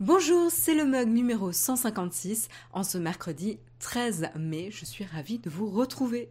Bonjour, 0.00 0.50
c'est 0.50 0.74
le 0.74 0.86
mug 0.86 1.08
numéro 1.08 1.52
156. 1.52 2.48
En 2.72 2.82
ce 2.82 2.96
mercredi 2.96 3.60
13 3.78 4.30
mai, 4.36 4.70
je 4.70 4.86
suis 4.86 5.04
ravie 5.04 5.38
de 5.38 5.50
vous 5.50 5.68
retrouver. 5.68 6.30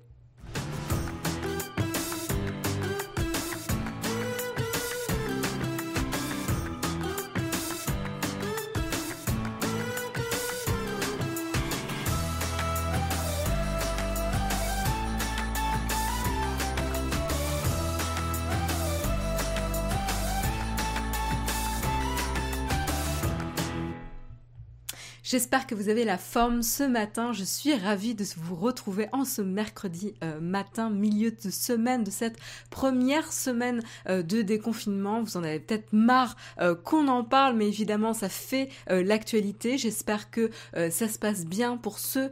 J'espère 25.32 25.66
que 25.66 25.76
vous 25.76 25.88
avez 25.88 26.04
la 26.04 26.18
forme 26.18 26.62
ce 26.62 26.84
matin. 26.84 27.32
Je 27.32 27.46
suis 27.46 27.74
ravie 27.74 28.16
de 28.16 28.26
vous 28.36 28.58
retrouver 28.58 29.08
en 29.14 29.24
ce 29.24 29.42
mercredi 29.42 30.14
euh, 30.26 30.42
matin, 30.42 30.90
milieu 30.90 31.32
de 31.32 31.50
semaine, 31.50 32.04
de 32.04 32.12
cette 32.12 32.36
première 32.70 33.32
semaine 33.32 33.82
euh, 34.10 34.24
de 34.24 34.42
déconfinement. 34.42 35.24
Vous 35.24 35.38
en 35.38 35.44
avez 35.46 35.62
peut-être 35.62 35.94
marre 35.94 36.36
euh, 36.60 36.76
qu'on 36.76 37.08
en 37.08 37.24
parle, 37.24 37.56
mais 37.56 37.70
évidemment, 37.70 38.14
ça 38.14 38.28
fait 38.28 38.68
l'actualité. 38.90 39.78
J'espère 39.78 40.32
que 40.32 40.50
ça 40.74 41.08
se 41.08 41.18
passe 41.18 41.46
bien 41.46 41.78
pour 41.78 42.00
ceux 42.00 42.30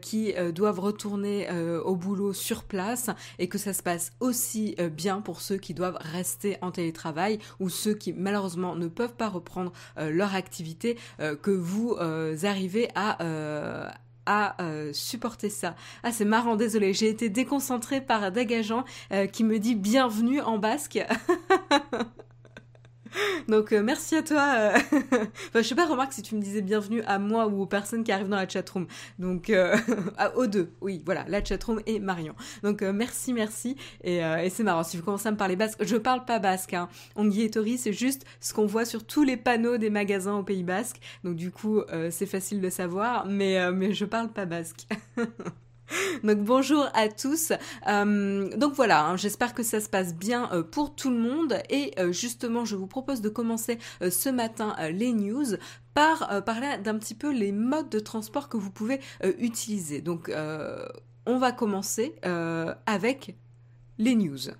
qui 0.00 0.34
doivent 0.52 0.80
retourner 0.80 1.48
au 1.84 1.94
boulot 1.94 2.32
sur 2.32 2.64
place 2.64 3.10
et 3.38 3.48
que 3.48 3.58
ça 3.58 3.72
se 3.72 3.82
passe 3.82 4.12
aussi 4.20 4.76
bien 4.92 5.20
pour 5.20 5.40
ceux 5.40 5.56
qui 5.56 5.74
doivent 5.74 5.98
rester 6.00 6.56
en 6.60 6.70
télétravail 6.70 7.38
ou 7.60 7.68
ceux 7.68 7.94
qui 7.94 8.12
malheureusement 8.12 8.74
ne 8.74 8.88
peuvent 8.88 9.14
pas 9.14 9.28
reprendre 9.28 9.72
leur 9.96 10.34
activité, 10.34 10.98
que 11.18 11.50
vous 11.50 11.96
arriver 12.44 12.88
à 12.94 13.22
euh, 13.22 13.88
à 14.26 14.62
euh, 14.62 14.92
supporter 14.92 15.50
ça. 15.50 15.74
Ah 16.02 16.12
c'est 16.12 16.24
marrant, 16.24 16.56
désolé, 16.56 16.92
j'ai 16.92 17.08
été 17.08 17.28
déconcentrée 17.28 18.00
par 18.00 18.30
Dagageant 18.30 18.84
euh, 19.12 19.26
qui 19.26 19.44
me 19.44 19.58
dit 19.58 19.74
bienvenue 19.74 20.40
en 20.40 20.58
basque. 20.58 21.04
Donc 23.48 23.72
euh, 23.72 23.82
merci 23.82 24.16
à 24.16 24.22
toi. 24.22 24.54
Euh... 24.56 24.78
enfin, 24.92 25.28
je 25.56 25.62
sais 25.62 25.74
pas, 25.74 25.86
remarque 25.86 26.12
si 26.12 26.22
tu 26.22 26.34
me 26.34 26.40
disais 26.40 26.62
bienvenue 26.62 27.02
à 27.06 27.18
moi 27.18 27.46
ou 27.46 27.62
aux 27.62 27.66
personnes 27.66 28.04
qui 28.04 28.12
arrivent 28.12 28.28
dans 28.28 28.36
la 28.36 28.48
chatroom. 28.48 28.86
Donc 29.18 29.50
euh... 29.50 29.76
aux 30.36 30.46
deux, 30.46 30.72
oui, 30.80 31.02
voilà, 31.04 31.24
la 31.28 31.44
chatroom 31.44 31.80
et 31.86 32.00
Marion. 32.00 32.34
Donc 32.62 32.82
euh, 32.82 32.92
merci, 32.92 33.32
merci. 33.32 33.76
Et, 34.04 34.20
c'est 34.50 34.62
marrant, 34.62 34.82
si 34.82 34.96
vous 34.96 35.02
commencez 35.02 35.28
à 35.28 35.32
me 35.32 35.36
parler 35.36 35.56
basque, 35.56 35.84
je 35.84 35.96
parle 35.96 36.24
pas 36.24 36.38
basque. 36.38 36.74
Hein. 36.74 36.88
Tori, 37.52 37.76
c'est 37.76 37.92
juste 37.92 38.24
ce 38.40 38.54
qu'on 38.54 38.66
voit 38.66 38.84
sur 38.84 39.04
tous 39.04 39.24
les 39.24 39.36
panneaux 39.36 39.76
des 39.76 39.90
magasins 39.90 40.34
au 40.36 40.42
Pays 40.42 40.62
Basque. 40.62 41.00
Donc 41.24 41.36
du 41.36 41.50
coup, 41.50 41.82
c'est 42.10 42.26
facile 42.26 42.60
de 42.60 42.70
savoir, 42.70 43.26
mais, 43.26 43.72
mais 43.72 43.92
je 43.92 44.04
parle 44.04 44.32
pas 44.32 44.46
basque. 44.46 44.86
Donc 46.22 46.38
bonjour 46.38 46.86
à 46.94 47.08
tous. 47.08 47.52
Euh, 47.88 48.56
donc 48.56 48.74
voilà, 48.74 49.06
hein, 49.06 49.16
j'espère 49.16 49.54
que 49.54 49.62
ça 49.62 49.80
se 49.80 49.88
passe 49.88 50.14
bien 50.14 50.50
euh, 50.52 50.62
pour 50.62 50.94
tout 50.94 51.10
le 51.10 51.18
monde 51.18 51.58
et 51.70 51.92
euh, 51.98 52.12
justement 52.12 52.64
je 52.64 52.76
vous 52.76 52.86
propose 52.86 53.20
de 53.20 53.28
commencer 53.28 53.78
ce 54.00 54.28
matin 54.28 54.76
les 54.90 55.12
news 55.12 55.56
par 55.94 56.44
parler 56.44 56.78
d'un 56.82 56.98
petit 56.98 57.14
peu 57.14 57.32
les 57.32 57.52
modes 57.52 57.90
de 57.90 57.98
transport 57.98 58.48
que 58.48 58.56
vous 58.56 58.70
pouvez 58.70 59.00
utiliser. 59.38 60.00
Donc 60.00 60.32
on 61.26 61.38
va 61.38 61.52
commencer 61.52 62.14
avec 62.86 63.36
les 63.98 64.14
news. 64.14 64.50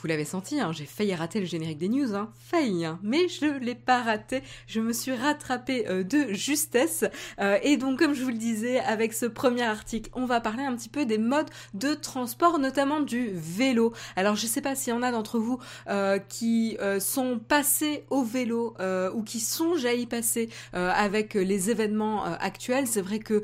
Vous 0.00 0.08
l'avez 0.08 0.24
senti, 0.24 0.58
hein, 0.58 0.72
j'ai 0.72 0.86
failli 0.86 1.14
rater 1.14 1.40
le 1.40 1.44
générique 1.44 1.76
des 1.76 1.90
news, 1.90 2.14
hein, 2.14 2.32
failli, 2.38 2.86
hein, 2.86 2.98
mais 3.02 3.28
je 3.28 3.58
l'ai 3.58 3.74
pas 3.74 4.02
raté. 4.02 4.42
Je 4.66 4.80
me 4.80 4.94
suis 4.94 5.12
rattrapée 5.12 5.86
euh, 5.88 6.02
de 6.02 6.32
justesse. 6.32 7.04
Euh, 7.38 7.58
et 7.62 7.76
donc, 7.76 7.98
comme 7.98 8.14
je 8.14 8.22
vous 8.22 8.30
le 8.30 8.38
disais, 8.38 8.80
avec 8.80 9.12
ce 9.12 9.26
premier 9.26 9.64
article, 9.64 10.08
on 10.14 10.24
va 10.24 10.40
parler 10.40 10.62
un 10.62 10.74
petit 10.74 10.88
peu 10.88 11.04
des 11.04 11.18
modes 11.18 11.50
de 11.74 11.92
transport, 11.92 12.58
notamment 12.58 13.00
du 13.00 13.30
vélo. 13.34 13.92
Alors, 14.16 14.36
je 14.36 14.46
sais 14.46 14.62
pas 14.62 14.74
s'il 14.74 14.94
y 14.94 14.96
en 14.96 15.02
a 15.02 15.12
d'entre 15.12 15.38
vous 15.38 15.58
euh, 15.88 16.18
qui 16.18 16.78
sont 16.98 17.38
passés 17.38 18.04
au 18.08 18.22
vélo 18.22 18.74
ou 19.14 19.22
qui 19.22 19.40
songent 19.40 19.84
à 19.84 19.92
y 19.92 20.06
passer 20.06 20.48
avec 20.72 21.34
les 21.34 21.70
événements 21.70 22.24
actuels. 22.24 22.86
C'est 22.86 23.02
vrai 23.02 23.18
que 23.18 23.42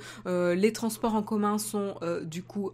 les 0.54 0.72
transports 0.72 1.14
en 1.14 1.22
commun 1.22 1.58
sont 1.58 1.96
du 2.24 2.42
coup 2.42 2.72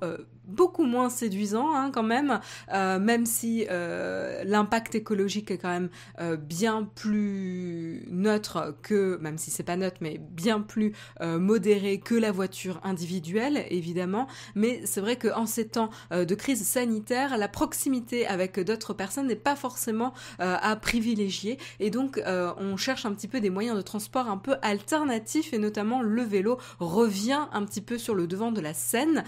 beaucoup 0.52 0.84
moins 0.84 1.08
séduisant 1.10 1.74
hein, 1.74 1.90
quand 1.92 2.02
même, 2.02 2.40
euh, 2.72 2.98
même 2.98 3.26
si 3.26 3.66
euh, 3.70 4.44
l'impact 4.44 4.94
écologique 4.94 5.50
est 5.50 5.58
quand 5.58 5.70
même 5.70 5.90
euh, 6.20 6.36
bien 6.36 6.88
plus 6.94 8.06
neutre 8.10 8.76
que, 8.82 9.18
même 9.20 9.38
si 9.38 9.50
c'est 9.50 9.62
pas 9.62 9.76
neutre, 9.76 9.96
mais 10.00 10.18
bien 10.18 10.60
plus 10.60 10.92
modéré 11.20 11.98
que 11.98 12.14
la 12.14 12.32
voiture 12.32 12.80
individuelle, 12.82 13.64
évidemment. 13.70 14.26
Mais 14.54 14.82
c'est 14.84 15.00
vrai 15.00 15.16
qu'en 15.16 15.46
ces 15.46 15.68
temps 15.68 15.90
de 16.10 16.34
crise 16.34 16.66
sanitaire, 16.66 17.38
la 17.38 17.48
proximité 17.48 18.26
avec 18.26 18.58
d'autres 18.60 18.92
personnes 18.92 19.28
n'est 19.28 19.36
pas 19.36 19.56
forcément 19.56 20.12
à 20.38 20.76
privilégier, 20.76 21.58
et 21.80 21.90
donc 21.90 22.20
on 22.26 22.76
cherche 22.76 23.06
un 23.06 23.12
petit 23.12 23.28
peu 23.28 23.40
des 23.40 23.50
moyens 23.50 23.76
de 23.76 23.82
transport 23.82 24.28
un 24.28 24.38
peu 24.38 24.56
alternatifs, 24.62 25.52
et 25.52 25.58
notamment 25.58 26.02
le 26.02 26.22
vélo 26.22 26.58
revient 26.78 27.46
un 27.52 27.64
petit 27.64 27.80
peu 27.80 27.98
sur 27.98 28.14
le 28.14 28.26
devant 28.26 28.52
de 28.52 28.60
la 28.60 28.74
scène, 28.74 29.24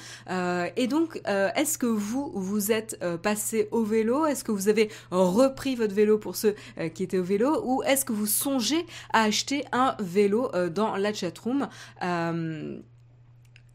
et 0.77 0.87
donc 0.87 1.14
euh, 1.27 1.51
est-ce 1.55 1.79
que 1.79 1.87
vous, 1.87 2.31
vous 2.35 2.73
êtes 2.73 2.99
euh, 3.03 3.17
passé 3.17 3.69
au 3.71 3.85
vélo? 3.85 4.27
Est-ce 4.27 4.45
que 4.45 4.53
vous 4.53 4.69
avez 4.69 4.91
repris 5.11 5.75
votre 5.77 5.95
vélo 5.95 6.19
pour 6.19 6.37
ceux 6.37 6.55
euh, 6.79 6.89
qui 6.89 7.03
étaient 7.03 7.19
au 7.19 7.25
vélo? 7.25 7.63
Ou 7.65 7.83
est-ce 7.85 8.05
que 8.05 8.13
vous 8.13 8.27
songez 8.27 8.87
à 9.13 9.23
acheter 9.23 9.65
un 9.73 9.97
vélo 10.01 10.51
dans 10.71 10.97
la 10.97 11.13
chatroom? 11.13 11.69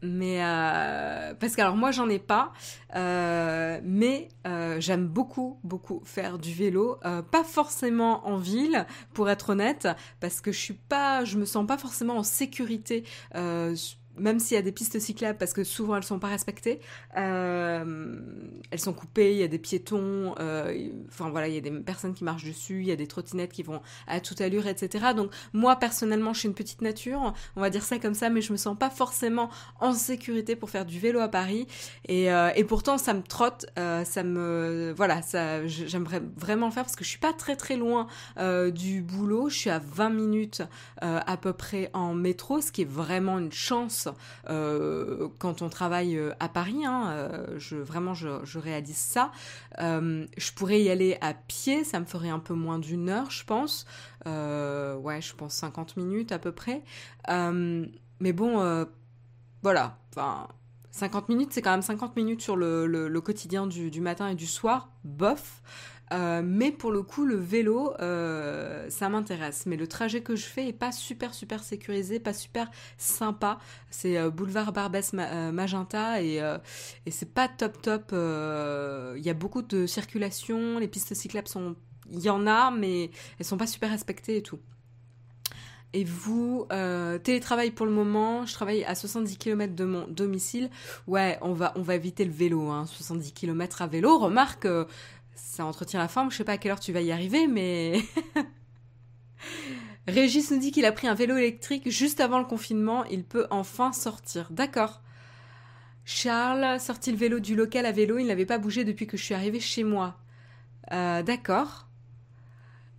Mais 0.02 0.38
parce 1.38 1.54
que 1.54 1.60
alors 1.60 1.76
moi 1.76 1.90
j'en 1.90 2.08
ai 2.08 2.18
pas, 2.18 2.52
mais 2.94 4.28
j'aime 4.78 5.06
beaucoup 5.06 5.58
beaucoup 5.62 6.00
faire 6.04 6.38
du 6.38 6.54
vélo, 6.54 6.98
pas 7.30 7.44
forcément 7.44 8.26
en 8.26 8.36
ville 8.36 8.86
pour 9.12 9.28
être 9.28 9.50
honnête, 9.50 9.88
parce 10.20 10.40
que 10.40 10.52
je 10.52 10.58
suis 10.58 10.74
pas, 10.74 11.24
je 11.24 11.36
me 11.36 11.44
sens 11.44 11.66
pas 11.66 11.76
forcément 11.76 12.16
en 12.16 12.22
sécurité 12.22 13.04
même 14.20 14.38
s'il 14.38 14.54
y 14.54 14.58
a 14.58 14.62
des 14.62 14.72
pistes 14.72 14.98
cyclables, 14.98 15.38
parce 15.38 15.52
que 15.52 15.64
souvent 15.64 15.96
elles 15.96 16.04
sont 16.04 16.18
pas 16.18 16.28
respectées, 16.28 16.80
euh, 17.16 18.16
elles 18.70 18.78
sont 18.78 18.92
coupées, 18.92 19.32
il 19.32 19.38
y 19.38 19.42
a 19.42 19.48
des 19.48 19.58
piétons, 19.58 20.34
euh, 20.38 20.90
enfin 21.08 21.30
voilà, 21.30 21.48
il 21.48 21.54
y 21.54 21.58
a 21.58 21.60
des 21.60 21.70
personnes 21.70 22.14
qui 22.14 22.24
marchent 22.24 22.44
dessus, 22.44 22.80
il 22.80 22.86
y 22.86 22.92
a 22.92 22.96
des 22.96 23.06
trottinettes 23.06 23.52
qui 23.52 23.62
vont 23.62 23.80
à 24.06 24.20
toute 24.20 24.40
allure, 24.40 24.66
etc. 24.66 25.06
Donc 25.16 25.32
moi 25.52 25.76
personnellement, 25.76 26.32
je 26.32 26.40
suis 26.40 26.48
une 26.48 26.54
petite 26.54 26.82
nature, 26.82 27.34
on 27.56 27.60
va 27.60 27.70
dire 27.70 27.82
ça 27.82 27.98
comme 27.98 28.14
ça, 28.14 28.30
mais 28.30 28.42
je 28.42 28.52
me 28.52 28.56
sens 28.56 28.78
pas 28.78 28.90
forcément 28.90 29.50
en 29.80 29.92
sécurité 29.92 30.56
pour 30.56 30.70
faire 30.70 30.84
du 30.84 30.98
vélo 30.98 31.20
à 31.20 31.28
Paris, 31.28 31.66
et, 32.06 32.32
euh, 32.32 32.50
pourtant 32.68 32.98
ça 32.98 33.14
me 33.14 33.22
trotte, 33.22 33.66
ça 33.76 34.22
me, 34.22 34.94
voilà, 34.96 35.22
ça, 35.22 35.66
j'aimerais 35.66 36.22
vraiment 36.36 36.66
le 36.66 36.72
faire 36.72 36.84
parce 36.84 36.94
que 36.94 37.02
je 37.02 37.08
suis 37.08 37.18
pas 37.18 37.32
très 37.32 37.56
très 37.56 37.76
loin 37.76 38.06
du 38.70 39.02
boulot, 39.02 39.48
je 39.48 39.56
suis 39.56 39.70
à 39.70 39.80
20 39.80 40.10
minutes 40.10 40.62
à 41.00 41.36
peu 41.36 41.52
près 41.52 41.90
en 41.94 42.14
métro, 42.14 42.60
ce 42.60 42.70
qui 42.70 42.82
est 42.82 42.90
vraiment 42.90 43.38
une 43.38 43.52
chance 43.52 44.09
euh, 44.48 45.28
quand 45.38 45.62
on 45.62 45.68
travaille 45.68 46.16
euh, 46.16 46.32
à 46.40 46.48
Paris. 46.48 46.84
Hein, 46.84 47.10
euh, 47.10 47.58
je, 47.58 47.76
vraiment, 47.76 48.14
je, 48.14 48.58
réalise 48.58 48.96
ça. 48.96 49.32
je 49.78 50.52
pourrais 50.54 50.82
y 50.82 50.90
aller 50.90 51.18
à 51.20 51.34
pied, 51.34 51.84
ça 51.84 52.00
me 52.00 52.04
ferait 52.04 52.28
un 52.28 52.38
peu 52.38 52.54
moins 52.54 52.78
d'une 52.78 53.08
heure, 53.08 53.30
je 53.30 53.44
pense. 53.44 53.86
ouais, 54.26 55.20
je 55.20 55.34
pense 55.34 55.54
50 55.54 55.96
minutes 55.96 56.32
à 56.32 56.38
peu 56.38 56.52
près. 56.52 56.82
mais 57.28 58.32
bon, 58.32 58.86
voilà. 59.62 59.98
50 60.90 61.28
minutes, 61.28 61.52
c'est 61.52 61.62
quand 61.62 61.70
même 61.70 61.82
50 61.82 62.16
minutes 62.16 62.42
sur 62.42 62.56
le, 62.56 63.20
quotidien 63.20 63.66
du, 63.66 64.00
matin 64.00 64.28
et 64.28 64.34
du 64.34 64.46
soir, 64.46 64.90
bof. 65.04 65.62
Euh, 66.12 66.42
mais 66.44 66.72
pour 66.72 66.90
le 66.90 67.02
coup, 67.02 67.24
le 67.24 67.36
vélo, 67.36 67.94
euh, 68.00 68.90
ça 68.90 69.08
m'intéresse. 69.08 69.66
Mais 69.66 69.76
le 69.76 69.86
trajet 69.86 70.22
que 70.22 70.34
je 70.34 70.44
fais 70.44 70.66
est 70.66 70.72
pas 70.72 70.90
super 70.90 71.32
super 71.34 71.62
sécurisé, 71.62 72.18
pas 72.18 72.32
super 72.32 72.68
sympa. 72.98 73.58
C'est 73.90 74.18
euh, 74.18 74.28
boulevard 74.28 74.72
Barbès 74.72 75.12
Magenta 75.12 76.20
et, 76.20 76.42
et 77.06 77.10
c'est 77.10 77.32
pas 77.32 77.46
top 77.46 77.80
top. 77.80 78.12
Il 78.12 79.22
y 79.24 79.30
a 79.30 79.34
beaucoup 79.34 79.62
de 79.62 79.86
circulation, 79.86 80.78
les 80.80 80.88
pistes 80.88 81.14
cyclables 81.14 81.48
sont, 81.48 81.76
il 82.10 82.20
y 82.20 82.30
en 82.30 82.46
a, 82.48 82.72
mais 82.72 83.10
elles 83.38 83.46
sont 83.46 83.58
pas 83.58 83.68
super 83.68 83.90
respectées 83.90 84.38
et 84.38 84.42
tout. 84.42 84.58
Et 85.92 86.04
vous, 86.04 86.66
télétravail 87.24 87.72
pour 87.72 87.84
le 87.84 87.92
moment, 87.92 88.46
je 88.46 88.54
travaille 88.54 88.84
à 88.84 88.94
70 88.94 89.38
km 89.38 89.74
de 89.74 89.84
mon 89.84 90.06
domicile. 90.06 90.70
Ouais, 91.06 91.36
on 91.42 91.52
va, 91.52 91.72
on 91.74 91.82
va 91.82 91.96
éviter 91.96 92.24
le 92.24 92.30
vélo, 92.30 92.68
hein, 92.70 92.86
70 92.86 93.32
km 93.32 93.82
à 93.82 93.86
vélo. 93.88 94.18
Remarque, 94.18 94.68
ça 95.34 95.64
entretient 95.64 95.98
la 95.98 96.08
forme. 96.08 96.30
Je 96.30 96.36
sais 96.36 96.44
pas 96.44 96.52
à 96.52 96.58
quelle 96.58 96.72
heure 96.72 96.80
tu 96.80 96.92
vas 96.92 97.00
y 97.00 97.10
arriver, 97.10 97.46
mais 97.46 98.00
Régis 100.06 100.50
nous 100.50 100.58
dit 100.58 100.72
qu'il 100.72 100.84
a 100.84 100.92
pris 100.92 101.06
un 101.06 101.14
vélo 101.14 101.36
électrique 101.36 101.90
juste 101.90 102.20
avant 102.20 102.38
le 102.38 102.44
confinement. 102.44 103.04
Il 103.06 103.24
peut 103.24 103.46
enfin 103.50 103.92
sortir. 103.92 104.48
D'accord. 104.50 105.02
Charles, 106.04 106.80
sorti 106.80 107.12
le 107.12 107.18
vélo 107.18 107.40
du 107.40 107.54
local 107.54 107.86
à 107.86 107.92
vélo, 107.92 108.18
il 108.18 108.26
n'avait 108.26 108.46
pas 108.46 108.58
bougé 108.58 108.84
depuis 108.84 109.06
que 109.06 109.16
je 109.16 109.22
suis 109.22 109.34
arrivée 109.34 109.60
chez 109.60 109.84
moi. 109.84 110.18
Euh, 110.92 111.22
d'accord. 111.22 111.86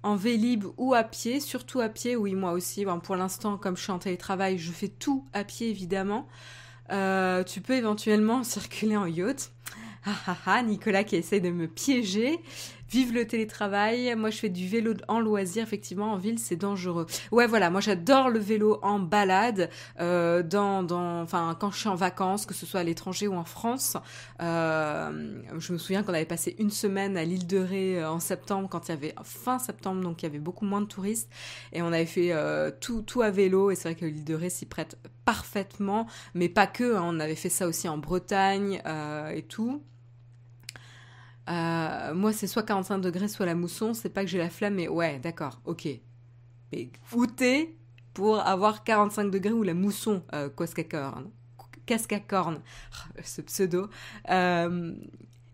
En 0.04 0.16
vélib 0.16 0.66
ou 0.78 0.94
à 0.94 1.04
pied, 1.04 1.40
surtout 1.40 1.80
à 1.80 1.90
pied, 1.90 2.16
oui, 2.16 2.34
moi 2.34 2.54
aussi. 2.54 2.86
pour 3.04 3.16
l'instant, 3.16 3.58
comme 3.58 3.78
je 3.78 3.84
suis 3.84 3.92
en 3.92 4.00
télétravail, 4.00 4.58
je 4.58 4.72
fais 4.72 4.88
tout 4.88 5.26
à 5.34 5.44
pied, 5.44 5.70
évidemment. 5.70 6.28
Euh, 6.92 7.44
tu 7.44 7.62
peux 7.62 7.74
éventuellement 7.74 8.44
circuler 8.46 8.98
en 8.98 9.06
yacht. 9.06 9.52
Ah 10.04 10.16
ah 10.26 10.38
ah, 10.48 10.64
Nicolas 10.64 11.04
qui 11.04 11.16
essaie 11.16 11.40
de 11.40 11.52
me 11.52 11.68
piéger. 11.68 12.40
Vive 12.92 13.14
le 13.14 13.26
télétravail. 13.26 14.14
Moi, 14.16 14.30
je 14.30 14.38
fais 14.38 14.50
du 14.50 14.68
vélo 14.68 14.94
en 15.08 15.20
loisir. 15.20 15.64
Effectivement, 15.64 16.12
en 16.12 16.18
ville, 16.18 16.40
c'est 16.40 16.56
dangereux. 16.56 17.06
Ouais, 17.32 17.48
voilà. 17.48 17.70
Moi, 17.70 17.82
j'adore 17.82 18.30
le 18.30 18.40
vélo 18.40 18.80
en 18.82 19.00
balade. 19.00 19.70
Euh, 20.00 20.44
dans, 20.44 20.84
dans, 20.84 21.22
enfin, 21.22 21.56
quand 21.60 21.72
je 21.72 21.80
suis 21.80 21.90
en 21.90 21.96
vacances, 21.96 22.46
que 22.46 22.54
ce 22.54 22.66
soit 22.66 22.82
à 22.82 22.84
l'étranger 22.84 23.28
ou 23.28 23.36
en 23.36 23.46
France. 23.46 23.98
Euh, 24.42 25.42
je 25.58 25.74
me 25.74 25.78
souviens 25.78 26.04
qu'on 26.04 26.14
avait 26.14 26.26
passé 26.26 26.56
une 26.60 26.70
semaine 26.70 27.18
à 27.18 27.24
l'île 27.24 27.48
de 27.48 27.58
Ré 27.58 28.02
euh, 28.02 28.10
en 28.10 28.20
septembre, 28.20 28.68
quand 28.70 28.88
il 28.88 28.92
y 28.92 28.94
avait 28.94 29.16
fin 29.24 29.60
septembre, 29.60 30.02
donc 30.02 30.22
il 30.22 30.26
y 30.26 30.30
avait 30.30 30.40
beaucoup 30.40 30.66
moins 30.66 30.82
de 30.82 30.86
touristes, 30.88 31.30
et 31.74 31.82
on 31.82 31.88
avait 31.88 32.06
fait 32.06 32.32
euh, 32.32 32.72
tout, 32.80 33.02
tout 33.02 33.22
à 33.22 33.30
vélo. 33.30 33.72
Et 33.72 33.76
c'est 33.76 33.90
vrai 33.90 33.96
que 33.96 34.06
l'île 34.06 34.24
de 34.24 34.36
Ré 34.36 34.50
s'y 34.50 34.66
prête 34.66 34.98
parfaitement, 35.26 36.08
mais 36.34 36.50
pas 36.50 36.68
que. 36.68 36.96
Hein. 36.96 37.04
on 37.06 37.20
avait 37.20 37.36
fait 37.36 37.50
ça 37.50 37.68
aussi 37.68 37.88
en 37.88 37.98
Bretagne 37.98 38.82
euh, 38.86 39.30
et 39.30 39.44
tout. 39.44 39.84
Euh, 41.50 42.14
moi, 42.14 42.34
c'est 42.34 42.48
soit 42.48 42.64
45 42.64 43.00
degrés, 43.00 43.28
soit 43.28 43.46
la 43.46 43.56
mousson. 43.56 43.94
C'est 43.94 44.10
pas 44.10 44.24
que 44.24 44.30
j'ai 44.30 44.38
la 44.38 44.50
flamme, 44.50 44.76
mais 44.76 44.88
ouais, 44.88 45.20
d'accord, 45.20 45.62
ok. 45.66 45.88
Mais 46.72 46.90
foutez 47.04 47.78
pour 48.14 48.40
avoir 48.40 48.84
45 48.84 49.32
degrés 49.32 49.54
ou 49.54 49.64
la 49.64 49.74
mousson, 49.74 50.24
euh, 50.34 50.50
casque 51.86 52.14
à 52.14 52.20
corne, 52.20 52.62
ce 53.24 53.42
pseudo. 53.42 53.90
Euh, 54.30 54.94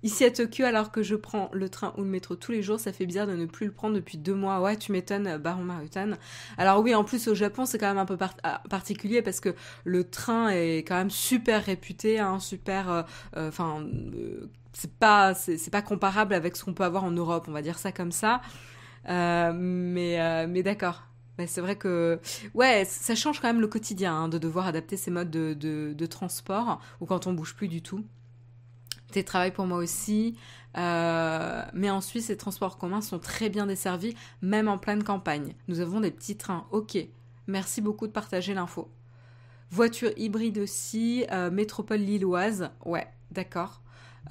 ici 0.07 0.23
à 0.25 0.31
Tokyo, 0.31 0.65
alors 0.65 0.91
que 0.91 1.03
je 1.03 1.15
prends 1.15 1.49
le 1.53 1.69
train 1.69 1.93
ou 1.97 2.01
le 2.01 2.07
métro 2.07 2.35
tous 2.35 2.51
les 2.51 2.61
jours, 2.61 2.79
ça 2.79 2.91
fait 2.91 3.05
bizarre 3.05 3.27
de 3.27 3.35
ne 3.35 3.45
plus 3.45 3.67
le 3.67 3.73
prendre 3.73 3.95
depuis 3.95 4.17
deux 4.17 4.33
mois. 4.33 4.61
Ouais, 4.61 4.77
tu 4.77 4.91
m'étonnes, 4.91 5.37
Baron 5.37 5.63
Marutan. 5.63 6.11
Alors 6.57 6.81
oui, 6.81 6.95
en 6.95 7.03
plus 7.03 7.27
au 7.27 7.35
Japon, 7.35 7.65
c'est 7.65 7.77
quand 7.77 7.87
même 7.87 7.97
un 7.97 8.05
peu 8.05 8.17
ah, 8.43 8.61
particulier 8.69 9.21
parce 9.21 9.39
que 9.39 9.53
le 9.83 10.03
train 10.09 10.49
est 10.49 10.79
quand 10.79 10.95
même 10.95 11.11
super 11.11 11.63
réputé, 11.63 12.19
hein, 12.19 12.39
super, 12.39 12.89
euh, 12.89 13.03
enfin, 13.35 13.85
c'est 14.73 14.93
pas 14.93 15.33
c'est 15.33 15.71
pas 15.71 15.81
comparable 15.81 16.33
avec 16.33 16.55
ce 16.55 16.63
qu'on 16.63 16.73
peut 16.73 16.83
avoir 16.83 17.03
en 17.03 17.11
Europe, 17.11 17.45
on 17.49 17.51
va 17.51 17.61
dire 17.61 17.77
ça 17.77 17.91
comme 17.91 18.11
ça. 18.11 18.41
Euh, 19.09 19.51
mais 19.53 20.19
euh, 20.21 20.47
mais 20.49 20.63
d'accord. 20.63 21.03
c'est 21.45 21.61
vrai 21.61 21.75
que 21.75 22.19
ouais, 22.53 22.85
ça 22.85 23.15
change 23.15 23.39
quand 23.39 23.47
même 23.47 23.61
le 23.61 23.67
quotidien 23.67 24.13
hein, 24.13 24.29
de 24.29 24.37
devoir 24.37 24.67
adapter 24.67 24.97
ses 24.97 25.11
modes 25.11 25.29
de, 25.29 25.53
de, 25.53 26.05
transport 26.05 26.79
ou 26.99 27.05
quand 27.05 27.27
on 27.27 27.33
bouge 27.33 27.55
plus 27.55 27.67
du 27.67 27.81
tout. 27.81 28.03
Travail 29.25 29.51
pour 29.51 29.65
moi 29.65 29.77
aussi. 29.77 30.37
Euh, 30.77 31.63
mais 31.73 31.89
en 31.89 32.01
Suisse, 32.01 32.29
les 32.29 32.37
transports 32.37 32.77
communs 32.77 33.01
sont 33.01 33.19
très 33.19 33.49
bien 33.49 33.65
desservis, 33.65 34.15
même 34.41 34.67
en 34.67 34.77
pleine 34.77 35.03
campagne. 35.03 35.55
Nous 35.67 35.79
avons 35.79 35.99
des 36.01 36.11
petits 36.11 36.37
trains. 36.37 36.67
Ok, 36.71 36.97
merci 37.47 37.81
beaucoup 37.81 38.07
de 38.07 38.11
partager 38.11 38.53
l'info. 38.53 38.89
Voiture 39.71 40.11
hybride 40.17 40.59
aussi, 40.59 41.25
métropole 41.51 41.99
lilloise. 41.99 42.69
Ouais, 42.85 43.07
d'accord. 43.31 43.81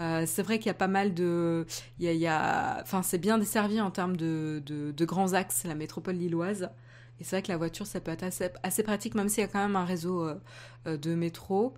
Euh, 0.00 0.24
c'est 0.26 0.42
vrai 0.42 0.58
qu'il 0.58 0.66
y 0.66 0.70
a 0.70 0.74
pas 0.74 0.88
mal 0.88 1.14
de, 1.14 1.66
il 1.98 2.12
y 2.12 2.26
a, 2.26 2.80
enfin 2.82 3.02
c'est 3.02 3.18
bien 3.18 3.38
desservi 3.38 3.80
en 3.80 3.90
termes 3.90 4.16
de, 4.16 4.62
de, 4.66 5.04
grands 5.04 5.32
axes 5.32 5.64
la 5.64 5.74
métropole 5.74 6.16
lilloise. 6.16 6.70
Et 7.18 7.24
c'est 7.24 7.36
vrai 7.36 7.42
que 7.42 7.48
la 7.48 7.56
voiture 7.56 7.86
ça 7.86 8.00
peut 8.00 8.10
être 8.10 8.22
assez, 8.22 8.50
assez 8.62 8.82
pratique 8.82 9.14
même 9.14 9.28
s'il 9.28 9.40
y 9.40 9.44
a 9.44 9.48
quand 9.48 9.60
même 9.60 9.76
un 9.76 9.84
réseau 9.84 10.22
euh, 10.22 10.34
euh, 10.86 10.96
de 10.98 11.14
métro. 11.14 11.74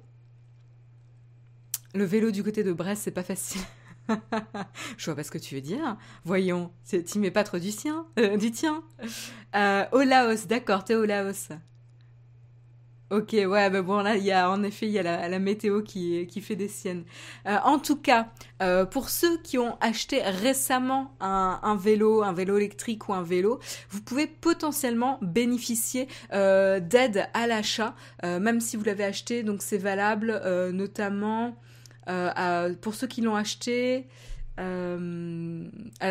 Le 1.94 2.04
vélo 2.04 2.30
du 2.30 2.42
côté 2.42 2.62
de 2.64 2.72
Brest 2.72 3.02
c'est 3.04 3.10
pas 3.10 3.22
facile. 3.22 3.62
Je 4.96 5.04
vois 5.04 5.16
pas 5.16 5.22
ce 5.22 5.30
que 5.30 5.38
tu 5.38 5.54
veux 5.54 5.60
dire. 5.60 5.96
Voyons, 6.24 6.72
tu 6.88 7.18
mets 7.18 7.30
pas 7.30 7.44
trop 7.44 7.58
du 7.58 7.70
sien, 7.70 8.06
du 8.38 8.50
tien. 8.50 8.82
au 9.92 10.02
Laos, 10.02 10.46
d'accord, 10.46 10.84
t'es 10.84 10.94
au 10.94 11.04
Laos. 11.04 11.50
Ok, 13.10 13.30
ouais, 13.32 13.70
bah 13.70 13.80
bon, 13.80 14.02
là, 14.02 14.16
il 14.16 14.22
y 14.22 14.32
a, 14.32 14.50
en 14.50 14.62
effet, 14.62 14.84
il 14.84 14.92
y 14.92 14.98
a 14.98 15.28
la, 15.28 15.38
météo 15.38 15.80
qui, 15.80 16.28
fait 16.42 16.56
des 16.56 16.68
siennes. 16.68 17.04
Euh, 17.46 17.56
en 17.64 17.78
tout 17.78 17.96
cas, 17.96 18.28
euh, 18.60 18.84
pour 18.84 19.08
ceux 19.08 19.38
qui 19.38 19.56
ont 19.56 19.78
acheté 19.80 20.20
récemment 20.20 21.14
un, 21.18 21.76
vélo, 21.76 22.22
un 22.22 22.34
vélo 22.34 22.58
électrique 22.58 23.08
ou 23.08 23.14
un 23.14 23.22
vélo, 23.22 23.60
vous 23.88 24.02
pouvez 24.02 24.26
potentiellement 24.26 25.18
bénéficier 25.22 26.06
euh, 26.34 26.80
d'aide 26.80 27.28
à 27.32 27.46
l'achat, 27.46 27.94
euh, 28.24 28.40
même 28.40 28.60
si 28.60 28.76
vous 28.76 28.84
l'avez 28.84 29.04
acheté. 29.04 29.42
Donc, 29.42 29.62
c'est 29.62 29.78
valable 29.78 30.42
notamment 30.74 31.56
pour 32.80 32.94
ceux 32.94 33.06
qui 33.06 33.20
l'ont 33.20 33.36
acheté. 33.36 34.06
Euh, 34.58 35.64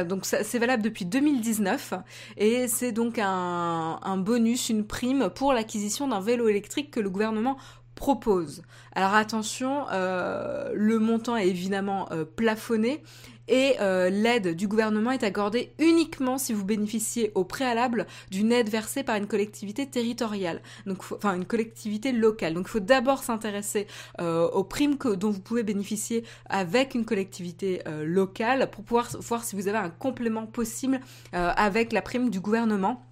donc 0.07 0.25
c'est 0.25 0.59
valable 0.59 0.83
depuis 0.83 1.05
2019 1.05 1.93
et 2.37 2.67
c'est 2.67 2.91
donc 2.91 3.19
un, 3.21 4.17
bonus, 4.17 4.69
une 4.69 4.85
prime 4.85 5.29
pour 5.33 5.53
l'acquisition 5.53 6.07
d'un 6.07 6.21
vélo 6.21 6.47
électrique 6.47 6.91
que 6.91 6.99
le 6.99 7.09
gouvernement 7.09 7.57
propose. 7.95 8.61
Alors 8.93 9.15
attention, 9.15 9.85
euh, 9.91 10.71
le 10.73 10.99
montant 10.99 11.35
est 11.35 11.47
évidemment 11.47 12.07
euh, 12.11 12.25
plafonné 12.25 13.03
et 13.47 13.75
euh, 13.79 14.09
l'aide 14.09 14.55
du 14.55 14.67
gouvernement 14.67 15.11
est 15.11 15.23
accordée 15.23 15.73
uniquement 15.79 16.37
si 16.37 16.53
vous 16.53 16.65
bénéficiez 16.65 17.31
au 17.35 17.43
préalable 17.43 18.07
d'une 18.31 18.51
aide 18.51 18.69
versée 18.69 19.03
par 19.03 19.15
une 19.15 19.27
collectivité 19.27 19.87
territoriale, 19.87 20.61
donc 20.85 21.03
enfin 21.11 21.35
une 21.35 21.45
collectivité 21.45 22.11
locale. 22.11 22.53
Donc 22.53 22.65
il 22.67 22.71
faut 22.71 22.79
d'abord 22.79 23.23
s'intéresser 23.23 23.87
euh, 24.19 24.47
aux 24.49 24.63
primes 24.63 24.97
que, 24.97 25.09
dont 25.09 25.31
vous 25.31 25.41
pouvez 25.41 25.63
bénéficier 25.63 26.23
avec 26.49 26.95
une 26.95 27.05
collectivité 27.05 27.81
euh, 27.87 28.05
locale 28.05 28.69
pour 28.71 28.83
pouvoir 28.83 29.09
voir 29.19 29.43
si 29.43 29.55
vous 29.55 29.67
avez 29.67 29.77
un 29.77 29.89
complément 29.89 30.45
possible 30.45 30.99
avec 31.31 31.93
la 31.93 32.01
prime 32.01 32.29
du 32.29 32.39
gouvernement. 32.39 33.06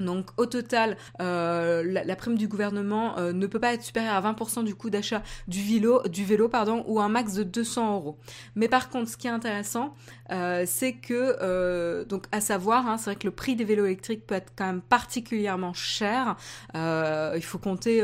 Donc 0.00 0.30
au 0.36 0.46
total, 0.46 0.96
euh, 1.20 1.82
la, 1.84 2.16
prime 2.16 2.36
du 2.36 2.48
gouvernement 2.48 3.18
euh, 3.18 3.32
ne 3.32 3.46
peut 3.46 3.60
pas 3.60 3.74
être 3.74 3.82
supérieure 3.82 4.14
à 4.14 4.32
20% 4.32 4.64
du 4.64 4.74
coût 4.74 4.90
d'achat 4.90 5.22
du 5.48 5.62
vélo, 5.62 6.02
du 6.08 6.24
vélo 6.24 6.48
pardon, 6.48 6.84
ou 6.86 7.00
un 7.00 7.08
max 7.08 7.34
de 7.34 7.42
200 7.42 7.94
euros. 7.94 8.18
Mais 8.54 8.68
par 8.68 8.90
contre, 8.90 9.10
ce 9.10 9.16
qui 9.16 9.26
est 9.26 9.30
intéressant, 9.30 9.94
euh, 10.30 10.64
c'est 10.66 10.94
que, 10.94 12.04
donc 12.04 12.24
à 12.32 12.40
savoir, 12.40 12.86
hein, 12.88 12.98
c'est 12.98 13.10
vrai 13.10 13.16
que 13.16 13.26
le 13.26 13.32
prix 13.32 13.56
des 13.56 13.64
vélos 13.64 13.86
électriques 13.86 14.26
peut 14.26 14.34
être 14.34 14.52
quand 14.56 14.66
même 14.66 14.82
particulièrement 14.82 15.72
cher. 15.72 16.36
il 16.74 17.42
faut 17.42 17.58
compter 17.58 18.02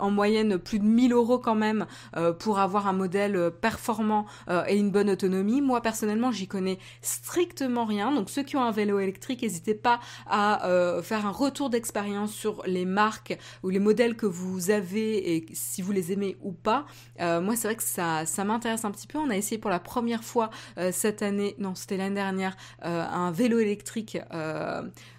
en 0.00 0.10
moyenne 0.10 0.58
plus 0.58 0.78
de 0.78 0.84
1000 0.84 1.12
euros 1.12 1.38
quand 1.38 1.54
même 1.54 1.86
euh, 2.16 2.32
pour 2.32 2.58
avoir 2.58 2.86
un 2.86 2.92
modèle 2.92 3.36
euh, 3.36 3.50
performant 3.50 4.26
euh, 4.48 4.64
et 4.66 4.76
une 4.76 4.90
bonne 4.90 5.10
autonomie. 5.10 5.60
Moi 5.60 5.80
personnellement, 5.80 6.32
j'y 6.32 6.48
connais 6.48 6.78
strictement 7.02 7.84
rien. 7.84 8.12
Donc 8.12 8.30
ceux 8.30 8.42
qui 8.42 8.56
ont 8.56 8.62
un 8.62 8.72
vélo 8.72 8.98
électrique, 8.98 9.42
n'hésitez 9.42 9.74
pas 9.74 10.00
à 10.26 10.60
faire 11.02 11.26
un 11.26 11.30
retour 11.30 11.70
d'expérience 11.70 12.32
sur 12.32 12.62
les 12.66 12.84
marques 12.84 13.36
ou 13.62 13.68
les 13.68 13.78
modèles 13.78 14.16
que 14.16 14.26
vous 14.26 14.70
avez 14.70 15.36
et 15.36 15.46
si 15.52 15.82
vous 15.82 15.92
les 15.92 16.12
aimez 16.12 16.36
ou 16.42 16.52
pas. 16.52 16.86
moi, 17.18 17.56
c'est 17.56 17.68
vrai 17.68 17.76
que 17.76 17.82
ça, 17.82 18.26
ça 18.26 18.44
m'intéresse 18.44 18.84
un 18.84 18.90
petit 18.90 19.06
peu. 19.06 19.18
On 19.18 19.30
a 19.30 19.36
essayé 19.36 19.58
pour 19.58 19.70
la 19.70 19.80
première 19.80 20.24
fois 20.24 20.50
cette 20.92 21.22
année, 21.22 21.54
non, 21.58 21.74
c'était 21.74 21.96
l'année 21.96 22.14
dernière, 22.14 22.56
un 22.82 23.30
vélo 23.30 23.58
électrique 23.58 24.18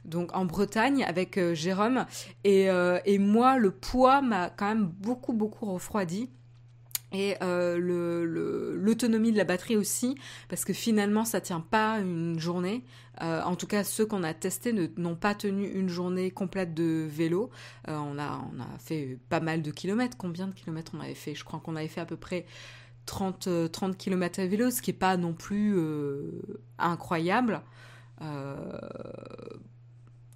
donc 0.06 0.36
en 0.36 0.46
Bretagne 0.46 1.04
avec 1.04 1.40
Jérôme 1.54 2.06
et, 2.44 2.68
et 3.06 3.20
moi, 3.20 3.58
le 3.58 3.72
poids 3.72 4.22
m'a 4.22 4.50
quand 4.50 4.68
même 4.68 4.86
beaucoup, 4.86 5.34
beaucoup 5.34 5.66
refroidi. 5.66 6.30
Et 7.12 7.36
euh, 7.42 7.78
l'autonomie 8.76 9.32
de 9.32 9.38
la 9.38 9.44
batterie 9.44 9.76
aussi, 9.76 10.18
parce 10.48 10.64
que 10.64 10.74
finalement 10.74 11.26
ça 11.26 11.42
tient 11.42 11.60
pas 11.60 12.00
une 12.00 12.40
journée. 12.40 12.86
Euh, 13.22 13.42
en 13.44 13.56
tout 13.56 13.68
cas, 13.68 13.84
ceux 13.84 14.06
qu'on 14.06 14.24
a 14.24 14.34
testés 14.34 14.74
n'ont 14.98 15.16
pas 15.16 15.36
tenu 15.36 15.68
une 15.68 15.90
journée 15.90 16.32
complète 16.32 16.74
de 16.74 17.06
vélo. 17.10 17.50
Euh, 17.90 17.98
on, 17.98 18.18
a, 18.18 18.42
on 18.54 18.60
a 18.62 18.80
fait 18.80 19.20
pas 19.30 19.42
mal 19.42 19.62
de 19.62 19.72
kilomètres. 19.72 20.16
Combien 20.18 20.48
de 20.48 20.54
kilomètres 20.54 20.94
on 20.96 21.02
avait 21.02 21.14
fait? 21.14 21.36
Je 21.36 21.44
crois 21.44 21.60
qu'on 21.60 21.76
avait 21.76 21.90
fait 21.90 22.02
à 22.02 22.06
peu 22.06 22.16
près 22.16 22.46
30, 23.06 23.50
30 23.72 23.98
kilomètres 23.98 24.40
à 24.40 24.46
vélo, 24.46 24.72
ce 24.72 24.82
qui 24.82 24.92
est 24.92 24.94
pas 24.94 25.18
non 25.18 25.34
plus 25.34 25.78
incroyable 26.78 27.62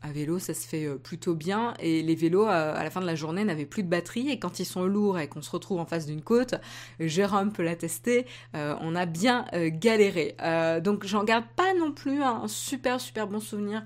à 0.06 0.12
vélo, 0.12 0.38
ça 0.38 0.54
se 0.54 0.68
fait 0.68 0.86
euh, 0.86 0.98
plutôt 0.98 1.34
bien. 1.34 1.74
Et 1.80 2.04
les 2.04 2.16
vélos, 2.16 2.48
euh, 2.48 2.76
à 2.76 2.84
la 2.84 2.90
fin 2.90 3.02
de 3.02 3.06
la 3.06 3.16
journée, 3.16 3.44
n'avaient 3.44 3.66
plus 3.66 3.82
de 3.82 3.90
batterie. 3.90 4.30
Et 4.30 4.38
quand 4.38 4.60
ils 4.60 4.66
sont 4.66 4.86
lourds 4.86 5.18
et 5.20 5.28
qu'on 5.28 5.42
se 5.42 5.50
retrouve 5.50 5.80
en 5.80 5.86
face 5.86 6.06
d'une 6.06 6.22
côte, 6.22 6.56
Jérôme 7.00 7.52
peut 7.52 7.64
l'attester, 7.64 8.26
euh, 8.56 8.76
on 8.82 8.96
a 8.96 9.06
bien 9.06 9.46
galéré. 9.54 10.36
donc 10.82 11.06
j'en 11.06 11.24
garde 11.24 11.46
pas 11.56 11.74
non 11.74 11.92
plus 11.92 12.22
un 12.22 12.48
super 12.48 13.00
super 13.00 13.28
bon 13.28 13.40
souvenir 13.40 13.84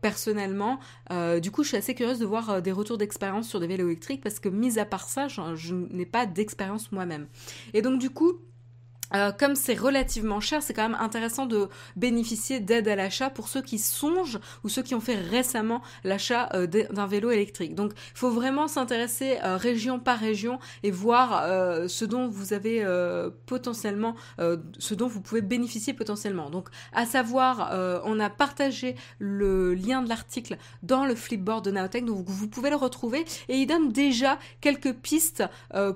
personnellement. 0.00 0.78
du 1.42 1.50
coup, 1.50 1.62
je 1.62 1.68
suis 1.68 1.76
assez 1.76 1.94
curieuse 1.94 2.18
de 2.18 2.26
voir 2.26 2.62
des 2.62 2.72
retours 2.72 2.98
d'expérience 2.98 3.48
sur 3.48 3.60
des 3.60 3.66
vélos 3.66 3.86
électriques 3.86 4.22
parce 4.22 4.38
que 4.38 4.48
mis 4.48 4.78
à 4.78 4.84
part 4.84 5.08
ça, 5.08 5.28
je 5.28 5.74
n'ai 5.74 6.06
pas 6.06 6.26
d'expérience 6.26 6.92
moi-même. 6.92 7.26
Et 7.74 7.82
donc 7.82 7.98
du 7.98 8.10
coup, 8.10 8.38
euh, 9.14 9.32
comme 9.32 9.54
c'est 9.54 9.74
relativement 9.74 10.40
cher, 10.40 10.62
c'est 10.62 10.74
quand 10.74 10.88
même 10.88 10.98
intéressant 11.00 11.46
de 11.46 11.68
bénéficier 11.96 12.60
d'aide 12.60 12.88
à 12.88 12.96
l'achat 12.96 13.30
pour 13.30 13.48
ceux 13.48 13.62
qui 13.62 13.78
songent 13.78 14.38
ou 14.64 14.68
ceux 14.68 14.82
qui 14.82 14.94
ont 14.94 15.00
fait 15.00 15.16
récemment 15.16 15.82
l'achat 16.04 16.48
euh, 16.54 16.66
d'un 16.66 17.06
vélo 17.06 17.30
électrique. 17.30 17.74
Donc, 17.74 17.92
il 17.94 18.18
faut 18.18 18.30
vraiment 18.30 18.68
s'intéresser 18.68 19.38
euh, 19.44 19.56
région 19.56 19.98
par 19.98 20.18
région 20.18 20.58
et 20.82 20.90
voir 20.90 21.20
ce 21.88 22.04
dont 22.04 22.28
vous 22.28 22.52
avez 22.52 22.84
potentiellement, 23.46 24.14
ce 24.38 24.94
dont 24.94 25.06
vous 25.06 25.20
pouvez 25.20 25.40
bénéficier 25.40 25.92
potentiellement. 25.92 26.50
Donc, 26.50 26.68
à 26.92 27.06
savoir, 27.06 28.00
on 28.04 28.20
a 28.20 28.30
partagé 28.30 28.96
le 29.18 29.74
lien 29.74 30.02
de 30.02 30.08
l'article 30.08 30.56
dans 30.82 31.04
le 31.04 31.14
flipboard 31.14 31.64
de 31.64 31.70
Naotech, 31.70 32.04
donc 32.04 32.28
vous 32.28 32.48
pouvez 32.48 32.70
le 32.70 32.76
retrouver 32.76 33.24
et 33.48 33.56
il 33.56 33.66
donne 33.66 33.92
déjà 33.92 34.38
quelques 34.60 34.92
pistes 34.94 35.44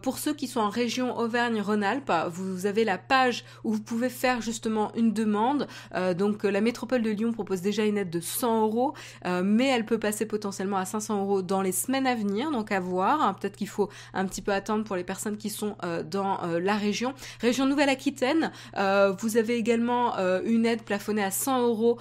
pour 0.02 0.18
ceux 0.18 0.34
qui 0.34 0.46
sont 0.46 0.60
en 0.60 0.68
région 0.68 1.16
Auvergne-Rhône-Alpes. 1.16 2.12
Vous 2.30 2.66
avez 2.66 2.84
la 2.84 2.98
page 3.08 3.44
où 3.64 3.72
vous 3.72 3.80
pouvez 3.80 4.08
faire 4.08 4.40
justement 4.40 4.92
une 4.94 5.12
demande. 5.12 5.66
Euh, 5.94 6.14
donc 6.14 6.44
euh, 6.44 6.50
la 6.50 6.60
métropole 6.60 7.02
de 7.02 7.10
Lyon 7.10 7.32
propose 7.32 7.60
déjà 7.60 7.84
une 7.84 7.98
aide 7.98 8.10
de 8.10 8.20
100 8.20 8.62
euros, 8.62 8.94
euh, 9.26 9.42
mais 9.44 9.66
elle 9.66 9.84
peut 9.84 9.98
passer 9.98 10.26
potentiellement 10.26 10.76
à 10.76 10.84
500 10.84 11.20
euros 11.20 11.42
dans 11.42 11.62
les 11.62 11.72
semaines 11.72 12.06
à 12.06 12.14
venir, 12.14 12.50
donc 12.50 12.72
à 12.72 12.80
voir. 12.80 13.22
Hein. 13.22 13.34
Peut-être 13.34 13.56
qu'il 13.56 13.68
faut 13.68 13.88
un 14.12 14.26
petit 14.26 14.42
peu 14.42 14.52
attendre 14.52 14.84
pour 14.84 14.96
les 14.96 15.04
personnes 15.04 15.36
qui 15.36 15.50
sont 15.50 15.76
dans 16.10 16.40
la 16.60 16.76
région. 16.76 17.14
Région 17.40 17.66
Nouvelle-Aquitaine, 17.66 18.50
vous 18.74 19.36
avez 19.36 19.56
également 19.56 20.16
une 20.44 20.66
aide 20.66 20.82
plafonnée 20.82 21.22
à 21.22 21.30
100 21.30 21.62
euros 21.62 21.98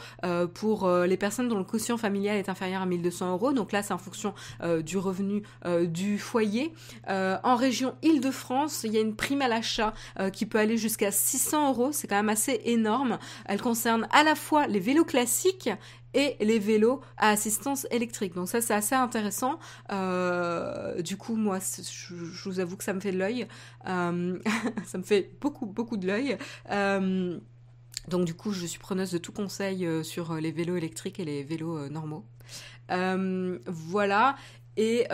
pour 0.54 0.90
les 0.90 1.18
personnes 1.18 1.48
dont 1.48 1.58
le 1.58 1.64
quotient 1.64 1.98
familial 1.98 2.38
est 2.38 2.50
inférieur 2.50 2.82
à 2.82 2.86
1200 2.86 3.32
euros. 3.32 3.54
Donc 3.54 3.72
là, 3.72 3.84
c'est 3.84 3.94
en 3.94 3.98
fonction 3.98 4.34
du 4.82 4.98
revenu 4.98 5.44
du 5.88 6.18
foyer. 6.18 6.74
en 7.08 7.56
région 7.56 7.96
Île-de-France, 8.02 8.84
il 8.84 8.94
y 8.94 8.98
a 8.98 9.02
une 9.02 9.16
prime 9.16 9.42
à 9.42 9.48
l'achat 9.48 9.94
qui 10.32 10.46
peut 10.46 10.60
aller 10.60 10.78
jusqu'à 10.78 10.93
jusqu'à 10.94 11.12
600 11.12 11.70
euros, 11.70 11.92
c'est 11.92 12.08
quand 12.08 12.18
même 12.18 12.30
assez 12.30 12.62
énorme. 12.66 13.18
Elle 13.46 13.60
concerne 13.60 14.08
à 14.12 14.24
la 14.24 14.36
fois 14.36 14.68
les 14.68 14.80
vélos 14.80 15.06
classiques 15.06 15.72
et 16.14 16.36
les 16.40 16.60
vélos 16.60 17.02
à 17.18 17.30
assistance 17.30 17.88
électrique. 17.90 18.36
Donc 18.36 18.48
ça 18.48 18.62
c'est 18.62 18.76
assez 18.76 18.94
intéressant. 18.94 19.58
Euh, 19.92 21.02
du 21.02 21.18
coup 21.18 21.36
moi 21.36 21.58
je, 21.60 22.48
vous 22.48 22.60
avoue 22.60 22.78
que 22.78 22.84
ça 22.84 22.94
me 22.94 23.00
fait 23.00 23.12
de 23.12 23.18
l'œil. 23.18 23.48
Euh, 23.88 24.38
ça 24.86 25.00
me 25.00 25.04
fait 25.04 25.32
beaucoup 25.42 25.66
beaucoup 25.66 25.98
de 25.98 26.06
l'œil. 26.06 26.38
Euh, 26.70 27.40
donc 28.08 28.26
du 28.26 28.36
coup 28.36 28.52
je 28.52 28.68
suis 28.68 28.80
preneuse 28.80 29.12
de 29.12 29.18
tout 29.18 29.32
conseil 29.32 29.88
sur 30.04 30.36
les 30.36 30.52
vélos 30.52 30.76
électriques 30.76 31.20
et 31.20 31.26
les 31.26 31.44
vélos 31.44 31.90
normaux. 31.90 32.24
voilà. 33.66 34.36
Et, 34.78 35.08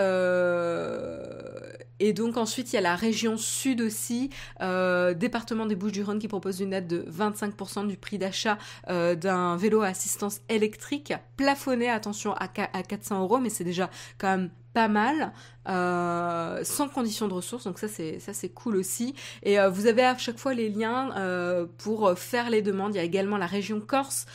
et 2.00 2.14
donc 2.14 2.38
ensuite, 2.38 2.72
il 2.72 2.76
y 2.76 2.80
a 2.80 2.82
la 2.82 2.96
région 2.96 3.38
sud 3.38 3.82
aussi, 3.82 4.30
euh, 4.62 5.14
département 5.14 5.66
des 5.66 5.76
Bouches-du-Rhône 5.76 6.20
qui 6.20 6.28
propose 6.28 6.60
une 6.62 6.74
aide 6.74 6.88
de 6.88 7.06
25% 7.12 7.88
du 7.88 7.98
prix 7.98 8.18
d'achat 8.18 8.58
euh, 8.90 9.16
d'un 9.16 9.58
vélo 9.58 9.82
à 9.82 9.88
assistance 9.88 10.42
électrique, 10.50 11.14
plafonné, 11.38 11.90
attention, 11.90 12.34
à, 12.34 12.48
à 12.74 12.84
400 12.84 13.22
euros, 13.22 13.40
mais 13.40 13.50
c'est 13.50 13.64
déjà 13.64 13.90
quand 14.18 14.30
même 14.30 14.50
pas 14.74 14.88
mal. 14.88 15.34
Euh, 15.70 16.64
sans 16.64 16.88
condition 16.88 17.28
de 17.28 17.34
ressources, 17.34 17.66
donc 17.66 17.78
ça 17.78 17.88
c'est 17.88 18.20
ça 18.20 18.34
c'est 18.34 18.50
cool 18.50 18.76
aussi. 18.76 19.14
Et 19.44 19.60
euh, 19.60 19.70
vous 19.70 19.86
avez 19.86 20.04
à 20.04 20.18
chaque 20.18 20.40
fois 20.40 20.56
les 20.56 20.70
liens 20.70 21.16
euh, 21.16 21.68
pour 21.78 22.18
faire 22.18 22.50
les 22.50 22.62
demandes. 22.62 22.96
Il 22.96 22.98
y 22.98 23.02
a 23.02 23.04
également 23.04 23.38
la 23.38 23.46
région 23.46 23.80
Corse 23.80 24.26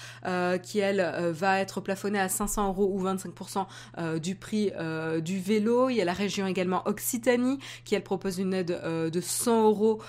qui 0.62 0.78
elle 0.78 1.32
va 1.32 1.60
être 1.60 1.80
plafonnée 1.80 2.20
à 2.20 2.28
500 2.28 2.68
euros 2.68 2.90
ou 2.92 3.04
25% 3.04 4.18
du 4.18 4.34
prix 4.34 4.72
du 5.22 5.38
vélo. 5.38 5.90
Il 5.90 5.96
y 5.96 6.00
a 6.00 6.04
la 6.04 6.12
région 6.12 6.46
également 6.46 6.82
Occitanie 6.86 7.58
qui 7.84 7.94
elle 7.94 8.02
propose 8.02 8.38
une 8.38 8.54
aide 8.54 8.80
de 9.10 9.20
100 9.20 9.64
euros 9.64 10.02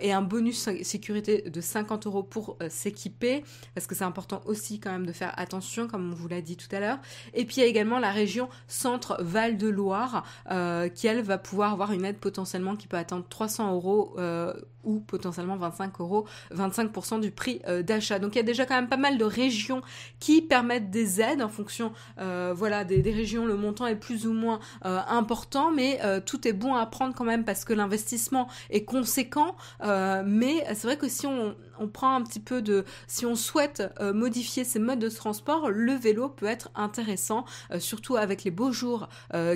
et 0.00 0.12
un 0.12 0.22
bonus 0.22 0.68
sécurité 0.82 1.42
de 1.42 1.60
50 1.60 2.06
euros 2.06 2.22
pour 2.22 2.56
s'équiper 2.68 3.44
parce 3.74 3.86
que 3.86 3.94
c'est 3.94 4.04
important 4.04 4.40
aussi 4.46 4.80
quand 4.80 4.92
même 4.92 5.06
de 5.06 5.12
faire 5.12 5.32
attention 5.36 5.88
comme 5.88 6.12
on 6.12 6.14
vous 6.14 6.28
l'a 6.28 6.40
dit 6.40 6.56
tout 6.56 6.74
à 6.74 6.80
l'heure. 6.80 6.98
Et 7.34 7.44
puis 7.44 7.56
il 7.58 7.60
y 7.60 7.64
a 7.64 7.68
également 7.68 7.98
la 7.98 8.10
région 8.10 8.48
Centre 8.68 9.16
Val 9.20 9.56
de 9.56 9.67
Loire 9.70 10.24
euh, 10.50 10.88
qui 10.88 11.06
elle 11.06 11.22
va 11.22 11.38
pouvoir 11.38 11.72
avoir 11.72 11.92
une 11.92 12.04
aide 12.04 12.18
potentiellement 12.18 12.76
qui 12.76 12.86
peut 12.86 12.96
atteindre 12.96 13.24
300 13.28 13.74
euros 13.74 14.14
euh, 14.18 14.52
ou 14.84 15.00
potentiellement 15.00 15.56
25 15.56 16.00
euros, 16.00 16.26
25% 16.54 17.20
du 17.20 17.30
prix 17.30 17.60
euh, 17.68 17.82
d'achat. 17.82 18.18
Donc 18.18 18.34
il 18.34 18.38
y 18.38 18.40
a 18.40 18.44
déjà 18.44 18.64
quand 18.64 18.74
même 18.74 18.88
pas 18.88 18.96
mal 18.96 19.18
de 19.18 19.24
régions 19.24 19.82
qui 20.18 20.40
permettent 20.40 20.90
des 20.90 21.20
aides 21.20 21.42
en 21.42 21.48
fonction, 21.48 21.92
voilà, 22.16 22.84
des, 22.84 23.02
régions. 23.02 23.46
Le 23.46 23.56
montant 23.56 23.86
est 23.86 23.96
plus 23.96 24.26
ou 24.26 24.32
moins 24.32 24.60
important, 24.82 25.70
mais 25.70 26.00
tout 26.26 26.46
est 26.46 26.52
bon 26.52 26.74
à 26.74 26.86
prendre 26.86 27.14
quand 27.14 27.24
même 27.24 27.44
parce 27.44 27.64
que 27.64 27.72
l'investissement 27.72 28.48
est 28.70 28.84
conséquent. 28.84 29.56
mais 29.82 30.64
c'est 30.68 30.84
vrai 30.84 30.96
que 30.96 31.08
si 31.08 31.26
on, 31.26 31.54
on 31.78 31.88
prend 31.88 32.14
un 32.14 32.22
petit 32.22 32.40
peu 32.40 32.62
de, 32.62 32.84
si 33.06 33.26
on 33.26 33.34
souhaite 33.34 33.82
modifier 34.00 34.64
ces 34.64 34.78
modes 34.78 34.98
de 34.98 35.08
transport, 35.08 35.70
le 35.70 35.92
vélo 35.92 36.28
peut 36.28 36.46
être 36.46 36.70
intéressant, 36.74 37.44
surtout 37.78 38.16
avec 38.16 38.44
les 38.44 38.50
beaux 38.50 38.72
jours 38.72 39.08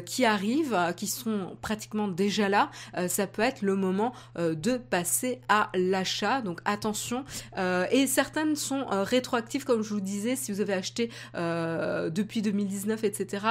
qui 0.05 0.25
arrivent 0.25 0.77
qui 0.97 1.07
sont 1.07 1.57
pratiquement 1.61 2.09
déjà 2.09 2.49
là, 2.49 2.71
euh, 2.97 3.09
ça 3.09 3.27
peut 3.27 3.43
être 3.43 3.63
le 3.63 3.77
moment 3.77 4.13
euh, 4.39 4.55
de 4.55 4.77
passer 4.77 5.41
à 5.49 5.71
l'achat. 5.75 6.43
Donc 6.43 6.61
attention. 6.65 7.25
Euh, 7.59 7.87
et 7.91 8.07
certaines 8.07 8.57
sont 8.57 8.87
rétroactives, 8.89 9.65
comme 9.65 9.83
je 9.83 9.95
vous 9.95 10.01
disais, 10.01 10.37
si 10.37 10.53
vous 10.53 10.61
avez 10.61 10.73
acheté 10.75 11.11
depuis 11.35 12.43
2019, 12.43 13.05
etc. 13.05 13.47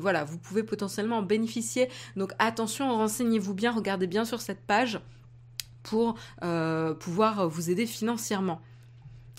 voilà, 0.00 0.24
vous 0.24 0.38
pouvez 0.38 0.62
potentiellement 0.62 1.18
en 1.18 1.22
bénéficier. 1.22 1.88
Donc 2.16 2.32
attention, 2.38 2.90
renseignez-vous 2.94 3.54
bien, 3.54 3.72
regardez 3.72 4.06
bien 4.06 4.24
sur 4.24 4.40
cette 4.40 4.60
page 4.60 5.00
pour 5.82 6.16
pouvoir 7.00 7.48
vous 7.48 7.70
aider 7.70 7.86
financièrement. 7.86 8.60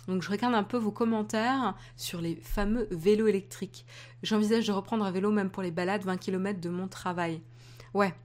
Donc 0.09 0.23
je 0.23 0.29
regarde 0.31 0.55
un 0.55 0.63
peu 0.63 0.77
vos 0.77 0.91
commentaires 0.91 1.75
sur 1.95 2.19
les 2.19 2.35
fameux 2.35 2.87
vélos 2.89 3.27
électriques. 3.27 3.85
J'envisage 4.23 4.65
de 4.65 4.71
reprendre 4.71 5.05
un 5.05 5.11
vélo 5.11 5.29
même 5.29 5.51
pour 5.51 5.61
les 5.61 5.69
balades 5.69 6.03
20 6.03 6.17
km 6.17 6.59
de 6.59 6.69
mon 6.69 6.87
travail. 6.87 7.41
Ouais. 7.93 8.15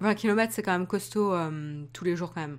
20 0.00 0.14
km 0.16 0.52
c'est 0.52 0.62
quand 0.62 0.72
même 0.72 0.88
costaud 0.88 1.32
euh, 1.32 1.84
tous 1.92 2.04
les 2.04 2.16
jours 2.16 2.34
quand 2.34 2.40
même. 2.40 2.58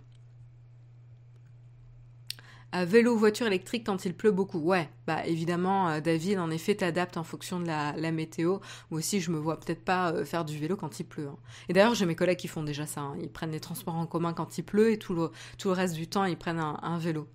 Euh, 2.74 2.86
vélo 2.86 3.18
voiture 3.18 3.48
électrique 3.48 3.86
quand 3.86 4.06
il 4.06 4.14
pleut 4.14 4.32
beaucoup. 4.32 4.60
Ouais, 4.60 4.90
bah 5.08 5.26
évidemment, 5.26 5.90
euh, 5.90 6.02
David, 6.02 6.40
en 6.40 6.50
effet, 6.50 6.76
t'adaptes 6.76 7.18
en 7.18 7.24
fonction 7.24 7.60
de 7.60 7.68
la, 7.68 8.12
météo. 8.12 8.60
Moi 8.92 9.00
aussi, 9.00 9.20
je 9.22 9.32
me 9.32 9.38
vois 9.38 9.58
peut-être 9.60 9.84
pas 9.84 10.26
faire 10.26 10.44
du 10.44 10.58
vélo 10.58 10.76
quand 10.76 11.00
il 11.00 11.06
pleut. 11.06 11.28
Hein. 11.28 11.38
Et 11.70 11.74
d'ailleurs, 11.74 11.96
j'ai 11.96 12.06
mes 12.06 12.16
collègues 12.16 12.40
qui 12.40 12.50
font 12.50 12.64
déjà 12.64 12.86
ça. 12.86 13.02
Hein. 13.02 13.16
Ils 13.22 13.30
prennent 13.30 13.52
les 13.52 13.62
transports 13.62 13.96
en 13.96 14.06
commun 14.06 14.34
quand 14.34 14.58
il 14.58 14.64
pleut 14.64 14.92
et 14.92 15.00
tout 15.00 15.14
le 15.14 15.72
reste 15.72 15.96
du 15.96 16.08
temps, 16.08 16.26
ils 16.26 16.38
prennent 16.38 16.60
un 16.60 16.98
vélo. 16.98 17.28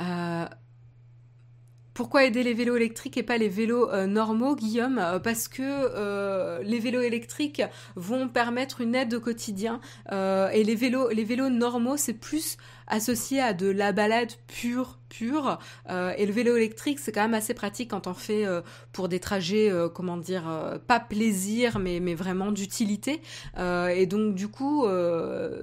Euh, 0.00 0.46
pourquoi 1.94 2.24
aider 2.24 2.42
les 2.42 2.52
vélos 2.52 2.76
électriques 2.76 3.16
et 3.16 3.22
pas 3.22 3.38
les 3.38 3.48
vélos 3.48 3.90
euh, 3.90 4.06
normaux, 4.06 4.54
Guillaume? 4.54 4.98
Euh, 4.98 5.18
Parce 5.18 5.48
que 5.48 6.62
les 6.62 6.78
vélos 6.78 7.00
électriques 7.00 7.62
vont 7.94 8.28
permettre 8.28 8.80
une 8.80 8.94
aide 8.94 9.14
au 9.14 9.20
quotidien 9.20 9.80
et 10.10 10.64
les 10.64 10.74
vélos, 10.74 11.08
les 11.10 11.24
vélos 11.24 11.48
normaux, 11.48 11.96
c'est 11.96 12.14
plus 12.14 12.58
associé 12.86 13.40
à 13.40 13.52
de 13.52 13.68
la 13.68 13.92
balade 13.92 14.32
pure, 14.46 14.98
pure. 15.08 15.58
Euh, 15.88 16.12
et 16.16 16.26
le 16.26 16.32
vélo 16.32 16.56
électrique, 16.56 16.98
c'est 16.98 17.12
quand 17.12 17.22
même 17.22 17.34
assez 17.34 17.54
pratique 17.54 17.90
quand 17.90 18.06
on 18.06 18.14
fait 18.14 18.46
euh, 18.46 18.60
pour 18.92 19.08
des 19.08 19.20
trajets, 19.20 19.70
euh, 19.70 19.88
comment 19.88 20.16
dire, 20.16 20.44
pas 20.86 21.00
plaisir, 21.00 21.78
mais, 21.78 22.00
mais 22.00 22.14
vraiment 22.14 22.52
d'utilité. 22.52 23.20
et 23.58 24.06
donc, 24.06 24.34
du 24.34 24.48
coup, 24.48 24.86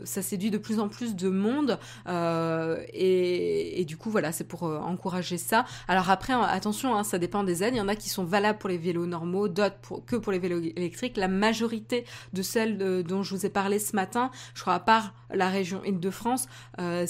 ça 0.03 0.21
séduit 0.21 0.51
de 0.51 0.57
plus 0.57 0.79
en 0.79 0.89
plus 0.89 1.15
de 1.15 1.29
monde. 1.29 1.79
Et, 2.07 3.81
et, 3.81 3.85
du 3.85 3.97
coup, 3.97 4.09
voilà, 4.09 4.31
c'est 4.31 4.43
pour 4.43 4.63
encourager 4.63 5.37
ça. 5.37 5.65
Alors 5.87 6.09
après, 6.09 6.33
attention, 6.33 6.95
hein, 6.95 7.03
ça 7.03 7.17
dépend 7.17 7.43
des 7.43 7.63
aides. 7.63 7.75
Il 7.75 7.77
y 7.77 7.81
en 7.81 7.87
a 7.87 7.95
qui 7.95 8.09
sont 8.09 8.23
valables 8.23 8.59
pour 8.59 8.69
les 8.69 8.77
vélos 8.77 9.05
normaux, 9.05 9.47
d'autres 9.47 9.75
que 10.05 10.15
pour 10.15 10.31
les 10.31 10.39
vélos 10.39 10.61
électriques. 10.75 11.17
La 11.17 11.27
majorité 11.27 12.05
de 12.33 12.41
celles 12.41 13.03
dont 13.03 13.23
je 13.23 13.35
vous 13.35 13.45
ai 13.45 13.49
parlé 13.49 13.79
ce 13.79 13.95
matin, 13.95 14.31
je 14.53 14.61
crois 14.61 14.75
à 14.75 14.79
part 14.79 15.13
la 15.33 15.49
région 15.49 15.83
Île-de-France, 15.83 16.47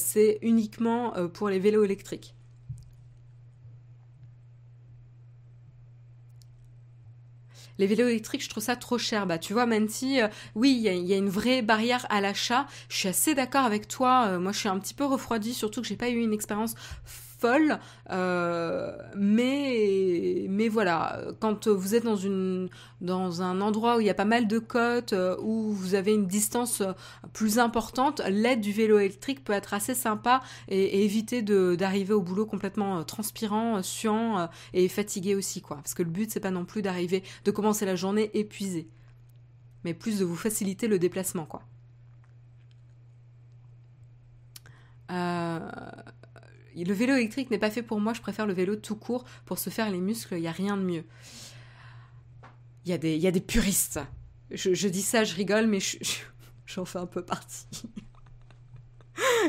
c'est 0.04 0.40
uniquement 0.42 1.16
euh, 1.18 1.28
pour 1.28 1.50
les 1.50 1.60
vélos 1.60 1.84
électriques. 1.84 2.36
les 7.80 7.88
vélos 7.88 8.08
électriques, 8.08 8.44
je 8.44 8.50
trouve 8.50 8.64
ça 8.64 8.76
trop 8.76 8.98
cher. 8.98 9.26
Bah, 9.28 9.38
tu 9.38 9.54
vois, 9.54 9.68
si, 9.90 10.22
euh, 10.22 10.28
oui, 10.56 10.76
il 10.84 11.08
y, 11.08 11.14
a 11.14 11.18
une 11.18 11.30
vraie 11.30 11.62
barrière 11.62 12.06
à 12.10 12.22
l'achat, 12.22 12.68
je 12.90 12.98
suis 12.98 13.10
assez 13.10 13.36
d'accord 13.36 13.66
avec 13.66 13.88
toi. 13.88 14.28
Euh, 14.28 14.40
moi, 14.40 14.52
je 14.52 14.60
suis 14.60 14.70
un 14.70 14.80
petit 14.80 14.94
peu 14.94 15.06
refroidie, 15.06 15.54
surtout 15.54 15.82
que 15.82 15.88
j'ai 15.88 15.96
pas 15.96 16.10
eu 16.10 16.22
une 16.22 16.34
expérience 16.34 16.76
euh, 18.10 18.98
mais 19.16 20.46
mais 20.50 20.68
voilà, 20.70 21.22
quand 21.40 21.68
vous 21.68 21.96
êtes 21.96 22.04
dans 22.04 22.16
une 22.16 22.70
dans 23.02 23.42
un 23.42 23.62
endroit 23.62 23.98
où 23.98 24.00
il 24.00 24.06
y 24.06 24.10
a 24.10 24.14
pas 24.14 24.26
mal 24.26 24.48
de 24.48 24.60
côtes, 24.60 25.14
euh, 25.14 25.36
où 25.42 25.72
vous 25.72 25.96
avez 25.96 26.14
une 26.14 26.28
distance 26.28 26.82
plus 27.34 27.60
importante, 27.60 28.22
l'aide 28.30 28.62
du 28.62 28.72
vélo 28.72 29.00
électrique 29.00 29.44
peut 29.44 29.54
être 29.54 29.74
assez 29.74 29.96
sympa 29.96 30.42
et, 30.68 30.82
et 30.82 31.04
éviter 31.04 31.42
d'arriver 31.42 32.14
au 32.14 32.22
boulot 32.22 32.46
complètement 32.46 33.00
euh, 33.00 33.04
transpirant, 33.04 33.82
suant 33.84 34.50
et 34.74 34.88
fatigué 34.88 35.36
aussi 35.36 35.62
quoi, 35.62 35.78
parce 35.78 35.94
que 35.94 36.04
le 36.04 36.10
but 36.10 36.32
c'est 36.32 36.40
pas 36.40 36.52
non 36.52 36.66
plus 36.66 36.82
d'arriver, 36.82 37.24
de 37.46 37.52
commencer 37.52 37.86
la 37.86 37.96
journée 37.96 38.32
épuisé, 38.34 38.88
mais 39.84 39.94
plus 39.94 40.20
de 40.20 40.26
vous 40.26 40.36
faciliter 40.36 40.88
le 40.88 41.00
déplacement 41.00 41.46
quoi 41.46 41.64
le 46.76 46.94
vélo 46.94 47.14
électrique 47.14 47.52
n'est 47.52 47.58
pas 47.58 47.70
fait 47.70 47.84
pour 47.84 48.00
moi, 48.00 48.14
je 48.14 48.22
préfère 48.22 48.46
le 48.46 48.54
vélo 48.54 48.76
tout 48.76 48.96
court 48.96 49.26
pour 49.46 49.60
se 49.60 49.70
faire 49.70 49.90
les 49.90 50.00
muscles, 50.00 50.36
il 50.36 50.42
n'y 50.42 50.48
a 50.48 50.52
rien 50.52 50.78
de 50.78 50.84
mieux. 50.84 51.04
Il 52.86 52.92
y, 52.92 52.94
a 52.94 52.98
des, 52.98 53.16
y 53.18 53.28
a 53.28 53.32
des 53.32 53.40
puristes. 53.40 54.00
Je, 54.52 54.88
dis 54.88 55.02
ça, 55.02 55.24
je 55.24 55.36
rigole, 55.36 55.68
mais 55.68 55.80
j'en 56.66 56.86
fais 56.86 57.00
un 57.00 57.06
peu 57.06 57.24
partie. 57.24 57.68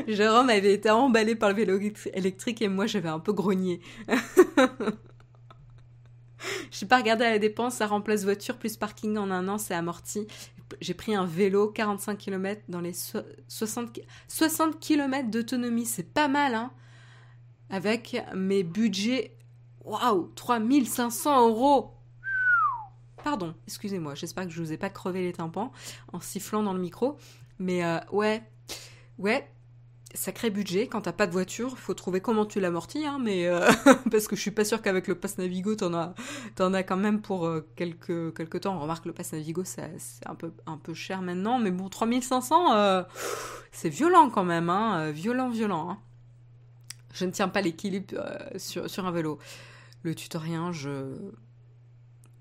Jérôme 0.07 0.49
avait 0.49 0.73
été 0.73 0.89
emballé 0.89 1.35
par 1.35 1.49
le 1.49 1.55
vélo 1.55 1.79
électrique 2.13 2.61
et 2.61 2.67
moi 2.67 2.85
j'avais 2.85 3.09
un 3.09 3.19
peu 3.19 3.33
grogné. 3.33 3.81
Je 6.71 6.83
n'ai 6.83 6.89
pas 6.89 6.97
regardé 6.97 7.23
à 7.25 7.31
la 7.31 7.39
dépense, 7.39 7.75
ça 7.75 7.87
remplace 7.87 8.23
voiture 8.23 8.57
plus 8.57 8.77
parking 8.77 9.17
en 9.17 9.31
un 9.31 9.47
an, 9.47 9.57
c'est 9.57 9.73
amorti. 9.73 10.27
J'ai 10.81 10.93
pris 10.93 11.15
un 11.15 11.25
vélo 11.25 11.69
45 11.69 12.17
km 12.17 12.61
dans 12.67 12.81
les 12.81 12.93
60, 13.47 13.99
60 14.27 14.79
km 14.79 15.29
d'autonomie, 15.29 15.85
c'est 15.85 16.13
pas 16.13 16.27
mal, 16.27 16.53
hein 16.53 16.71
Avec 17.69 18.21
mes 18.33 18.63
budgets, 18.63 19.35
waouh, 19.83 20.31
3500 20.35 21.49
euros 21.49 21.91
Pardon, 23.23 23.55
excusez-moi, 23.67 24.13
j'espère 24.13 24.45
que 24.45 24.51
je 24.51 24.61
vous 24.61 24.71
ai 24.71 24.77
pas 24.77 24.89
crevé 24.89 25.23
les 25.23 25.33
tympans 25.33 25.71
en 26.13 26.19
sifflant 26.19 26.61
dans 26.61 26.73
le 26.73 26.79
micro. 26.79 27.17
Mais 27.57 27.83
euh, 27.83 27.99
ouais, 28.11 28.43
ouais, 29.17 29.49
sacré 30.15 30.49
budget. 30.49 30.87
Quand 30.87 31.01
t'as 31.01 31.11
pas 31.11 31.27
de 31.27 31.31
voiture, 31.31 31.77
faut 31.77 31.93
trouver 31.93 32.21
comment 32.21 32.45
tu 32.45 32.59
l'amortis, 32.59 33.05
hein, 33.05 33.19
mais 33.21 33.47
euh, 33.47 33.69
parce 34.11 34.27
que 34.27 34.35
je 34.35 34.41
suis 34.41 34.51
pas 34.51 34.65
sûre 34.65 34.81
qu'avec 34.81 35.07
le 35.07 35.15
pass 35.15 35.37
Navigo, 35.37 35.75
t'en 35.75 35.93
as, 35.93 36.13
en 36.59 36.73
as 36.73 36.83
quand 36.83 36.97
même 36.97 37.21
pour 37.21 37.45
euh, 37.45 37.67
quelques, 37.75 38.61
temps. 38.61 38.75
On 38.75 38.79
remarque 38.79 39.05
le 39.05 39.13
pass 39.13 39.33
Navigo, 39.33 39.63
c'est 39.63 39.91
un 40.25 40.35
peu, 40.35 40.51
un 40.65 40.77
peu 40.77 40.93
cher 40.93 41.21
maintenant, 41.21 41.59
mais 41.59 41.71
bon, 41.71 41.89
3500, 41.89 42.75
euh, 42.75 43.03
c'est 43.71 43.89
violent 43.89 44.29
quand 44.29 44.45
même, 44.45 44.69
hein, 44.69 45.11
violent, 45.11 45.49
violent. 45.49 45.89
Hein. 45.89 45.99
Je 47.15 47.25
ne 47.25 47.31
tiens 47.31 47.47
pas 47.47 47.61
l'équilibre 47.61 48.13
sur, 48.57 48.89
sur 48.89 49.05
un 49.05 49.11
vélo. 49.11 49.39
Le 50.03 50.13
tutoriel, 50.13 50.71
je, 50.71 51.15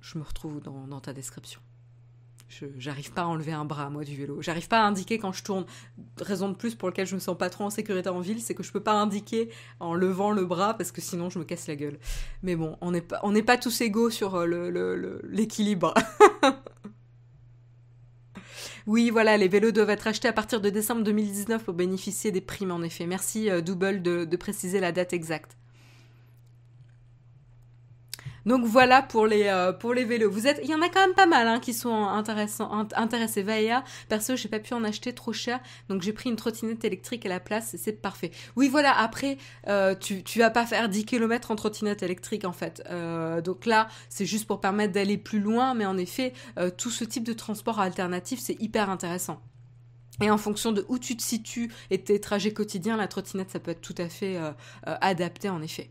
je 0.04 0.19
me 0.19 0.25
retrouve 0.25 0.61
dans, 0.61 1.00
ta 1.00 1.12
description. 1.12 1.61
Je 2.49 2.66
j'arrive 2.76 3.11
pas 3.12 3.23
à 3.23 3.25
enlever 3.25 3.52
un 3.52 3.64
bras 3.64 3.88
moi 3.88 4.04
du 4.04 4.14
vélo. 4.16 4.43
J'arrive 4.43 4.69
pas 4.69 4.81
à 4.81 4.87
indiquer 4.87 5.19
quand 5.19 5.33
je 5.33 5.43
tourne. 5.43 5.64
Raison 6.21 6.50
de 6.50 6.54
plus 6.54 6.75
pour 6.75 6.88
laquelle 6.88 7.07
je 7.07 7.14
me 7.14 7.21
sens 7.21 7.38
pas 7.38 7.49
trop 7.49 7.64
en 7.64 7.71
sécurité 7.71 8.11
en 8.11 8.21
ville, 8.21 8.43
c'est 8.43 8.54
que 8.54 8.62
je 8.62 8.71
peux 8.71 8.83
pas 8.83 8.93
indiquer 8.93 9.49
en 9.81 9.95
levant 9.95 10.31
le 10.31 10.45
bras 10.45 10.75
parce 10.75 10.93
que 10.93 11.00
sinon 11.00 11.31
je 11.31 11.38
me 11.38 11.45
casse 11.45 11.66
la 11.69 11.76
gueule. 11.76 11.99
Mais 12.43 12.54
bon, 12.54 12.76
on 12.83 12.90
n'est 12.90 13.00
pas 13.00 13.21
pas 13.47 13.57
tous 13.57 13.81
égaux 13.81 14.11
sur 14.11 14.35
euh, 14.35 15.21
l'équilibre. 15.25 15.95
Le, 16.43 16.50
oui, 18.87 19.11
voilà, 19.11 19.37
les 19.37 19.49
vélos 19.49 19.73
doivent 19.73 19.91
être 19.91 20.07
achetés 20.07 20.29
à 20.29 20.33
partir 20.33 20.61
de 20.61 20.69
décembre 20.71 21.03
2019 21.05 21.64
pour 21.64 21.75
bénéficier 21.75 22.31
des 22.31 22.43
primes 22.43 22.71
en 22.71 22.83
effet. 22.83 23.07
Merci 23.07 23.50
euh, 23.50 23.61
Double 23.62 24.03
de 24.03 24.37
préciser 24.37 24.81
la 24.81 24.93
date 24.93 25.12
exacte. 25.12 25.57
Donc 28.47 28.65
voilà 28.65 29.03
pour 29.03 29.27
les 29.27 29.45
euh, 29.45 29.73
pour 29.73 29.95
les 29.95 30.05
vélos. 30.05 30.31
Vous 30.31 30.47
êtes, 30.47 30.61
il 30.63 30.71
y 30.71 30.75
en 30.75 30.83
a 30.83 30.89
quand 30.89 31.01
même 31.01 31.15
pas 31.15 31.27
mal 31.27 31.49
hein, 31.49 31.61
qui 31.61 31.73
sont 31.73 31.95
intéressants, 31.95 32.71
intéressés. 32.95 33.43
Vaia, 33.43 33.85
perso, 34.09 34.37
j'ai 34.37 34.49
pas 34.49 34.59
pu 34.59 34.75
en 34.75 34.85
acheter 34.85 35.13
trop 35.13 35.33
cher, 35.33 35.61
donc 35.89 36.03
j'ai 36.03 36.13
pris 36.13 36.31
une 36.31 36.37
trottinette 36.37 36.85
électrique 36.85 37.27
à 37.27 37.29
la 37.29 37.41
place 37.41 37.75
c'est 37.79 38.01
parfait. 38.01 38.31
Oui, 38.57 38.69
voilà. 38.69 38.97
Après, 38.97 39.39
euh, 39.69 39.95
tu 39.95 40.23
tu 40.23 40.39
vas 40.39 40.51
pas 40.51 40.67
faire 40.67 40.89
10 40.89 41.05
km 41.05 41.51
en 41.51 41.57
trottinette 41.57 42.02
électrique 42.02 42.45
en 42.45 42.52
fait. 42.52 42.83
Euh, 42.91 43.41
donc 43.41 43.67
là, 43.67 43.89
c'est 44.09 44.26
juste 44.26 44.47
pour 44.47 44.61
permettre 44.61 44.93
d'aller 44.93 45.19
plus 45.19 45.41
loin, 45.41 45.75
mais 45.75 45.87
en 45.87 45.97
effet, 45.97 46.33
tout 46.76 46.91
ce 46.91 47.04
type 47.04 47.25
de 47.25 47.33
transport 47.33 47.80
alternatif, 47.80 48.41
c'est 48.41 48.61
hyper 48.61 48.91
intéressant. 48.91 49.41
Et 50.21 50.30
en 50.30 50.39
fonction 50.39 50.71
de 50.71 50.85
où 50.89 50.99
tu 50.99 51.17
te 51.17 51.23
situes 51.23 51.73
et 51.91 52.00
tes 52.00 52.21
trajets 52.21 52.52
quotidiens, 52.52 52.97
la 52.97 53.09
trottinette, 53.09 53.50
ça 53.50 53.59
peut 53.59 53.73
être 53.73 53.80
tout 53.80 53.95
à 53.99 54.09
fait 54.09 54.39
adapté 54.85 55.49
en 55.49 55.63
effet. 55.63 55.91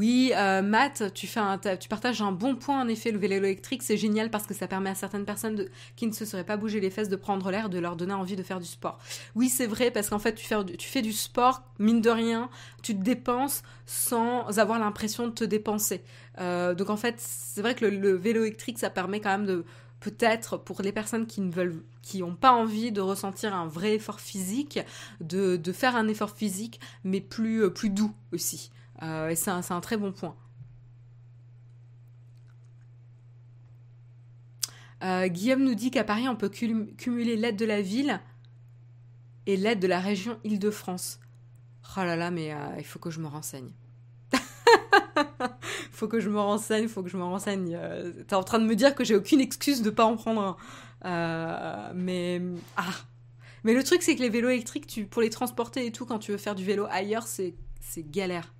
Oui, 0.00 0.32
euh, 0.34 0.62
Matt, 0.62 1.12
tu, 1.12 1.26
fais 1.26 1.40
un, 1.40 1.58
tu 1.58 1.86
partages 1.90 2.22
un 2.22 2.32
bon 2.32 2.56
point 2.56 2.80
en 2.80 2.88
effet. 2.88 3.12
Le 3.12 3.18
vélo 3.18 3.34
électrique, 3.34 3.82
c'est 3.82 3.98
génial 3.98 4.30
parce 4.30 4.46
que 4.46 4.54
ça 4.54 4.66
permet 4.66 4.88
à 4.88 4.94
certaines 4.94 5.26
personnes 5.26 5.66
qui 5.94 6.06
ne 6.06 6.12
se 6.12 6.24
seraient 6.24 6.46
pas 6.46 6.56
bougé 6.56 6.80
les 6.80 6.88
fesses 6.88 7.10
de 7.10 7.16
prendre 7.16 7.50
l'air, 7.50 7.68
de 7.68 7.78
leur 7.78 7.96
donner 7.96 8.14
envie 8.14 8.34
de 8.34 8.42
faire 8.42 8.60
du 8.60 8.66
sport. 8.66 8.98
Oui, 9.34 9.50
c'est 9.50 9.66
vrai 9.66 9.90
parce 9.90 10.08
qu'en 10.08 10.18
fait, 10.18 10.34
tu 10.34 10.46
fais, 10.46 11.02
du 11.02 11.12
sport, 11.12 11.64
mine 11.78 12.00
de 12.00 12.08
rien, 12.08 12.48
tu 12.82 12.96
te 12.96 13.02
dépenses 13.02 13.62
sans 13.84 14.58
avoir 14.58 14.78
l'impression 14.78 15.26
de 15.26 15.32
te 15.32 15.44
dépenser. 15.44 16.02
Euh, 16.38 16.74
donc 16.74 16.88
en 16.88 16.96
fait, 16.96 17.16
c'est 17.18 17.60
vrai 17.60 17.74
que 17.74 17.84
le, 17.84 18.12
vélo 18.14 18.44
électrique, 18.44 18.78
ça 18.78 18.88
permet 18.88 19.20
quand 19.20 19.36
même 19.36 19.44
de 19.44 19.66
peut-être 20.00 20.56
pour 20.56 20.80
les 20.80 20.92
personnes 20.92 21.26
qui 21.26 21.42
ne 21.42 21.52
veulent 21.52 21.82
qui 22.00 22.20
n'ont 22.20 22.36
pas 22.36 22.52
envie 22.52 22.90
de 22.90 23.02
ressentir 23.02 23.54
un 23.54 23.66
vrai 23.66 23.96
effort 23.96 24.18
physique 24.18 24.80
de, 25.20 25.56
de 25.56 25.72
faire 25.72 25.94
un 25.94 26.08
effort 26.08 26.30
physique 26.30 26.80
mais 27.04 27.20
plus 27.20 27.64
euh, 27.64 27.68
plus 27.68 27.90
doux 27.90 28.14
aussi 28.32 28.70
et 29.02 29.34
c'est 29.34 29.50
un, 29.50 29.80
très 29.80 29.96
bon 29.96 30.12
point. 30.12 30.36
Euh, 35.02 35.28
Guillaume 35.28 35.64
nous 35.64 35.74
dit 35.74 35.90
qu'à 35.90 36.04
Paris, 36.04 36.28
on 36.28 36.36
peut 36.36 36.50
cumuler 36.50 37.36
l'aide 37.36 37.56
de 37.56 37.64
la 37.64 37.80
ville 37.80 38.20
et 39.46 39.56
l'aide 39.56 39.80
de 39.80 39.86
la 39.86 40.00
région 40.00 40.38
Île-de-France. 40.44 41.20
Oh 41.96 42.00
là 42.00 42.16
là, 42.16 42.30
mais 42.30 42.52
euh, 42.52 42.56
il 42.78 42.84
faut 42.84 42.98
que 42.98 43.10
je 43.10 43.20
me 43.20 43.26
renseigne. 43.26 43.70
Il 44.32 44.38
faut 45.92 46.08
que 46.08 46.20
je 46.20 46.28
me 46.28 46.38
renseigne, 46.38 46.84
il 46.84 46.88
faut 46.88 47.02
que 47.02 47.08
je 47.08 47.16
me 47.16 47.24
renseigne. 47.24 47.78
T'es 48.28 48.34
en 48.34 48.44
train 48.44 48.58
de 48.58 48.66
me 48.66 48.76
dire 48.76 48.94
que 48.94 49.04
j'ai 49.04 49.16
aucune 49.16 49.40
excuse 49.40 49.82
de 49.82 49.90
pas 49.90 50.04
en 50.04 50.16
prendre 50.16 50.56
un. 51.02 51.92
mais 51.94 52.42
ah, 52.76 52.84
mais 53.64 53.74
le 53.74 53.82
truc 53.82 54.02
c'est 54.02 54.16
que 54.16 54.22
les 54.22 54.28
vélos 54.28 54.50
électriques, 54.50 54.86
tu 54.86 55.06
pour 55.06 55.22
les 55.22 55.30
transporter 55.30 55.86
et 55.86 55.92
tout, 55.92 56.06
quand 56.06 56.18
tu 56.18 56.32
veux 56.32 56.38
faire 56.38 56.54
du 56.54 56.64
vélo 56.64 56.86
ailleurs, 56.90 57.26
c'est 57.26 57.54
galère. 57.98 58.52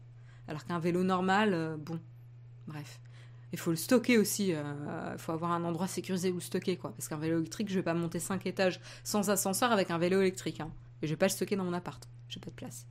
Alors 0.51 0.65
qu'un 0.65 0.81
vélo 0.81 1.05
normal, 1.05 1.55
euh, 1.55 1.77
bon, 1.77 2.01
bref. 2.67 2.99
Il 3.53 3.59
faut 3.59 3.71
le 3.71 3.77
stocker 3.77 4.19
aussi. 4.19 4.49
Il 4.49 4.57
euh, 4.57 5.17
faut 5.17 5.31
avoir 5.31 5.53
un 5.53 5.63
endroit 5.63 5.87
sécurisé 5.87 6.31
où 6.33 6.35
le 6.35 6.41
stocker, 6.41 6.77
quoi. 6.77 6.91
Parce 6.91 7.09
qu'un 7.09 7.19
vélo 7.19 7.39
électrique, 7.39 7.69
je 7.69 7.77
vais 7.77 7.85
pas 7.85 7.95
monter 7.95 8.19
5 8.19 8.45
étages 8.47 8.81
sans 9.05 9.31
ascenseur 9.31 9.71
avec 9.71 9.93
un 9.93 9.99
vélo 9.99 10.21
électrique. 10.21 10.61
Hein. 10.61 10.73
Et 11.03 11.07
je 11.07 11.13
vais 11.13 11.17
pas 11.17 11.27
le 11.27 11.31
stocker 11.31 11.55
dans 11.55 11.65
mon 11.65 11.73
appart. 11.73 12.03
J'ai 12.29 12.41
pas 12.41 12.51
de 12.51 12.57
place. 12.57 12.85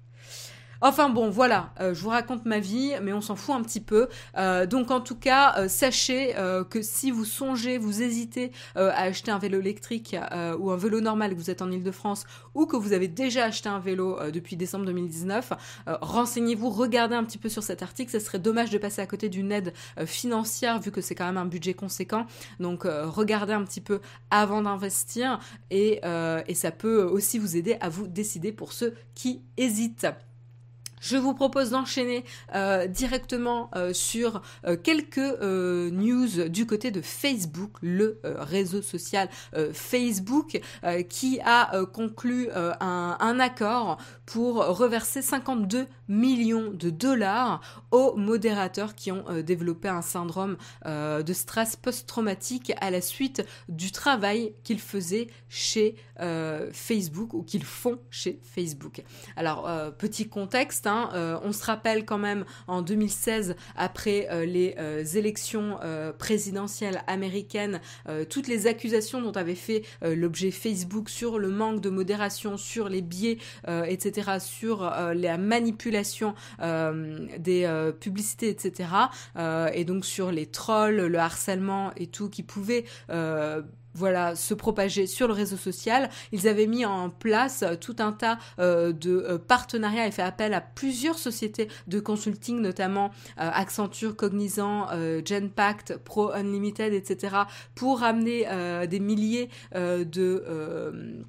Enfin 0.82 1.10
bon, 1.10 1.30
voilà, 1.30 1.74
euh, 1.82 1.94
je 1.94 2.02
vous 2.02 2.10
raconte 2.10 2.46
ma 2.46 2.60
vie, 2.60 2.94
mais 3.02 3.12
on 3.12 3.20
s'en 3.20 3.36
fout 3.36 3.54
un 3.54 3.62
petit 3.64 3.82
peu. 3.82 4.08
Euh, 4.38 4.66
donc 4.66 4.92
en 4.92 5.02
tout 5.02 5.18
cas, 5.18 5.56
euh, 5.58 5.68
sachez 5.68 6.36
que 6.70 6.82
si 6.82 7.12
vous 7.12 7.26
songez, 7.26 7.78
vous 7.78 8.02
hésitez 8.02 8.52
à 8.76 9.02
acheter 9.04 9.32
un 9.32 9.40
vélo 9.40 9.60
électrique 9.60 10.16
ou 10.60 10.72
un 10.72 10.78
vélo 10.78 11.02
normal, 11.02 11.32
que 11.32 11.36
vous 11.36 11.50
êtes 11.50 11.62
en 11.62 11.72
Ile-de-France, 11.72 12.26
ou 12.54 12.66
que 12.66 12.76
vous 12.78 12.94
avez 12.94 13.08
déjà 13.08 13.46
acheté 13.46 13.70
un 13.70 13.80
vélo 13.80 14.18
depuis 14.32 14.56
décembre 14.56 14.86
2019, 14.86 15.54
renseignez-vous, 15.88 16.70
regardez 16.70 17.16
un 17.16 17.24
petit 17.24 17.38
peu 17.38 17.50
sur 17.50 17.64
cet 17.64 17.84
article. 17.84 18.12
Ce 18.12 18.20
serait 18.20 18.40
dommage 18.40 18.70
de 18.70 18.78
passer 18.78 19.02
à 19.02 19.06
côté 19.06 19.30
d'une 19.30 19.52
aide 19.52 19.74
financière 20.06 20.80
vu 20.80 20.92
que 20.92 21.02
c'est 21.02 21.16
quand 21.16 21.26
même 21.26 21.38
un 21.38 21.46
budget 21.46 21.74
conséquent. 21.74 22.26
Donc 22.60 22.84
regardez 22.86 23.54
un 23.54 23.64
petit 23.64 23.82
peu 23.82 24.00
avant 24.32 24.62
d'investir 24.62 25.40
et, 25.72 26.02
et 26.48 26.56
ça 26.56 26.72
peut 26.72 27.04
aussi 27.04 27.40
vous 27.40 27.58
aider 27.58 27.78
à 27.82 27.90
vous 27.90 28.08
décider 28.08 28.52
pour 28.52 28.74
ceux 28.74 28.94
qui 29.16 29.42
hésitent. 29.58 30.08
Je 31.00 31.18
vous 31.18 31.34
propose 31.34 31.72
d'enchaîner 31.72 32.26
euh, 32.56 32.88
directement 32.88 33.70
euh, 33.76 33.94
sur 33.94 34.42
euh, 34.66 34.76
quelques 34.76 35.18
news 35.18 36.50
du 36.50 36.66
côté 36.66 36.92
de 36.92 37.02
Facebook, 37.02 37.72
le 37.82 38.20
réseau 38.24 38.82
social 38.82 39.30
Facebook, 39.74 40.62
qui 41.10 41.40
a 41.44 41.86
conclu 41.94 42.50
un, 42.54 43.18
un, 43.20 43.40
accord 43.40 43.98
pour 44.26 44.56
reverser 44.56 45.22
52 45.22 45.88
millions 46.08 46.72
de 46.72 46.90
dollars 46.90 47.62
aux 47.92 48.16
modérateurs 48.16 48.96
qui 48.96 49.12
ont 49.12 49.26
développé 49.44 49.88
un 49.88 50.02
syndrome 50.02 50.58
de 50.86 51.34
stress 51.34 51.76
post-traumatique 51.76 52.74
à 52.82 52.92
la 52.92 53.02
suite 53.02 53.46
du 53.68 53.92
travail 53.92 54.54
qu'ils 54.64 54.80
faisaient 54.80 55.28
chez 55.48 55.96
Facebook 56.72 57.34
ou 57.34 57.44
qu'ils 57.44 57.66
font 57.66 58.00
chez 58.10 58.40
Facebook. 58.44 59.04
Alors, 59.36 59.70
petit 59.98 60.28
contexte, 60.28 60.88
Hein, 60.90 61.10
euh, 61.14 61.40
on 61.44 61.54
se 61.54 61.64
rappelle 61.64 62.04
quand 62.04 62.18
même 62.18 62.46
en 62.68 62.82
2016, 62.82 63.56
après 63.76 64.28
euh, 64.32 64.44
les 64.44 64.76
euh, 64.80 65.04
élections 65.04 65.78
présidentielles 66.18 67.02
américaines, 67.08 67.80
toutes 68.30 68.48
les 68.48 68.68
accusations 68.68 69.22
dont 69.22 69.32
avait 69.32 69.56
fait 69.56 69.84
l'objet 70.02 70.52
Facebook 70.52 71.10
sur 71.10 71.40
le 71.40 71.50
manque 71.50 71.82
de 71.82 71.90
modération, 71.90 72.58
sur 72.58 72.90
les 72.90 73.02
biais, 73.02 73.38
etc., 73.68 74.40
sur 74.40 74.82
la 74.82 75.38
manipulation 75.38 76.34
des 76.60 77.92
publicités, 78.00 78.50
etc., 78.50 78.90
et 79.74 79.86
donc 79.86 80.06
sur 80.06 80.32
les 80.32 80.46
trolls, 80.48 81.08
le 81.08 81.20
harcèlement 81.20 81.92
et 81.96 82.08
tout 82.08 82.30
qui 82.30 82.44
pouvait 82.44 82.86
voilà, 83.94 84.36
se 84.36 84.54
propager 84.54 85.08
sur 85.08 85.28
le 85.28 85.34
réseau 85.34 85.58
social. 85.58 86.10
Ils 86.32 86.48
avaient 86.48 86.68
mis 86.68 86.86
en 86.86 87.10
place 87.10 87.64
tout 87.82 87.96
un 88.00 88.12
tas 88.12 88.38
euh, 88.60 88.92
de 88.92 89.26
euh, 89.28 89.38
partenariats 89.38 90.08
et 90.08 90.12
fait 90.12 90.22
appel 90.22 90.54
à 90.54 90.62
plusieurs 90.62 91.18
sociétés 91.18 91.68
de 91.88 92.00
consulting, 92.00 92.62
notamment 92.62 93.12
euh, 93.40 93.50
Accenture, 93.54 94.16
Cognizant, 94.16 94.88
Genpact, 95.26 95.98
Pro 95.98 96.32
Unlimited, 96.32 96.94
etc., 96.94 97.36
pour 97.76 98.04
amener 98.04 98.48
des 98.88 99.00
milliers 99.00 99.50
de 99.74 101.26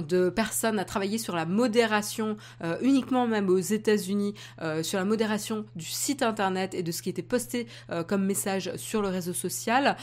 de 0.00 0.28
personnes 0.28 0.78
à 0.78 0.84
travailler 0.84 1.18
sur 1.18 1.34
la 1.34 1.46
modération, 1.46 2.36
euh, 2.62 2.76
uniquement 2.80 3.26
même 3.26 3.48
aux 3.48 3.58
États-Unis, 3.58 4.34
euh, 4.62 4.82
sur 4.82 4.98
la 4.98 5.04
modération 5.04 5.64
du 5.76 5.86
site 5.86 6.22
internet 6.22 6.74
et 6.74 6.82
de 6.82 6.92
ce 6.92 7.02
qui 7.02 7.10
était 7.10 7.22
posté 7.22 7.66
euh, 7.90 8.02
comme 8.02 8.24
message 8.24 8.74
sur 8.76 9.02
le 9.02 9.08
réseau 9.08 9.32
social. 9.32 9.96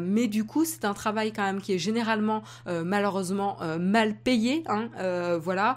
mais 0.00 0.28
du 0.28 0.44
coup, 0.44 0.64
c'est 0.64 0.84
un 0.84 0.94
travail 0.94 1.32
quand 1.32 1.42
même 1.42 1.60
qui 1.60 1.72
est 1.72 1.78
généralement 1.78 2.42
malheureusement 2.66 3.58
mal 3.78 4.16
payé, 4.16 4.64
hein, 4.66 4.88
voilà, 5.38 5.76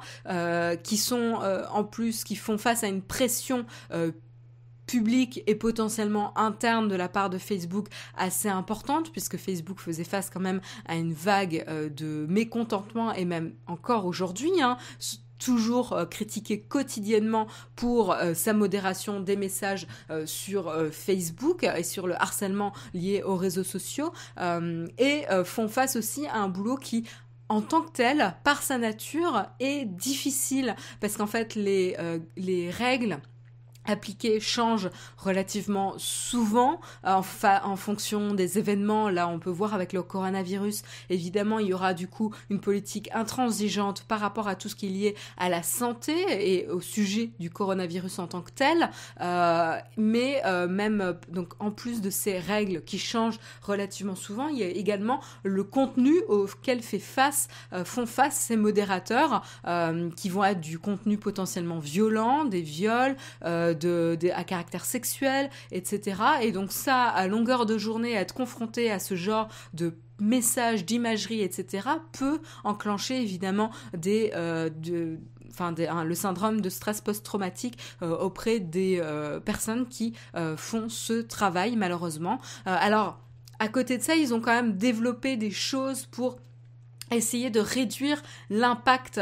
qui 0.83 0.97
sont 0.97 1.39
en 1.71 1.83
plus 1.83 2.23
qui 2.23 2.35
font 2.35 2.57
face 2.57 2.83
à 2.83 2.87
une 2.87 3.01
pression 3.01 3.65
publique 4.91 5.41
et 5.47 5.55
potentiellement 5.55 6.37
interne 6.37 6.89
de 6.89 6.95
la 6.95 7.07
part 7.07 7.29
de 7.29 7.37
Facebook 7.37 7.87
assez 8.17 8.49
importante, 8.49 9.09
puisque 9.13 9.37
Facebook 9.37 9.79
faisait 9.79 10.03
face 10.03 10.29
quand 10.29 10.41
même 10.41 10.59
à 10.85 10.97
une 10.97 11.13
vague 11.13 11.63
euh, 11.69 11.87
de 11.87 12.25
mécontentement, 12.27 13.13
et 13.13 13.23
même 13.23 13.53
encore 13.67 14.05
aujourd'hui, 14.05 14.51
hein, 14.61 14.77
toujours 15.39 15.93
euh, 15.93 16.05
critiqué 16.05 16.59
quotidiennement 16.59 17.47
pour 17.77 18.11
euh, 18.11 18.33
sa 18.33 18.51
modération 18.51 19.21
des 19.21 19.37
messages 19.37 19.87
sur 20.25 20.73
Facebook 20.91 21.63
et 21.63 21.83
sur 21.83 22.05
le 22.05 22.21
harcèlement 22.21 22.73
lié 22.93 23.23
aux 23.23 23.37
réseaux 23.37 23.63
sociaux 23.63 24.11
et 24.97 25.23
font 25.45 25.69
face 25.69 25.95
aussi 25.95 26.27
à 26.27 26.39
un 26.39 26.49
boulot 26.49 26.75
qui 26.75 27.05
en 27.47 27.61
tant 27.61 27.81
que 27.81 27.91
tel, 27.91 28.35
par 28.43 28.61
sa 28.61 28.77
nature, 28.77 29.45
est 29.59 29.85
difficile. 29.85 30.75
Parce 30.99 31.17
qu'en 31.17 31.27
fait 31.27 31.55
les, 31.55 31.97
les 32.37 32.69
règles 32.69 33.19
appliqué 33.85 34.39
change 34.39 34.89
relativement 35.17 35.93
souvent 35.97 36.79
euh, 37.05 37.21
en, 37.63 37.75
fonction 37.75 38.33
des 38.33 38.57
événements. 38.57 39.09
Là, 39.09 39.27
on 39.27 39.39
peut 39.39 39.49
voir 39.49 39.73
avec 39.73 39.93
le 39.93 40.03
coronavirus, 40.03 40.83
évidemment, 41.09 41.59
il 41.59 41.67
y 41.67 41.73
aura 41.73 41.93
du 41.93 42.07
coup 42.07 42.33
une 42.49 42.59
politique 42.59 43.09
intransigeante 43.13 44.03
par 44.03 44.19
rapport 44.19 44.47
à 44.47 44.55
tout 44.55 44.69
ce 44.69 44.75
qui 44.75 44.87
est 44.87 44.89
lié 44.89 45.15
à 45.37 45.49
la 45.49 45.63
santé 45.63 46.13
et 46.29 46.67
au 46.67 46.81
sujet 46.81 47.31
du 47.39 47.49
coronavirus 47.49 48.19
en 48.19 48.27
tant 48.27 48.41
que 48.41 48.51
tel. 48.51 48.89
Euh, 49.21 49.77
mais 49.97 50.41
euh, 50.45 50.67
même 50.67 51.15
donc 51.29 51.53
en 51.59 51.71
plus 51.71 52.01
de 52.01 52.09
ces 52.09 52.37
règles 52.37 52.81
qui 52.83 52.99
changent 52.99 53.39
relativement 53.61 54.15
souvent, 54.15 54.47
il 54.47 54.59
y 54.59 54.63
a 54.63 54.67
également 54.67 55.21
le 55.43 55.63
contenu 55.63 56.13
auquel 56.27 56.81
font 56.81 58.05
face 58.05 58.35
ces 58.35 58.57
modérateurs 58.57 59.43
qui 60.15 60.29
vont 60.29 60.43
être 60.43 60.59
du 60.59 60.79
contenu 60.79 61.17
potentiellement 61.17 61.79
violent, 61.79 62.45
des 62.45 62.61
viols 62.61 63.15
à 63.71 64.43
caractère 64.43 64.85
sexuel, 64.85 65.49
etc. 65.71 66.21
Et 66.41 66.51
donc 66.51 66.71
ça, 66.71 67.03
à 67.03 67.27
longueur 67.27 67.65
de 67.65 67.77
journée, 67.77 68.13
être 68.13 68.33
confronté 68.33 68.91
à 68.91 68.99
ce 68.99 69.15
genre 69.15 69.47
de 69.73 69.93
messages, 70.21 70.85
d'imagerie, 70.85 71.41
etc., 71.41 71.87
peut 72.13 72.39
enclencher 72.63 73.21
évidemment 73.21 73.71
des, 73.97 74.31
euh, 74.35 74.69
enfin 75.49 75.73
le 76.05 76.15
syndrome 76.15 76.61
de 76.61 76.69
stress 76.69 77.01
post-traumatique 77.01 77.77
euh, 78.01 78.15
auprès 78.17 78.59
des 78.59 78.99
euh, 79.01 79.39
personnes 79.39 79.87
qui 79.87 80.13
font 80.55 80.87
ce 80.87 81.21
travail 81.21 81.75
malheureusement. 81.75 82.39
alors 82.65 83.19
à 83.59 83.67
côté 83.67 83.99
de 83.99 84.03
ça, 84.03 84.15
ils 84.15 84.33
ont 84.33 84.41
quand 84.41 84.53
même 84.53 84.75
développé 84.77 85.37
des 85.37 85.51
choses 85.51 86.07
pour 86.07 86.39
essayer 87.11 87.51
de 87.51 87.59
réduire 87.59 88.21
l'impact 88.49 89.21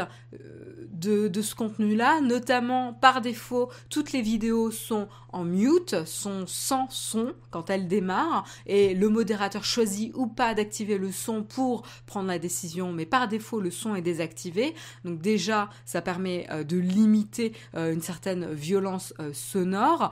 de, 1.00 1.42
ce 1.42 1.54
contenu-là, 1.54 2.20
notamment 2.20 2.92
par 2.92 3.20
défaut, 3.20 3.70
toutes 3.88 4.12
les 4.12 4.22
vidéos 4.22 4.70
sont 4.70 5.08
en 5.32 5.44
mute, 5.44 6.04
sont 6.06 6.44
sans 6.46 6.88
son 6.90 7.34
quand 7.50 7.70
elles 7.70 7.86
démarrent, 7.86 8.44
et 8.66 8.94
le 8.94 9.08
modérateur 9.08 9.64
choisit 9.64 10.12
ou 10.16 10.26
pas 10.26 10.54
d'activer 10.54 10.98
le 10.98 11.12
son 11.12 11.42
pour 11.42 11.82
prendre 12.06 12.28
la 12.28 12.38
décision, 12.38 12.92
mais 12.92 13.06
par 13.06 13.28
défaut, 13.28 13.60
le 13.60 13.70
son 13.70 13.94
est 13.94 14.02
désactivé. 14.02 14.74
Donc 15.04 15.20
déjà, 15.20 15.70
ça 15.84 16.02
permet 16.02 16.46
euh, 16.50 16.64
de 16.64 16.76
limiter 16.76 17.52
euh, 17.76 17.92
une 17.92 18.02
certaine 18.02 18.52
violence 18.52 19.14
euh, 19.20 19.32
sonore, 19.32 20.10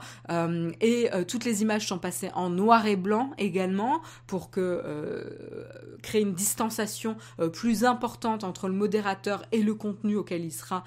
et 0.81 1.09
toutes 1.27 1.45
les 1.45 1.61
images 1.61 1.87
sont 1.87 1.99
passées 1.99 2.29
en 2.33 2.49
noir 2.49 2.85
et 2.85 2.95
blanc 2.95 3.31
également, 3.37 4.01
pour 4.27 4.49
créer 4.49 6.21
une 6.21 6.33
distanciation 6.33 7.17
plus 7.53 7.83
importante 7.83 8.43
entre 8.43 8.67
le 8.67 8.73
modérateur 8.73 9.43
et 9.51 9.61
le 9.61 9.73
contenu 9.73 10.15
auquel 10.15 10.45
il 10.45 10.51
sera 10.51 10.78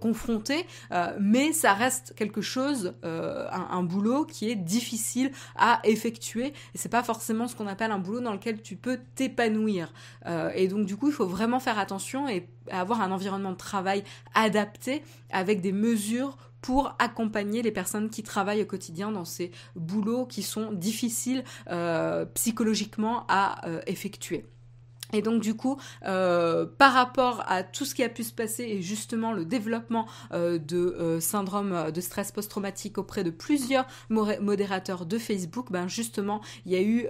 confronté, 0.00 0.66
mais 1.18 1.52
ça 1.52 1.72
reste 1.72 2.14
quelque 2.16 2.40
chose, 2.40 2.94
un, 3.02 3.68
un 3.70 3.82
boulot 3.82 4.24
qui 4.24 4.50
est 4.50 4.56
difficile 4.56 5.30
à 5.56 5.80
effectuer 5.84 6.20
et 6.38 6.52
c'est 6.74 6.88
pas 6.88 7.02
forcément 7.02 7.48
ce 7.48 7.56
qu'on 7.56 7.66
appelle 7.66 7.90
un 7.90 7.98
boulot 7.98 8.20
dans 8.20 8.32
lequel 8.32 8.62
tu 8.62 8.76
peux 8.76 8.98
t'épanouir. 9.14 9.92
Euh, 10.26 10.50
et 10.54 10.68
donc 10.68 10.86
du 10.86 10.96
coup, 10.96 11.08
il 11.08 11.14
faut 11.14 11.26
vraiment 11.26 11.60
faire 11.60 11.78
attention 11.78 12.28
et 12.28 12.48
avoir 12.70 13.00
un 13.00 13.10
environnement 13.10 13.52
de 13.52 13.56
travail 13.56 14.04
adapté 14.34 15.02
avec 15.30 15.60
des 15.60 15.72
mesures 15.72 16.36
pour 16.60 16.94
accompagner 16.98 17.62
les 17.62 17.72
personnes 17.72 18.10
qui 18.10 18.22
travaillent 18.22 18.62
au 18.62 18.66
quotidien 18.66 19.10
dans 19.10 19.24
ces 19.24 19.50
boulots 19.76 20.26
qui 20.26 20.42
sont 20.42 20.72
difficiles 20.72 21.42
euh, 21.70 22.26
psychologiquement 22.34 23.24
à 23.28 23.66
euh, 23.66 23.80
effectuer. 23.86 24.44
Et 25.12 25.22
donc 25.22 25.42
du 25.42 25.54
coup, 25.54 25.76
euh, 26.06 26.66
par 26.78 26.92
rapport 26.92 27.42
à 27.46 27.62
tout 27.62 27.84
ce 27.84 27.94
qui 27.94 28.02
a 28.02 28.08
pu 28.08 28.24
se 28.24 28.32
passer 28.32 28.64
et 28.64 28.82
justement 28.82 29.32
le 29.32 29.44
développement 29.44 30.06
euh, 30.32 30.58
de 30.58 30.76
euh, 30.78 31.20
syndrome 31.20 31.90
de 31.92 32.00
stress 32.00 32.32
post-traumatique 32.32 32.98
auprès 32.98 33.24
de 33.24 33.30
plusieurs 33.30 33.86
modérateurs 34.08 35.06
de 35.06 35.18
Facebook, 35.18 35.66
ben 35.70 35.88
justement, 35.88 36.40
il 36.66 36.72
y 36.72 36.76
a 36.76 36.82
eu 36.82 37.06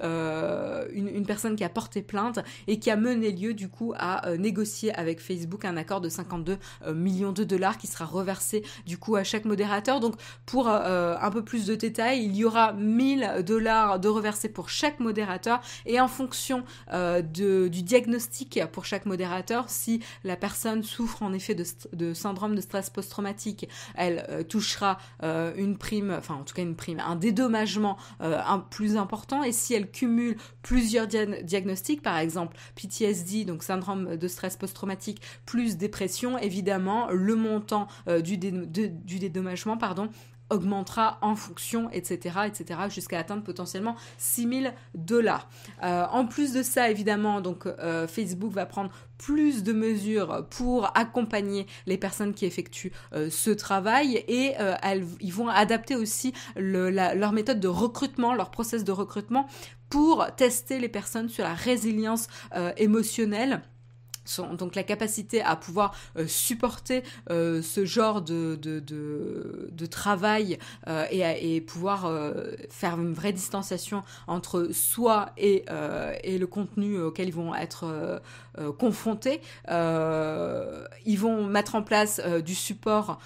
une, 0.94 1.08
une, 1.08 1.26
personne 1.26 1.56
qui 1.56 1.64
a 1.64 1.68
porté 1.68 2.02
plainte 2.02 2.38
et 2.66 2.78
qui 2.78 2.90
a 2.90 2.96
mené 2.96 3.30
lieu 3.30 3.54
du 3.54 3.68
coup 3.68 3.92
à 3.96 4.36
négocier 4.36 4.92
avec 4.94 5.20
Facebook 5.20 5.64
un 5.64 5.76
accord 5.76 6.00
de 6.00 6.08
52 6.08 6.58
millions 6.94 7.32
de 7.32 7.44
dollars 7.44 7.78
qui 7.78 7.86
sera 7.86 8.04
reversé 8.04 8.62
du 8.86 8.98
coup 8.98 9.16
à 9.16 9.24
chaque 9.24 9.44
modérateur. 9.44 10.00
Donc 10.00 10.14
pour 10.46 10.68
un 10.68 11.30
peu 11.30 11.44
plus 11.44 11.66
de 11.66 11.74
détails, 11.74 12.24
il 12.24 12.36
y 12.36 12.44
aura 12.44 12.72
1000 12.72 13.42
dollars 13.46 14.00
de 14.00 14.08
reversés 14.08 14.48
pour 14.48 14.68
chaque 14.68 15.00
modérateur 15.00 15.60
et 15.86 16.00
en 16.00 16.08
fonction 16.08 16.64
de, 16.92 17.68
du 17.68 17.82
diagnostic 17.90 18.60
pour 18.70 18.84
chaque 18.84 19.04
modérateur. 19.04 19.68
Si 19.68 20.00
la 20.22 20.36
personne 20.36 20.84
souffre 20.84 21.24
en 21.24 21.32
effet 21.32 21.56
de, 21.56 22.14
syndrome 22.14 22.54
de 22.54 22.60
stress 22.60 22.88
post-traumatique, 22.88 23.68
elle 23.96 24.24
euh, 24.28 24.44
touchera 24.44 24.98
euh, 25.24 25.52
une 25.56 25.76
prime, 25.76 26.14
enfin 26.16 26.34
en 26.34 26.44
tout 26.44 26.54
cas 26.54 26.62
une 26.62 26.76
prime, 26.76 27.00
un 27.00 27.16
dédommagement 27.16 27.96
euh, 28.20 28.40
plus 28.70 28.96
important. 28.96 29.42
Et 29.42 29.50
si 29.50 29.74
elle 29.74 29.90
cumule 29.90 30.36
plusieurs 30.62 31.08
diagnostics, 31.08 32.00
par 32.00 32.18
exemple 32.18 32.56
PTSD, 32.76 33.44
donc 33.44 33.64
syndrome 33.64 34.16
de 34.16 34.28
stress 34.28 34.56
post-traumatique, 34.56 35.20
plus 35.44 35.76
dépression, 35.76 36.38
évidemment, 36.38 37.08
le 37.10 37.34
montant 37.34 37.88
du, 38.22 38.38
du 38.38 39.18
dédommagement 39.18 39.76
pardon, 39.76 40.10
augmentera 40.50 41.18
en 41.22 41.34
fonction, 41.36 41.90
etc., 41.90 42.40
etc., 42.46 42.80
jusqu'à 42.88 43.18
atteindre 43.18 43.42
potentiellement 43.42 43.96
6000 44.18 44.74
dollars. 44.94 45.48
Euh, 45.82 46.04
en 46.10 46.26
plus 46.26 46.52
de 46.52 46.62
ça, 46.62 46.90
évidemment, 46.90 47.40
donc 47.40 47.66
euh, 47.66 48.06
Facebook 48.06 48.52
va 48.52 48.66
prendre 48.66 48.90
plus 49.18 49.62
de 49.62 49.72
mesures 49.72 50.46
pour 50.50 50.96
accompagner 50.96 51.66
les 51.86 51.98
personnes 51.98 52.34
qui 52.34 52.46
effectuent 52.46 52.92
euh, 53.12 53.28
ce 53.30 53.50
travail 53.50 54.24
et 54.28 54.54
elles, 54.82 55.04
ils 55.20 55.32
vont 55.32 55.48
adapter 55.48 55.94
aussi 55.94 56.32
leur 56.56 57.32
méthode 57.32 57.60
de 57.60 57.68
recrutement, 57.68 58.34
leur 58.34 58.50
process 58.50 58.84
de 58.84 58.92
recrutement 58.92 59.46
pour 59.88 60.26
tester 60.36 60.78
les 60.78 60.88
personnes 60.88 61.28
sur 61.28 61.44
la 61.44 61.54
résilience 61.54 62.28
émotionnelle 62.76 63.62
donc 64.38 64.74
la 64.74 64.82
capacité 64.82 65.42
à 65.42 65.56
pouvoir 65.56 65.94
euh, 66.16 66.26
supporter 66.26 67.02
euh, 67.30 67.62
ce 67.62 67.84
genre 67.84 68.22
de, 68.22 68.56
de, 68.56 69.86
travail 69.86 70.58
euh, 70.86 71.04
et, 71.10 71.56
et, 71.56 71.60
pouvoir 71.60 72.10
faire 72.68 72.94
une 72.94 73.12
vraie 73.12 73.32
distanciation 73.32 74.02
entre 74.26 74.68
soi 74.72 75.30
et, 75.36 75.64
et 76.22 76.38
le 76.38 76.46
contenu 76.46 77.00
auquel 77.00 77.28
ils 77.28 77.34
vont 77.34 77.54
être 77.54 78.20
confrontés. 78.78 79.40
ils 79.68 81.18
vont 81.18 81.44
mettre 81.44 81.74
en 81.74 81.82
place 81.82 82.20
du 82.44 82.54
support 82.54 83.18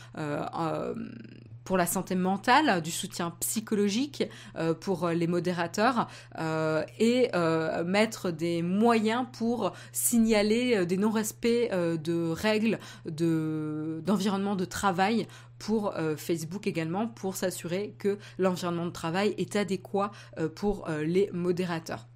pour 1.65 1.77
la 1.77 1.87
santé 1.87 2.15
mentale, 2.15 2.83
du 2.83 2.91
soutien 2.91 3.33
psychologique 3.41 4.25
euh, 4.57 4.75
pour 4.75 5.09
les 5.09 5.27
modérateurs 5.27 6.09
euh, 6.39 6.85
et 6.99 7.31
euh, 7.35 7.83
mettre 7.85 8.31
des 8.31 8.63
moyens 8.63 9.27
pour 9.33 9.73
signaler 9.93 10.87
des 10.87 10.97
non-respects 10.97 11.71
de 11.73 12.31
règles 12.31 12.79
de, 13.07 14.03
d'environnement 14.05 14.57
de 14.57 14.65
travail 14.65 15.27
pour 15.59 15.95
Facebook 16.17 16.67
également 16.67 17.07
pour 17.07 17.37
s'assurer 17.37 17.95
que 17.99 18.19
l'environnement 18.39 18.87
de 18.87 18.91
travail 18.91 19.35
est 19.39 19.57
adéquat 19.57 20.11
pour 20.55 20.87
les 20.89 21.31
modérateurs. 21.33 22.07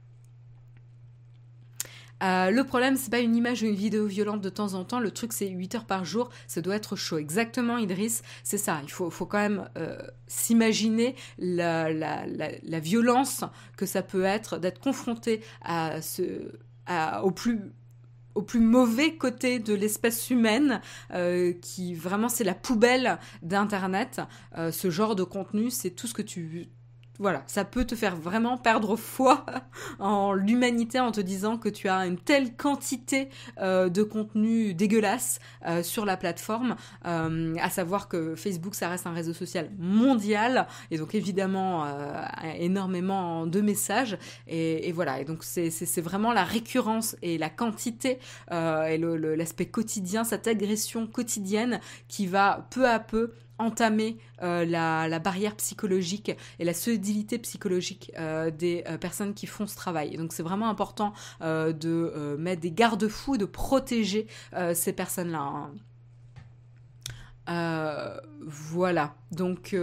Euh, 2.22 2.50
le 2.50 2.64
problème, 2.64 2.96
c'est 2.96 3.11
pas 3.11 3.20
une 3.20 3.37
image 3.37 3.62
ou 3.62 3.66
une 3.66 3.74
vidéo 3.74 4.07
violente 4.07 4.40
de 4.40 4.48
temps 4.48 4.74
en 4.74 4.85
temps. 4.85 5.00
Le 5.00 5.11
truc, 5.11 5.33
c'est 5.33 5.48
8 5.48 5.74
heures 5.76 5.85
par 5.85 6.04
jour. 6.04 6.31
Ça 6.46 6.61
doit 6.61 6.76
être 6.76 6.96
chaud. 6.96 7.18
Exactement, 7.18 7.78
Idriss. 7.78 8.22
C'est 8.44 8.59
ça. 8.59 8.81
Il 8.83 8.90
faut, 8.90 9.11
quand 9.26 9.38
même 9.38 9.68
euh, 9.76 9.98
s'imaginer 10.26 11.14
la, 11.38 12.24
violence 12.81 13.44
que 13.76 13.87
ça 13.87 14.02
peut 14.02 14.24
être 14.24 14.59
d'être 14.59 14.81
confronté 14.81 15.42
au 17.22 17.31
plus 17.31 17.61
au 18.35 18.42
plus 18.42 18.61
mauvais 18.61 19.16
côté 19.16 19.59
de 19.59 19.74
l'espèce 19.74 20.31
humaine, 20.31 20.81
qui 21.61 21.94
vraiment 21.94 22.28
c'est 22.28 22.44
la 22.44 22.54
poubelle 22.54 23.18
d'Internet. 23.42 24.20
ce 24.57 24.90
genre 24.90 25.16
de 25.16 25.24
contenu, 25.24 25.70
c'est 25.70 25.90
tout 25.90 26.07
ce 26.07 26.14
que 26.14 26.22
tu 26.22 26.68
voilà, 27.18 27.42
ça 27.46 27.64
peut 27.64 27.85
te 27.85 27.94
faire 27.94 28.16
vraiment 28.16 28.57
perdre 28.57 28.96
foi 28.96 29.44
en 29.98 30.33
l'humanité 30.33 31.00
en 31.00 31.11
te 31.11 31.20
disant 31.20 31.59
que 31.59 31.68
tu 31.68 31.88
as 31.88 32.07
une 32.07 32.18
telle 32.18 32.54
quantité 32.54 33.28
euh, 33.59 33.88
de 33.88 34.02
contenu 34.02 34.74
dégueulasse 34.74 35.40
euh, 35.66 35.83
sur 35.83 36.04
la 36.04 36.16
plateforme, 36.16 36.76
euh, 37.07 37.57
à 37.61 37.70
savoir 37.70 38.09
que 38.09 38.35
Facebook, 38.37 38.74
ça 38.74 38.88
reste 38.88 39.07
un 39.07 39.12
réseau 39.12 39.33
social 39.33 39.70
mondial, 39.78 40.66
et 40.90 40.98
donc 40.98 41.14
évidemment 41.14 41.87
énormément 42.59 43.46
de 43.46 43.61
messages, 43.61 44.16
et, 44.46 44.92
voilà, 44.92 45.20
et 45.20 45.24
donc 45.24 45.42
c'est 45.42 46.00
vraiment 46.00 46.33
la 46.33 46.44
récurrence 46.44 47.16
et 47.22 47.38
la 47.38 47.50
quantité 47.50 48.18
et 48.50 48.98
l'aspect 48.98 49.66
quotidien, 49.66 50.24
cette 50.24 50.46
agression 50.46 51.07
quotidienne 51.07 51.81
qui 52.09 52.26
va 52.26 52.66
peu 52.70 52.88
à 52.88 52.98
peu 52.98 53.33
entamer 53.59 54.18
euh, 54.42 54.64
la, 54.64 55.18
barrière 55.18 55.57
psychologique 55.57 56.31
et 56.59 56.64
la 56.64 56.75
solidité 56.75 57.38
psychologique 57.38 58.12
euh, 58.18 58.51
des 58.51 58.85
euh, 58.88 58.97
personnes 58.99 59.35
qui 59.35 59.47
font 59.47 59.66
ce 59.66 59.77
travail. 59.77 60.16
donc 60.16 60.33
c'est 60.33 60.42
vraiment 60.42 60.68
important 60.68 61.12
de 61.40 62.37
mettre 62.38 62.61
des 62.61 62.71
garde-fous, 62.71 63.37
de 63.37 63.44
protéger 63.44 64.27
ces 64.75 64.92
personnes-là. 64.92 65.71
Hein. 67.47 68.21
voilà. 68.47 69.14
Donc 69.33 69.75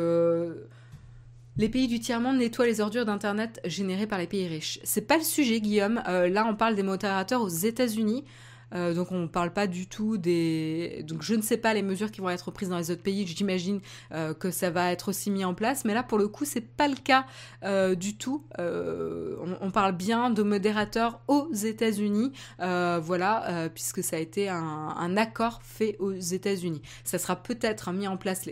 les 1.57 1.69
pays 1.69 1.87
du 1.87 1.99
tiers-monde 1.99 2.37
nettoient 2.37 2.65
les 2.65 2.81
ordures 2.81 3.05
d'Internet 3.05 3.59
générées 3.65 4.07
par 4.07 4.19
les 4.19 4.27
pays 4.27 4.47
riches. 4.47 4.79
C'est 4.83 5.01
pas 5.07 5.17
le 5.17 5.23
sujet, 5.23 5.61
Guillaume. 5.61 6.01
là, 6.05 6.45
on 6.47 6.55
parle 6.55 6.75
des 6.75 6.83
modérateurs 6.83 7.41
aux 7.41 7.49
États-Unis. 7.49 8.23
Euh, 8.73 8.93
donc 8.93 9.11
on 9.11 9.19
ne 9.19 9.27
parle 9.27 9.51
pas 9.53 9.67
du 9.67 9.87
tout 9.87 10.17
des... 10.17 11.03
Donc 11.07 11.21
je 11.21 11.35
ne 11.35 11.41
sais 11.41 11.57
pas 11.57 11.73
les 11.73 11.81
mesures 11.81 12.11
qui 12.11 12.21
vont 12.21 12.29
être 12.29 12.51
prises 12.51 12.69
dans 12.69 12.77
les 12.77 12.91
autres 12.91 13.03
pays, 13.03 13.25
j'imagine 13.27 13.79
euh, 14.11 14.33
que 14.33 14.51
ça 14.51 14.69
va 14.69 14.91
être 14.91 15.09
aussi 15.09 15.31
mis 15.31 15.45
en 15.45 15.53
place, 15.53 15.85
mais 15.85 15.93
là 15.93 16.03
pour 16.03 16.17
le 16.17 16.27
coup 16.27 16.45
c'est 16.45 16.61
pas 16.61 16.87
le 16.87 16.95
cas 16.95 17.25
euh, 17.63 17.95
du 17.95 18.17
tout. 18.17 18.43
On, 18.57 19.71
parle 19.71 19.91
bien 19.91 20.29
de 20.29 20.41
modérateurs 20.41 21.19
aux 21.27 21.51
États-Unis, 21.51 22.31
voilà, 22.59 23.69
puisque 23.73 24.01
ça 24.03 24.15
a 24.15 24.19
été 24.19 24.47
un, 24.47 25.17
accord 25.17 25.59
fait 25.63 25.97
aux 25.99 26.13
États-Unis. 26.13 26.81
Ça 27.03 27.17
sera 27.17 27.35
peut-être 27.35 27.91
mis 27.91 28.07
en 28.07 28.15
place 28.15 28.45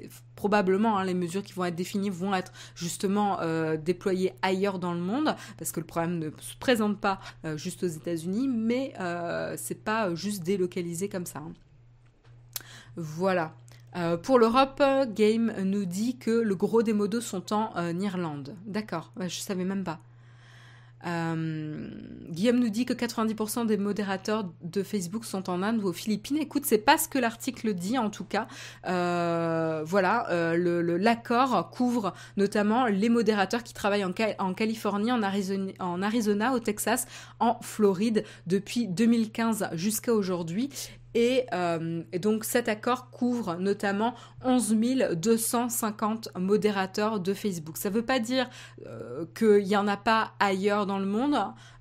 probablement 0.44 0.98
hein, 0.98 1.06
les 1.06 1.14
mesures 1.14 1.42
qui 1.42 1.54
vont 1.54 1.64
être 1.64 1.76
définies 1.76 2.10
vont 2.10 2.36
être 2.36 2.52
justement 2.76 3.40
euh, 3.40 3.78
déployées 3.78 4.34
ailleurs 4.42 4.78
dans 4.78 4.94
le 4.94 5.00
monde 5.00 5.38
parce 5.58 5.72
que 5.72 5.80
le 5.80 5.86
problème 5.86 6.20
ne 6.20 6.30
se 6.42 6.58
présente 6.60 7.00
pas 7.00 7.22
euh, 7.46 7.56
juste 7.56 7.82
aux 7.84 7.88
États-Unis, 7.88 8.50
mais 8.50 8.94
euh, 9.00 9.56
c'est 9.58 9.82
pas 9.86 10.14
juste 10.16 10.44
délocalisé 10.44 11.08
comme 11.08 11.26
ça. 11.26 11.40
Hein. 11.40 11.54
Voilà. 12.98 13.54
pour 14.24 14.38
l'Europe, 14.38 14.84
Game 15.16 15.54
nous 15.64 15.86
dit 15.86 16.18
que 16.18 16.32
le 16.32 16.56
gros 16.56 16.84
des 16.84 16.94
modos 16.94 17.22
sont 17.22 17.54
en 17.54 18.00
Irlande. 18.02 18.54
D'accord, 18.66 19.14
je 19.18 19.40
savais 19.40 19.64
même 19.64 19.86
pas. 19.86 20.00
Euh, 21.06 21.90
Guillaume 22.30 22.60
nous 22.60 22.70
dit 22.70 22.86
que 22.86 22.94
90% 22.94 23.66
des 23.66 23.78
modérateurs 23.78 24.46
de 24.62 24.84
Facebook 24.84 25.26
sont 25.26 25.50
en 25.50 25.62
Inde 25.62 25.84
ou 25.84 25.88
aux 25.88 25.94
Philippines. 25.94 26.38
Écoute, 26.38 26.66
c'est 26.66 26.78
pas 26.78 26.98
ce 26.98 27.08
que 27.08 27.20
l'article 27.20 27.74
dit 27.74 27.98
en 27.98 28.10
tout 28.10 28.24
cas. 28.24 28.48
Euh, 28.88 29.84
voilà, 29.86 30.30
euh, 30.30 30.98
l'accord 30.98 31.70
couvre 31.70 32.14
notamment 32.38 32.86
les 32.88 33.10
modérateurs 33.10 33.64
qui 33.64 33.74
travaillent 33.74 34.06
en, 34.06 34.54
Californie, 34.54 35.12
en 35.12 36.02
Arizona, 36.02 36.54
au 36.54 36.60
Texas, 36.60 37.06
en 37.40 37.58
Floride 37.62 38.24
depuis 38.48 38.88
2015 38.88 39.70
jusqu'à 39.74 40.14
aujourd'hui 40.14 40.70
euh, 41.16 42.04
et, 42.12 42.20
donc 42.20 42.44
cet 42.44 42.68
accord 42.68 43.12
couvre 43.12 43.56
notamment 43.56 44.16
11 44.44 44.76
250 45.16 46.30
modérateurs 46.38 47.20
de 47.20 47.34
Facebook. 47.34 47.78
Ça 47.78 47.90
ne 47.90 47.96
veut 47.96 48.06
pas 48.06 48.20
dire 48.20 48.50
euh, 48.88 49.26
qu'il 49.38 49.66
n'y 49.66 49.78
en 49.78 49.88
a 49.88 49.98
pas 49.98 50.34
ailleurs 50.40 50.86
dans 50.86 51.00
le 51.00 51.06
monde, 51.06 51.38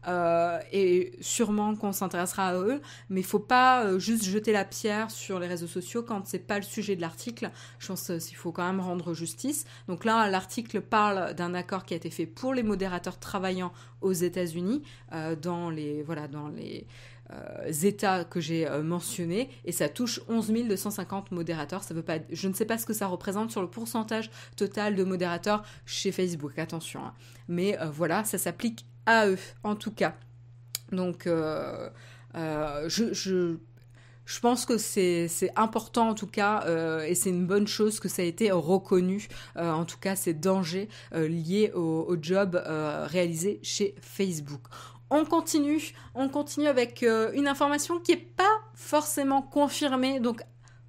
euh, 0.09 0.59
et 0.73 1.12
sûrement 1.21 1.77
qu'on 1.77 1.92
s'intéressera 1.92 2.49
à 2.49 2.55
eux, 2.55 2.81
mais 3.09 3.21
il 3.21 3.25
ne 3.25 3.29
faut 3.29 3.38
pas 3.38 3.99
juste 3.99 4.25
jeter 4.25 4.53
la 4.53 4.64
pierre 4.64 5.11
sur 5.11 5.38
les 5.38 5.47
réseaux 5.47 5.66
sociaux 5.66 6.03
quand 6.03 6.27
c'est 6.27 6.40
pas 6.40 6.57
le 6.57 6.64
sujet 6.64 6.97
de 6.97 7.01
l'article. 7.01 7.51
Je 7.79 7.88
pense 7.88 8.07
qu'il 8.07 8.37
faut 8.37 8.53
quand 8.53 8.66
même 8.66 8.81
rendre 8.81 9.14
justice. 9.14 9.64
Donc 9.88 10.05
là, 10.05 10.29
l'article 10.29 10.81
parle 10.81 11.35
d'un 11.35 11.55
accord 11.55 11.85
qui 11.85 11.95
a 11.95 11.97
été 11.97 12.11
fait 12.11 12.27
pour 12.27 12.53
les 12.53 12.62
modérateurs 12.62 13.18
travaillant 13.18 13.73
aux 14.01 14.12
États-Unis, 14.12 14.83
dans 15.40 15.71
les 15.71 16.03
voilà 16.03 16.27
dans 16.27 16.49
les 16.49 16.87
euh, 16.88 17.12
États 17.83 18.25
que 18.25 18.40
j'ai 18.40 18.66
euh, 18.66 18.83
mentionnés 18.83 19.51
et 19.64 19.73
ça 19.73 19.88
touche 19.88 20.21
11 20.29 20.53
250 20.68 21.31
modérateurs. 21.33 21.83
Ça 21.83 21.95
veut 21.95 22.03
pas, 22.03 22.18
je 22.31 22.49
ne 22.49 22.53
sais 22.53 22.64
pas 22.64 22.79
ce 22.79 22.87
que 22.87 22.92
ça 22.92 23.07
représente 23.07 23.51
sur 23.51 23.62
le 23.62 23.68
pourcentage 23.68 24.31
total 24.57 24.95
de 24.97 25.05
modérateurs 25.05 25.62
chez 25.87 26.12
Facebook. 26.12 26.59
Attention, 26.59 27.05
hein. 27.05 27.14
mais 27.49 27.79
euh, 27.81 27.87
voilà, 27.90 28.25
ça 28.25 28.38
s'applique 28.38 28.87
à 29.07 29.27
eux 29.29 29.38
en 29.64 29.77
tout 29.77 29.92
cas. 29.92 30.14
Donc, 30.90 31.25
je, 31.27 31.97
pense 34.40 34.66
que 34.66 34.77
c'est 34.77 35.29
important 35.57 36.11
en 36.11 36.14
tout 36.14 36.27
cas 36.27 36.66
et 37.07 37.14
c'est 37.14 37.31
une 37.31 37.47
bonne 37.47 37.66
chose 37.66 37.99
que 37.99 38.09
ça 38.11 38.21
a 38.21 38.27
été 38.27 38.51
reconnu, 38.51 39.29
en 39.57 39.87
tout 39.87 39.97
cas 39.99 40.16
ces 40.16 40.35
dangers 40.35 40.90
liés 41.14 41.73
au 41.75 42.14
job 42.21 42.62
réalisé 42.66 43.59
chez 43.62 43.95
Facebook 44.03 44.61
on 45.12 45.27
continue, 45.27 45.92
on 46.14 46.29
continue 46.29 46.66
avec 46.66 47.03
euh, 47.03 47.31
une 47.35 47.46
information 47.46 48.01
qui 48.01 48.12
n'est 48.12 48.18
pas 48.18 48.61
forcément 48.75 49.42
confirmée, 49.42 50.20
donc 50.20 50.42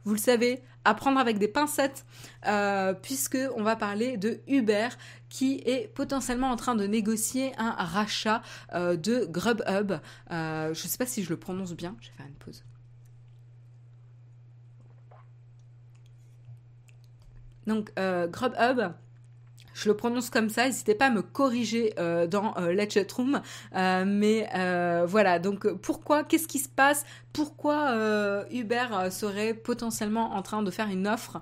vous 0.06 0.14
le 0.14 0.20
savez, 0.20 0.64
à 0.86 0.94
prendre 0.94 1.20
avec 1.20 1.40
des 1.40 1.50
pincettes, 1.50 2.06
euh, 2.46 2.94
puisque 2.94 3.38
on 3.56 3.64
va 3.64 3.76
parler 3.76 4.18
de 4.18 4.42
Uber 4.48 4.90
qui 5.30 5.62
est 5.66 5.94
potentiellement 5.94 6.52
en 6.52 6.56
train 6.56 6.76
de 6.76 6.86
négocier 6.88 7.52
un 7.58 7.72
rachat 7.72 8.42
euh, 8.74 8.96
de 8.96 9.26
Grubhub. 9.26 10.00
je 10.30 10.70
ne 10.70 10.74
sais 10.74 10.98
pas 10.98 11.06
si 11.06 11.24
je 11.24 11.30
le 11.30 11.38
prononce 11.38 11.74
bien, 11.74 11.96
je 12.00 12.08
vais 12.08 12.14
faire 12.16 12.28
une 12.28 12.34
pause. 12.36 12.64
Donc 17.68 17.94
Grubhub 17.96 18.94
je 19.74 19.90
le 19.90 19.96
prononce 19.96 20.30
comme 20.30 20.50
ça, 20.50 20.66
n'hésitez 20.66 20.96
pas 20.96 21.08
à 21.08 21.10
me 21.10 21.22
corriger 21.22 21.94
euh, 22.00 22.28
dans 22.28 22.56
euh, 22.58 22.74
la 22.74 22.88
chatroom. 22.88 23.42
Euh, 23.76 24.06
mais 24.06 24.48
voilà, 25.08 25.40
donc 25.40 25.68
pourquoi, 25.82 26.24
qu'est-ce 26.24 26.48
qui 26.48 26.60
se 26.60 26.70
passe? 26.70 27.06
Pourquoi 27.34 27.96
Uber 28.52 28.88
serait 29.10 29.54
potentiellement 29.54 30.36
en 30.36 30.42
train 30.42 30.62
de 30.62 30.72
faire 30.72 30.90
une 30.90 31.08
offre 31.08 31.42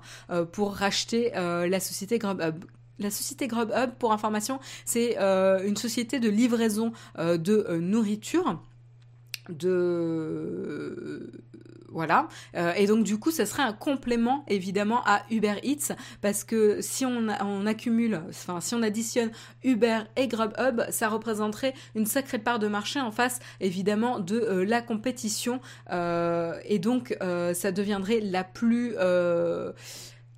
pour 0.52 0.74
racheter 0.74 1.30
la 1.34 1.80
société 1.80 2.18
Grubhub? 2.18 2.64
La 2.98 3.10
société 3.10 3.48
Grubhub, 3.48 3.90
pour 3.98 4.12
information, 4.12 4.60
c'est 4.84 5.16
une 5.18 5.76
société 5.76 6.18
de 6.18 6.28
livraison 6.28 6.92
de 7.18 7.76
nourriture 7.78 8.60
de 9.48 11.30
voilà. 11.92 12.28
Euh, 12.56 12.72
et 12.74 12.86
donc 12.86 13.04
du 13.04 13.18
coup, 13.18 13.30
ce 13.30 13.44
serait 13.44 13.62
un 13.62 13.72
complément 13.72 14.44
évidemment 14.48 15.02
à 15.04 15.22
Uber 15.30 15.54
Eats 15.62 15.94
parce 16.20 16.44
que 16.44 16.80
si 16.80 17.04
on, 17.04 17.28
on 17.40 17.66
accumule, 17.66 18.20
enfin 18.28 18.60
si 18.60 18.74
on 18.74 18.82
additionne 18.82 19.30
Uber 19.64 20.00
et 20.16 20.28
Grubhub, 20.28 20.82
ça 20.90 21.08
représenterait 21.08 21.74
une 21.94 22.06
sacrée 22.06 22.38
part 22.38 22.58
de 22.58 22.68
marché 22.68 23.00
en 23.00 23.10
face 23.10 23.38
évidemment 23.60 24.18
de 24.18 24.40
euh, 24.40 24.64
la 24.64 24.82
compétition 24.82 25.60
euh, 25.90 26.58
et 26.64 26.78
donc 26.78 27.16
ça 27.54 27.72
deviendrait 27.72 28.20
la 28.20 28.44
plus 28.44 28.94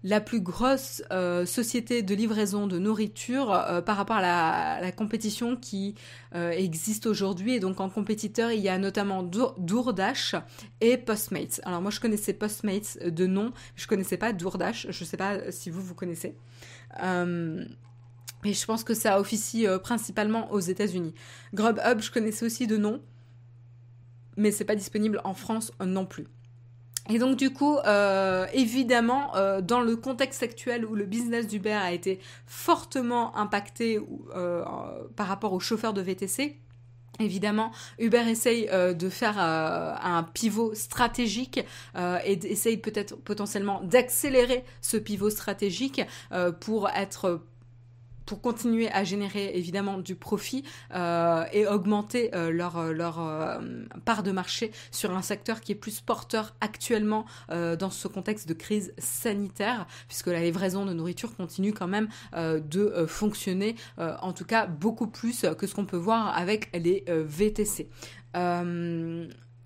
la 0.04 0.20
plus 0.20 0.40
grosse 0.40 1.02
euh, 1.10 1.46
société 1.46 2.02
de 2.02 2.14
livraison 2.14 2.66
de 2.66 2.78
nourriture 2.78 3.50
euh, 3.50 3.80
par 3.80 3.96
rapport 3.96 4.16
à 4.16 4.80
la, 4.80 4.92
compétition 4.92 5.56
qui 5.56 5.94
euh, 6.34 6.50
existe 6.50 7.06
aujourd'hui. 7.06 7.54
Et 7.54 7.60
donc 7.60 7.80
en 7.80 7.88
compétiteur, 7.88 8.52
il 8.52 8.60
y 8.60 8.68
a 8.68 8.76
notamment 8.78 9.22
Doordash 9.22 10.36
et 10.82 10.98
Postmates. 10.98 11.62
Alors 11.64 11.80
moi 11.80 11.90
je 11.90 12.00
connaissais 12.00 12.34
Postmates 12.34 12.98
de 13.02 13.26
nom, 13.26 13.52
je 13.76 13.86
connaissais 13.86 14.18
pas 14.18 14.34
Doordash. 14.34 14.86
Je 14.90 15.04
ne 15.04 15.08
sais 15.08 15.16
pas 15.16 15.50
si 15.50 15.70
vous 15.70 15.80
vous 15.80 15.94
connaissez. 15.94 16.36
et 17.02 18.52
je 18.52 18.66
pense 18.66 18.84
que 18.84 18.92
ça 18.92 19.18
officie 19.18 19.66
principalement 19.82 20.52
aux 20.52 20.60
États-Unis. 20.60 21.14
Grubhub, 21.54 22.02
je 22.02 22.10
connaissais 22.10 22.44
aussi 22.44 22.66
de 22.66 22.76
nom, 22.76 23.00
mais 24.36 24.50
c'est 24.50 24.66
pas 24.66 24.76
disponible 24.76 25.22
en 25.24 25.32
France 25.32 25.72
non 25.82 26.04
plus. 26.04 26.26
Et 27.10 27.18
donc 27.18 27.36
du 27.36 27.52
coup, 27.52 27.76
euh, 27.76 28.46
évidemment, 28.54 29.36
euh, 29.36 29.60
dans 29.60 29.80
le 29.80 29.96
contexte 29.96 30.42
actuel 30.42 30.86
où 30.86 30.94
le 30.94 31.04
business 31.04 31.46
d'Uber 31.46 31.72
a 31.72 31.92
été 31.92 32.18
fortement 32.46 33.36
impacté 33.36 34.00
euh, 34.34 34.64
par 35.14 35.26
rapport 35.26 35.52
aux 35.52 35.60
chauffeurs 35.60 35.92
de 35.92 36.00
VTC, 36.00 36.60
Évidemment, 37.20 37.70
Uber 38.00 38.28
essaye 38.28 38.68
de 38.68 39.08
faire 39.08 39.38
un 39.38 40.24
pivot 40.34 40.74
stratégique 40.74 41.64
et 41.96 42.32
essaye 42.44 42.76
peut-être 42.76 43.14
potentiellement 43.14 43.80
d'accélérer 43.84 44.64
ce 44.80 44.96
pivot 44.96 45.30
stratégique 45.30 46.00
pour 46.58 46.88
être 46.88 47.40
pour 48.26 48.40
continuer 48.40 48.90
à 48.90 49.04
générer 49.04 49.52
évidemment 49.54 49.98
du 49.98 50.14
profit 50.14 50.64
euh, 50.94 51.44
et 51.52 51.66
augmenter 51.66 52.34
euh, 52.34 52.50
leur, 52.50 52.78
euh, 52.78 52.92
leur 52.92 53.20
part 54.04 54.22
de 54.22 54.30
marché 54.30 54.72
sur 54.90 55.16
un 55.16 55.22
secteur 55.22 55.60
qui 55.60 55.72
est 55.72 55.76
plus 55.76 56.00
porteur 56.00 56.54
actuellement 56.60 57.24
dans 57.48 57.90
ce 57.90 58.08
contexte 58.08 58.48
de 58.48 58.54
crise 58.54 58.92
sanitaire, 58.98 59.86
puisque 60.08 60.26
la 60.28 60.40
livraison 60.40 60.84
de 60.84 60.92
nourriture 60.92 61.34
continue 61.36 61.72
quand 61.72 61.86
même 61.86 62.08
de 62.36 63.06
fonctionner, 63.06 63.76
en 63.98 64.32
tout 64.32 64.44
cas 64.44 64.66
beaucoup 64.66 65.06
plus 65.06 65.46
que 65.58 65.66
ce 65.66 65.74
qu'on 65.74 65.86
peut 65.86 65.96
voir 65.96 66.36
avec 66.36 66.70
les 66.74 67.04
VTC. 67.08 67.88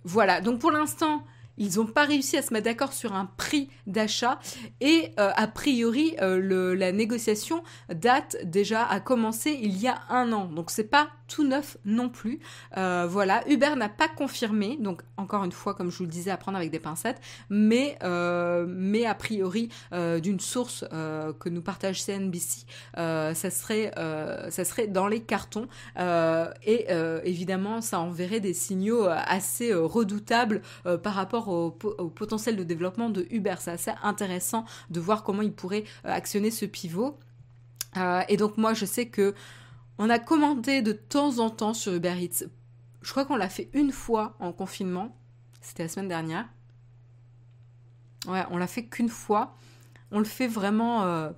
voilà, 0.05 0.40
donc 0.40 0.61
pour 0.61 0.71
l'instant, 0.71 1.25
ils 1.59 1.77
n'ont 1.77 1.87
pas 1.87 2.05
réussi 2.05 2.37
à 2.37 2.42
se 2.42 2.53
mettre 2.53 2.66
d'accord 2.66 2.92
sur 2.92 3.14
un 3.14 3.27
prix 3.27 3.68
d'achat 3.87 4.38
et 4.81 5.12
euh, 5.18 5.31
a 5.35 5.47
priori 5.49 6.14
euh, 6.23 6.75
la 6.75 6.92
négociation 6.92 7.62
date 7.92 8.37
déjà 8.44 8.85
à 8.85 9.01
commencer 9.01 9.59
il 9.61 9.77
y 9.77 9.88
a 9.88 10.01
un 10.09 10.33
an. 10.33 10.47
Donc 10.47 10.71
c'est 10.71 10.85
pas 10.85 11.09
tout 11.27 11.47
neuf 11.47 11.77
non 11.85 12.09
plus. 12.09 12.40
Euh, 12.79 13.07
voilà, 13.09 13.47
Uber 13.49 13.75
n'a 13.77 13.90
pas 13.90 14.09
confirmé, 14.09 14.79
donc 14.81 15.03
encore 15.18 15.44
une 15.44 15.53
fois, 15.53 15.75
comme 15.75 15.90
je 15.90 15.99
vous 15.99 16.05
le 16.05 16.11
disais, 16.11 16.31
à 16.31 16.38
prendre 16.38 16.57
avec 16.57 16.71
des 16.71 16.79
pincettes, 16.79 17.21
mais, 17.51 17.99
mais 18.66 19.05
a 19.05 19.14
priori 19.14 19.68
d'une 19.92 20.40
source 20.40 20.87
que 20.90 21.49
nous 21.51 21.61
partage 21.61 22.03
CNBC, 22.03 22.64
ça, 22.94 23.35
serait, 23.35 23.92
ça 24.51 24.64
serait 24.64 24.87
dans 24.87 25.07
les 25.07 25.21
cartons. 25.21 25.68
et 25.99 26.87
évidemment, 27.25 27.83
ça 27.83 28.01
enverrait 28.01 28.40
des 28.40 28.55
signaux 28.55 29.05
assez 29.07 29.75
redoutables 29.75 30.62
par 31.03 31.12
rapport 31.12 31.47
au, 31.48 31.70
potentiel 31.70 32.56
de 32.56 32.64
développement 32.64 33.11
de 33.11 33.26
Uber. 33.30 33.56
C'est 33.58 33.72
assez 33.72 33.92
intéressant 34.02 34.64
de 34.90 35.00
voir 35.00 35.22
comment 35.22 35.42
il 35.42 35.52
pourrait 35.52 35.84
euh, 36.04 36.12
actionner 36.12 36.50
ce 36.50 36.64
pivot. 36.64 37.18
Euh, 37.96 38.22
et 38.28 38.37
donc 38.37 38.56
moi, 38.56 38.74
je 38.74 38.84
sais 38.84 39.08
que 39.08 39.34
on 39.98 40.11
a 40.11 40.18
commandé 40.18 40.82
de 40.82 40.92
temps 40.92 41.38
en 41.38 41.50
temps 41.50 41.74
sur 41.74 41.92
Uber 41.92 42.14
Eats. 42.22 42.46
Je 43.02 43.11
crois 43.11 43.24
qu'on 43.24 43.37
l'a 43.37 43.48
fait 43.48 43.70
une 43.72 43.92
fois 43.92 44.37
en 44.38 44.52
confinement. 44.52 45.16
C'était 45.61 45.84
la 45.84 45.88
semaine 45.88 46.08
dernière. 46.08 46.48
Ouais, 48.28 48.44
on 48.50 48.58
l'a 48.58 48.66
fait 48.66 48.84
qu'une 48.84 49.08
fois. 49.08 49.56
On 50.11 50.18
le 50.18 50.24
fait 50.24 50.46
vraiment 50.46 51.02
euh, 51.02 51.30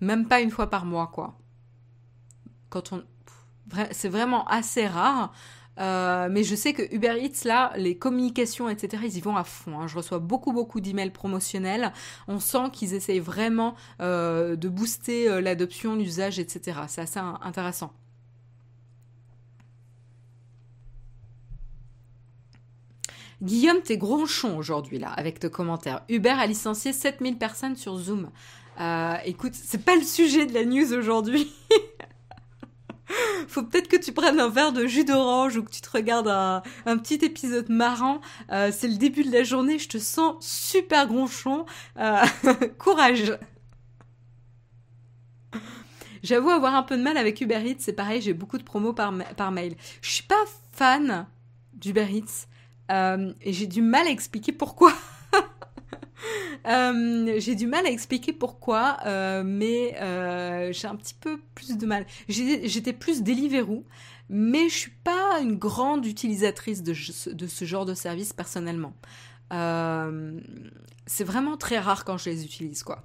même 0.00 0.26
pas 0.26 0.40
une 0.40 0.50
fois 0.50 0.70
par 0.70 0.84
mois, 0.84 1.08
quoi. 1.08 1.38
Quand 2.70 2.92
on, 2.92 3.02
c'est 3.90 4.08
vraiment 4.08 4.46
assez 4.46 4.86
rare. 4.86 5.32
Euh, 5.78 6.28
mais 6.30 6.42
je 6.42 6.54
sais 6.54 6.72
que 6.72 6.82
Uber 6.94 7.14
Eats, 7.20 7.44
là, 7.44 7.72
les 7.76 7.96
communications, 7.96 8.68
etc., 8.68 9.02
ils 9.06 9.16
y 9.16 9.20
vont 9.20 9.36
à 9.36 9.44
fond. 9.44 9.78
Hein. 9.78 9.86
Je 9.86 9.96
reçois 9.96 10.18
beaucoup, 10.18 10.52
beaucoup 10.52 10.80
d'emails 10.80 11.10
promotionnels. 11.10 11.92
On 12.26 12.40
sent 12.40 12.70
qu'ils 12.72 12.94
essayent 12.94 13.20
vraiment 13.20 13.74
euh, 14.00 14.56
de 14.56 14.68
booster 14.68 15.28
euh, 15.28 15.40
l'adoption, 15.40 15.94
l'usage, 15.94 16.38
etc. 16.38 16.80
C'est 16.88 17.02
assez 17.02 17.20
intéressant. 17.20 17.92
Guillaume, 23.40 23.80
t'es 23.82 23.98
gronchon 23.98 24.58
aujourd'hui, 24.58 24.98
là, 24.98 25.10
avec 25.10 25.38
tes 25.38 25.48
commentaires. 25.48 26.02
Uber 26.08 26.30
a 26.30 26.46
licencié 26.46 26.92
7000 26.92 27.38
personnes 27.38 27.76
sur 27.76 27.96
Zoom. 27.96 28.30
écoute, 29.24 29.54
c'est 29.54 29.84
pas 29.84 29.94
le 29.94 30.02
sujet 30.02 30.44
de 30.46 30.54
la 30.54 30.64
news 30.64 30.92
aujourd'hui. 30.92 31.52
faut 33.48 33.62
peut-être 33.62 33.88
que 33.88 33.96
tu 33.96 34.12
prennes 34.12 34.40
un 34.40 34.48
verre 34.48 34.72
de 34.72 34.86
jus 34.86 35.04
d'orange 35.04 35.56
ou 35.56 35.62
que 35.62 35.70
tu 35.70 35.80
te 35.80 35.90
regardes 35.90 36.28
un, 36.28 36.62
petit 36.98 37.24
épisode 37.24 37.68
marrant. 37.68 38.20
Euh, 38.50 38.70
c'est 38.72 38.88
le 38.88 38.96
début 38.96 39.24
de 39.24 39.32
la 39.32 39.42
journée, 39.42 39.78
je 39.78 39.88
te 39.88 39.98
sens 39.98 40.36
super 40.40 41.06
gronchon. 41.06 41.66
Euh, 41.98 42.24
courage. 42.78 43.38
J'avoue 46.22 46.50
avoir 46.50 46.74
un 46.74 46.82
peu 46.82 46.96
de 46.96 47.02
mal 47.02 47.16
avec 47.16 47.40
Uber 47.40 47.62
Eats, 47.64 47.76
c'est 47.78 47.92
pareil, 47.92 48.20
j'ai 48.20 48.34
beaucoup 48.34 48.58
de 48.58 48.64
promos 48.64 48.92
par, 48.92 49.12
mail. 49.52 49.76
Je 50.02 50.10
suis 50.10 50.24
pas 50.24 50.44
fan 50.72 51.26
d'Uber 51.74 52.06
Eats 52.10 52.48
euh, 52.90 53.32
et 53.40 53.52
j'ai 53.52 53.66
du 53.66 53.82
mal 53.82 54.06
à 54.06 54.10
expliquer 54.10 54.52
pourquoi. 54.52 54.92
Euh, 56.66 57.34
j'ai 57.38 57.54
du 57.54 57.66
mal 57.66 57.86
à 57.86 57.90
expliquer 57.90 58.32
pourquoi, 58.32 58.98
euh, 59.06 59.42
mais 59.44 59.96
euh, 60.00 60.72
j'ai 60.72 60.88
un 60.88 60.96
petit 60.96 61.14
peu 61.14 61.38
plus 61.54 61.76
de 61.76 61.86
mal. 61.86 62.06
J'étais 62.28 62.92
plus 62.92 63.22
Deliveroo, 63.22 63.84
mais 64.28 64.68
je 64.68 64.74
suis 64.74 64.92
pas 65.04 65.40
une 65.40 65.56
grande 65.56 66.06
utilisatrice 66.06 66.82
de, 66.82 66.94
ce 66.94 67.64
genre 67.64 67.84
de 67.84 67.94
service 67.94 68.32
personnellement. 68.32 68.94
c'est 69.50 71.24
vraiment 71.24 71.56
très 71.56 71.78
rare 71.78 72.04
quand 72.04 72.18
je 72.18 72.30
les 72.30 72.44
utilise, 72.44 72.82
quoi. 72.82 73.02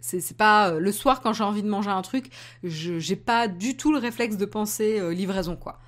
C'est 0.00 0.36
pas 0.36 0.72
le 0.72 0.92
soir 0.92 1.22
quand 1.22 1.32
j'ai 1.32 1.44
envie 1.44 1.62
de 1.62 1.68
manger 1.68 1.88
un 1.88 2.02
truc, 2.02 2.30
j'ai 2.62 3.16
pas 3.16 3.48
du 3.48 3.76
tout 3.76 3.90
le 3.90 3.98
réflexe 3.98 4.36
de 4.36 4.44
penser 4.44 5.14
livraison, 5.14 5.56
quoi. 5.56 5.80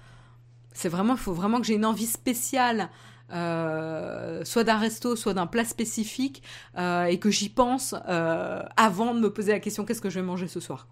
C'est 0.72 0.88
vraiment, 0.88 1.14
il 1.14 1.18
faut 1.18 1.32
vraiment 1.32 1.60
que 1.60 1.66
j'ai 1.66 1.74
une 1.74 1.84
envie 1.84 2.06
spéciale 2.06 2.90
euh, 3.32 4.44
soit 4.44 4.64
d'un 4.64 4.78
resto, 4.78 5.16
soit 5.16 5.34
d'un 5.34 5.46
plat 5.46 5.64
spécifique, 5.64 6.42
euh, 6.78 7.04
et 7.04 7.18
que 7.18 7.30
j'y 7.30 7.48
pense 7.48 7.94
euh, 8.08 8.62
avant 8.76 9.14
de 9.14 9.20
me 9.20 9.32
poser 9.32 9.52
la 9.52 9.60
question 9.60 9.84
qu'est-ce 9.84 10.00
que 10.00 10.10
je 10.10 10.20
vais 10.20 10.26
manger 10.26 10.48
ce 10.48 10.60
soir. 10.60 10.86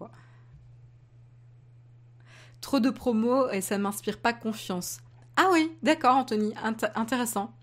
Trop 2.61 2.79
de 2.79 2.89
promos 2.89 3.49
et 3.51 3.61
ça 3.61 3.77
ne 3.77 3.83
m'inspire 3.83 4.19
pas 4.19 4.33
confiance. 4.33 4.97
Ah 5.37 5.49
oui, 5.51 5.71
d'accord, 5.83 6.15
Anthony, 6.15 6.53
intéressant. 6.95 7.53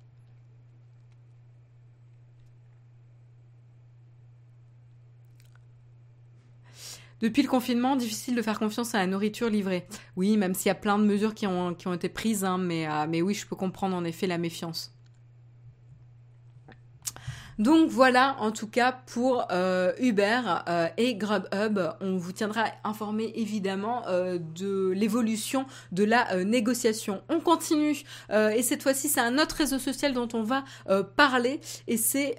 Depuis 7.23 7.43
le 7.43 7.49
confinement, 7.49 7.95
difficile 7.95 8.35
de 8.35 8.43
faire 8.43 8.59
confiance 8.59 8.97
à 8.97 8.99
la 8.99 9.07
nourriture 9.07 9.49
livrée. 9.49 9.87
Oui, 10.17 10.37
même 10.37 10.55
s'il 10.55 10.67
y 10.67 10.71
a 10.71 10.75
plein 10.75 10.99
de 10.99 11.05
mesures 11.05 11.35
qui 11.35 11.47
ont, 11.47 11.73
qui 11.73 11.87
ont 11.87 11.95
été 11.95 12.09
prises, 12.09 12.45
hein, 12.45 12.59
mais, 12.59 12.89
euh, 12.89 13.07
mais 13.09 13.23
oui, 13.23 13.33
je 13.33 13.47
peux 13.47 13.55
comprendre 13.55 13.95
en 13.95 14.05
effet 14.05 14.27
la 14.27 14.39
méfiance. 14.39 14.93
Donc 17.59 17.91
voilà 17.91 18.35
en 18.41 18.51
tout 18.51 18.67
cas 18.67 18.93
pour 19.07 19.47
euh, 19.53 19.93
Uber 20.01 20.41
euh, 20.69 20.89
et 20.97 21.15
Grubhub. 21.15 21.79
On 22.01 22.17
vous 22.17 22.33
tiendra 22.33 22.65
informé 22.83 23.31
évidemment 23.37 24.05
de 24.09 24.91
l'évolution 24.97 25.67
de 25.93 26.03
la 26.03 26.43
négociation. 26.45 27.23
On 27.29 27.41
continue 27.41 28.03
et 28.33 28.63
cette 28.63 28.83
fois-ci 28.83 29.09
c'est 29.09 29.21
un 29.21 29.39
autre 29.39 29.57
réseau 29.57 29.79
social 29.79 30.15
dont 30.15 30.29
on 30.33 30.43
va 30.43 30.65
parler 31.15 31.61
et 31.87 31.99
c'est 31.99 32.39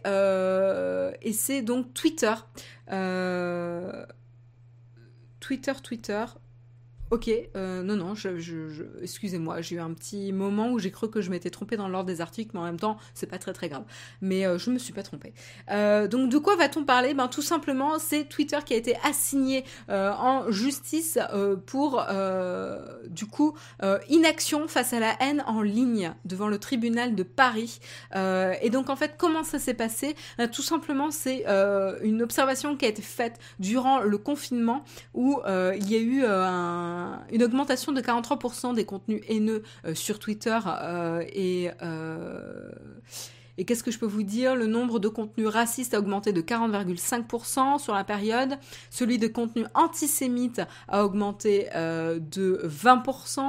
et 1.22 1.34
c'est 1.34 1.62
donc 1.62 1.93
Twitter. 1.93 2.34
Twitter, 5.43 5.73
Twitter, 5.73 6.29
Ok, 7.13 7.30
euh, 7.56 7.84
non, 7.84 7.95
non, 7.95 8.15
excusez-moi, 9.04 9.62
j'ai 9.62 9.76
eu 9.76 9.80
un 9.80 9.93
petit 9.93 10.34
moment 10.34 10.71
où 10.71 10.80
j'ai 10.80 10.89
cru 10.89 11.12
que 11.12 11.21
je 11.21 11.30
m'étais 11.30 11.52
trompée 11.52 11.78
dans 11.78 11.88
l'ordre 11.88 12.08
des 12.08 12.21
articles, 12.21 12.49
mais 12.56 12.60
en 12.60 12.63
même 12.63 12.80
temps, 12.80 12.97
c'est 13.13 13.28
pas 13.28 13.38
très 13.38 13.54
très 13.54 13.69
grave. 13.69 13.84
Mais 14.21 14.47
euh, 14.47 14.58
je 14.58 14.71
me 14.71 14.80
suis 14.80 14.93
pas 14.93 15.04
trompée. 15.04 15.32
Euh, 15.69 16.08
donc 16.08 16.32
de 16.32 16.39
quoi 16.39 16.56
va-t-on 16.56 16.86
parler? 16.86 17.13
Ben 17.13 17.28
tout 17.28 17.43
simplement, 17.43 17.99
c'est 17.99 18.23
Twitter 18.23 18.58
qui 18.65 18.73
a 18.73 18.78
été 18.78 18.95
assigné 19.04 19.63
en 19.89 20.49
justice 20.49 21.19
pour 21.67 22.04
du 23.08 23.28
coup 23.28 23.54
inaction 24.10 24.67
face 24.67 24.93
à 24.93 24.99
la 24.99 25.15
haine 25.19 25.43
en 25.45 25.62
ligne 25.62 26.13
devant 26.26 26.47
le 26.47 26.58
tribunal 26.58 27.13
de 27.13 27.21
Paris. 27.21 27.80
et 28.15 28.69
donc 28.71 28.89
en 28.89 28.95
fait, 28.95 29.15
comment 29.19 29.43
ça 29.43 29.60
s'est 29.60 29.76
passé? 29.76 30.15
Ben, 30.39 30.49
Tout 30.49 30.63
simplement, 30.63 31.12
c'est 31.12 31.45
une 32.02 32.23
observation 32.23 32.76
qui 32.76 32.86
a 32.86 32.88
été 32.88 33.04
faite 33.04 33.39
durant 33.60 33.99
le 33.99 34.17
confinement 34.17 34.84
où 35.13 35.39
il 35.45 35.91
y 35.91 35.95
a 35.95 35.99
eu 35.99 36.26
un 36.26 37.02
une 37.31 37.43
augmentation 37.43 37.91
de 37.91 38.01
43% 38.01 38.75
des 38.75 38.85
contenus 38.85 39.21
haineux 39.27 39.63
euh, 39.85 39.95
sur 39.95 40.19
Twitter 40.19 40.60
euh, 40.65 41.23
et 41.33 41.69
euh, 41.81 42.71
et 43.58 43.65
qu'est-ce 43.65 43.83
que 43.83 43.91
je 43.91 43.99
peux 43.99 44.08
vous 44.08 44.23
dire? 44.23 44.56
Le 44.56 44.65
nombre 44.65 44.99
de 44.99 45.08
contenus 45.08 45.47
racistes 45.47 45.93
a 45.93 45.99
augmenté 45.99 46.33
de 46.33 46.41
40,5% 46.41 47.77
sur 47.77 47.93
la 47.93 48.04
période. 48.04 48.58
Celui 48.89 49.19
de 49.19 49.27
contenus 49.27 49.67
antisémites 49.75 50.62
a 50.87 51.06
augmenté 51.06 51.67
euh, 51.75 52.19
de 52.19 52.62
20%. 52.65 53.41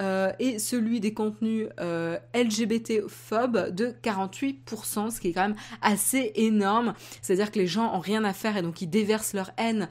Euh, 0.00 0.32
et 0.40 0.58
celui 0.58 0.98
des 0.98 1.14
contenus 1.14 1.68
euh, 1.80 2.18
LGBT-phobes 2.34 3.70
de 3.74 3.94
48%, 4.02 5.10
ce 5.10 5.20
qui 5.20 5.28
est 5.28 5.32
quand 5.32 5.42
même 5.42 5.56
assez 5.82 6.32
énorme. 6.34 6.94
C'est-à-dire 7.22 7.52
que 7.52 7.58
les 7.60 7.68
gens 7.68 7.94
ont 7.94 8.00
rien 8.00 8.24
à 8.24 8.32
faire 8.32 8.56
et 8.56 8.62
donc 8.62 8.82
ils 8.82 8.90
déversent 8.90 9.34
leur 9.34 9.50
haine 9.56 9.88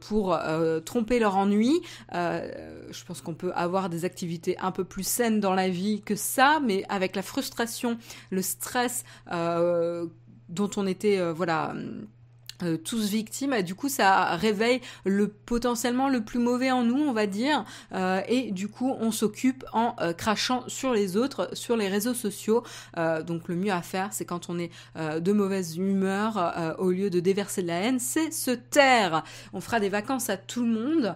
pour 0.00 0.38
tromper 0.84 1.18
leur 1.18 1.36
ennui. 1.36 1.80
je 2.12 3.04
pense 3.06 3.20
qu'on 3.20 3.34
peut 3.34 3.52
avoir 3.54 3.88
des 3.88 4.04
activités 4.04 4.56
un 4.58 4.70
peu 4.70 4.84
plus 4.84 5.06
saines 5.06 5.40
dans 5.40 5.54
la 5.54 5.68
vie 5.68 6.02
que 6.02 6.14
ça, 6.14 6.60
mais 6.64 6.84
avec 6.88 7.16
la 7.16 7.22
frustration, 7.22 7.98
le 8.30 8.42
stress, 8.42 8.85
euh, 9.32 10.06
dont 10.48 10.70
on 10.76 10.86
était, 10.86 11.18
euh, 11.18 11.32
voilà 11.32 11.74
euh, 12.62 12.78
tous 12.78 13.10
victimes. 13.10 13.52
Et 13.52 13.62
du 13.62 13.74
coup 13.74 13.88
ça 13.88 14.34
réveille 14.36 14.80
le 15.04 15.28
potentiellement 15.28 16.08
le 16.08 16.22
plus 16.22 16.38
mauvais 16.38 16.70
en 16.70 16.82
nous 16.84 17.02
on 17.02 17.12
va 17.12 17.26
dire. 17.26 17.64
Euh, 17.92 18.22
et 18.28 18.50
du 18.50 18.68
coup 18.68 18.94
on 18.98 19.10
s'occupe 19.10 19.64
en 19.72 19.94
euh, 20.00 20.14
crachant 20.14 20.64
sur 20.66 20.94
les 20.94 21.18
autres 21.18 21.50
sur 21.52 21.76
les 21.76 21.88
réseaux 21.88 22.14
sociaux. 22.14 22.62
Donc 23.26 23.48
le 23.48 23.56
mieux 23.56 23.72
à 23.72 23.82
faire 23.82 24.12
c'est 24.12 24.24
quand 24.24 24.48
on 24.48 24.58
est 24.58 24.70
de 24.96 25.32
mauvaise 25.32 25.76
humeur 25.76 26.76
au 26.78 26.90
lieu 26.90 27.10
de 27.10 27.20
déverser 27.20 27.62
de 27.62 27.66
la 27.66 27.80
haine 27.80 27.98
c'est 27.98 28.30
se 28.30 28.50
taire. 28.50 29.22
On 29.52 29.60
fera 29.60 29.80
des 29.80 29.88
vacances 29.88 30.30
à 30.30 30.36
tout 30.36 30.62
le 30.62 30.68
monde 30.68 31.14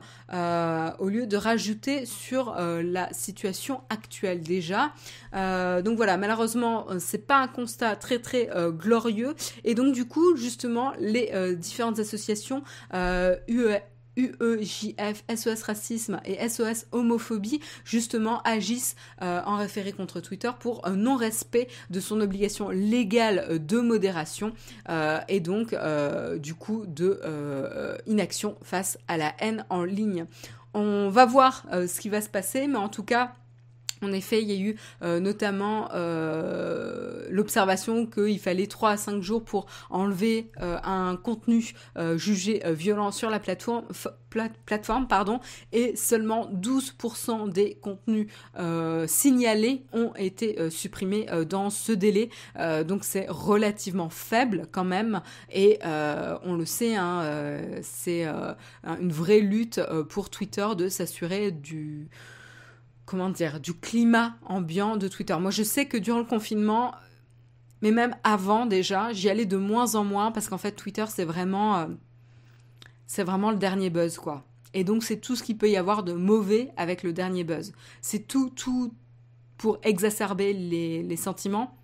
au 0.99 1.09
lieu 1.09 1.27
de 1.27 1.37
rajouter 1.37 2.07
sur 2.07 2.55
la 2.57 3.13
situation 3.13 3.81
actuelle 3.89 4.43
déjà. 4.43 4.93
Donc 5.33 5.97
voilà 5.97 6.17
malheureusement 6.17 6.87
c'est 6.99 7.27
pas 7.27 7.39
un 7.39 7.49
constat 7.49 7.97
très 7.97 8.19
très 8.19 8.51
glorieux. 8.71 9.35
Et 9.65 9.75
donc 9.75 9.95
du 9.95 10.07
coup 10.07 10.37
justement 10.37 10.93
les 10.99 11.30
euh, 11.35 11.55
différentes 11.55 11.99
associations 11.99 12.63
euh, 12.95 13.37
UE, 13.49 13.79
UEJF, 14.17 15.25
SOS 15.35 15.63
Racisme 15.63 16.21
et 16.25 16.49
SOS 16.49 16.87
Homophobie, 16.93 17.61
justement, 17.85 18.43
agissent 18.43 18.97
euh, 19.23 19.41
en 19.47 19.57
référé 19.57 19.93
contre 19.93 20.21
Twitter 20.21 20.51
pour 20.59 20.87
un 20.87 20.97
non-respect 20.97 21.69
de 21.91 22.01
son 22.01 22.21
obligation 22.21 22.71
légale 22.71 23.65
de 23.65 23.81
modération 23.81 24.53
et 25.29 25.41
donc, 25.41 25.75
du 26.39 26.55
coup, 26.55 26.85
de 26.87 27.21
inaction 28.07 28.57
face 28.63 28.99
à 29.09 29.17
la 29.17 29.33
haine 29.39 29.65
en 29.71 29.85
ligne. 29.85 30.27
On 30.75 31.09
va 31.09 31.25
voir 31.25 31.65
ce 31.73 32.01
qui 32.01 32.09
va 32.09 32.21
se 32.21 32.29
passer, 32.29 32.67
mais 32.67 32.79
en 32.79 32.89
tout 32.89 33.05
cas, 33.05 33.33
en 34.03 34.13
effet, 34.13 34.43
il 34.43 34.51
y 34.51 34.53
a 34.53 34.71
eu 34.71 34.77
euh, 35.03 35.21
notamment 35.21 35.91
euh, 35.93 37.27
l'observation 37.31 38.07
qu'il 38.07 38.39
fallait 38.39 38.67
3 38.67 38.91
à 38.91 38.97
5 38.97 39.23
jours 39.23 39.45
pour 39.45 39.67
enlever 39.91 40.51
euh, 40.61 40.79
un 40.83 41.17
contenu 41.17 41.75
jugé 42.17 42.63
violent 42.67 43.11
sur 43.11 43.31
la 43.31 43.39
plateforme, 43.39 43.85
plateforme 44.65 45.07
pardon, 45.07 45.41
et 45.73 45.97
seulement 45.97 46.51
12% 46.53 47.51
des 47.51 47.75
contenus 47.75 48.29
signalés 49.07 49.85
ont 49.93 50.13
été 50.17 50.71
supprimés 50.71 51.27
dans 51.49 51.71
ce 51.71 51.93
délai. 51.93 52.31
donc 52.87 53.05
c'est 53.05 53.27
relativement 53.29 54.09
faible 54.09 54.67
quand 54.71 54.85
même, 54.85 55.21
et 55.53 55.79
on 55.83 56.55
le 56.55 56.65
sait, 56.65 56.97
hein, 56.97 57.61
c'est 57.83 58.25
une 58.25 59.13
vraie 59.13 59.41
lutte 59.41 59.81
pour 60.09 60.31
Twitter 60.31 60.67
de 60.77 60.89
s'assurer 60.89 61.51
du 61.51 62.09
comment 63.11 63.29
dire, 63.29 63.59
du 63.59 63.75
climat 63.75 64.37
ambiant 64.47 64.97
de 64.97 65.09
Twitter. 65.09 65.37
Moi, 65.41 65.51
je 65.51 65.65
sais 65.65 65.87
que 65.87 65.97
durant 65.97 66.21
le 66.21 66.25
confinement, 66.25 66.95
mais 67.83 67.91
même 67.91 68.15
avant 68.23 68.67
déjà, 68.67 69.13
j'y 69.13 69.29
allais 69.29 69.47
de 69.47 69.57
moins 69.57 69.97
en 69.97 70.05
moins 70.05 70.31
parce 70.31 70.49
qu'en 70.49 70.59
fait, 70.59 70.73
Twitter, 70.73 71.05
c'est 71.09 71.25
vraiment, 71.25 71.79
euh, 71.79 71.87
c'est 73.09 73.25
vraiment 73.25 73.51
le 73.51 73.57
dernier 73.57 73.91
buzz, 73.91 74.17
quoi. 74.17 74.45
Et 74.75 74.85
donc, 74.85 75.03
c'est 75.03 75.17
tout 75.17 75.35
ce 75.35 75.43
qu'il 75.43 75.59
peut 75.59 75.69
y 75.69 75.77
avoir 75.77 76.05
de 76.05 76.13
mauvais 76.13 76.71
avec 76.77 77.03
le 77.03 77.13
dernier 77.13 77.43
buzz. 77.43 77.73
C'est 78.01 78.29
tout, 78.29 78.51
tout 78.51 78.95
pour 79.59 79.81
exacerber 79.83 80.53
les, 80.53 81.03
les 81.03 81.17
sentiments. 81.17 81.77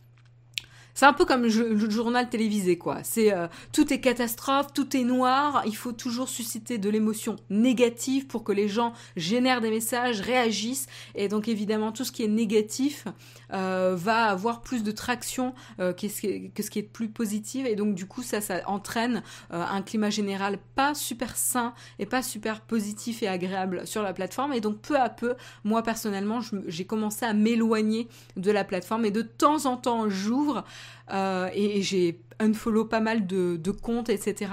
C'est 0.96 1.04
un 1.04 1.12
peu 1.12 1.26
comme 1.26 1.42
le 1.42 1.90
journal 1.90 2.26
télévisé, 2.30 2.78
quoi. 2.78 3.00
C'est 3.02 3.30
euh, 3.30 3.48
tout 3.70 3.92
est 3.92 4.00
catastrophe, 4.00 4.72
tout 4.72 4.96
est 4.96 5.04
noir. 5.04 5.62
Il 5.66 5.76
faut 5.76 5.92
toujours 5.92 6.30
susciter 6.30 6.78
de 6.78 6.88
l'émotion 6.88 7.36
négative 7.50 8.26
pour 8.26 8.44
que 8.44 8.52
les 8.52 8.66
gens 8.66 8.94
génèrent 9.14 9.60
des 9.60 9.68
messages, 9.68 10.22
réagissent. 10.22 10.86
Et 11.14 11.28
donc 11.28 11.48
évidemment, 11.48 11.92
tout 11.92 12.04
ce 12.04 12.12
qui 12.12 12.24
est 12.24 12.28
négatif 12.28 13.04
euh, 13.52 13.94
va 13.94 14.24
avoir 14.24 14.62
plus 14.62 14.82
de 14.82 14.90
traction 14.90 15.52
euh, 15.80 15.92
que, 15.92 16.08
ce 16.08 16.70
qui 16.70 16.78
est, 16.78 16.82
plus 16.82 17.10
positif. 17.10 17.66
Et 17.66 17.76
donc 17.76 17.94
du 17.94 18.06
coup, 18.06 18.22
ça, 18.22 18.40
ça 18.40 18.62
entraîne 18.64 19.22
un 19.50 19.82
climat 19.82 20.08
général 20.08 20.58
pas 20.76 20.94
super 20.94 21.36
sain 21.36 21.74
et 21.98 22.06
pas 22.06 22.22
super 22.22 22.62
positif 22.62 23.22
et 23.22 23.28
agréable 23.28 23.86
sur 23.86 24.02
la 24.02 24.14
plateforme. 24.14 24.54
Et 24.54 24.62
donc 24.62 24.80
peu 24.80 24.98
à 24.98 25.10
peu, 25.10 25.34
moi 25.62 25.82
personnellement, 25.82 26.40
j'ai 26.66 26.86
commencé 26.86 27.26
à 27.26 27.34
m'éloigner 27.34 28.08
de 28.38 28.50
la 28.50 28.64
plateforme. 28.64 29.04
Et 29.04 29.10
de 29.10 29.20
temps 29.20 29.66
en 29.66 29.76
temps, 29.76 30.08
j'ouvre 30.08 30.64
euh, 31.12 31.48
et, 31.54 31.82
j'ai 31.82 32.20
unfollow 32.38 32.84
pas 32.84 33.00
mal 33.00 33.26
de, 33.26 33.70
comptes, 33.70 34.08
etc 34.08 34.52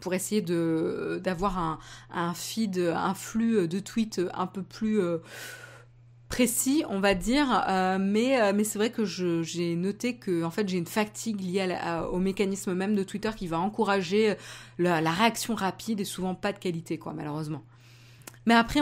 pour 0.00 0.12
essayer 0.12 0.42
de 0.42 1.18
d'avoir 1.24 1.58
un, 1.58 1.78
un, 2.12 2.34
feed, 2.34 2.76
un 2.78 3.14
flux 3.14 3.66
de 3.66 3.78
tweets 3.78 4.20
un 4.34 4.46
peu 4.46 4.62
plus 4.62 5.00
euh, 5.00 5.16
précis, 6.28 6.84
on 6.90 7.00
va 7.00 7.14
dire. 7.14 7.64
Euh, 7.70 7.96
mais 7.98 8.52
mais 8.52 8.64
c'est 8.64 8.78
vrai 8.78 8.90
que 8.90 9.06
j'ai 9.06 9.76
noté 9.76 10.16
que 10.16 10.44
en 10.44 10.50
fait 10.50 10.68
j'ai 10.68 10.76
une 10.76 10.86
fatigue 10.86 11.40
liée 11.40 11.74
au 12.12 12.18
mécanisme 12.18 12.74
même 12.74 12.94
de 12.94 13.02
Twitter 13.02 13.30
qui 13.34 13.46
va 13.46 13.58
encourager 13.58 14.34
la, 14.78 15.00
la, 15.00 15.10
réaction 15.10 15.54
rapide 15.54 16.00
et 16.00 16.04
souvent 16.04 16.34
pas 16.34 16.52
de 16.52 16.58
qualité, 16.58 16.98
quoi, 16.98 17.14
malheureusement. 17.14 17.64
Mais 18.46 18.54
après, 18.54 18.80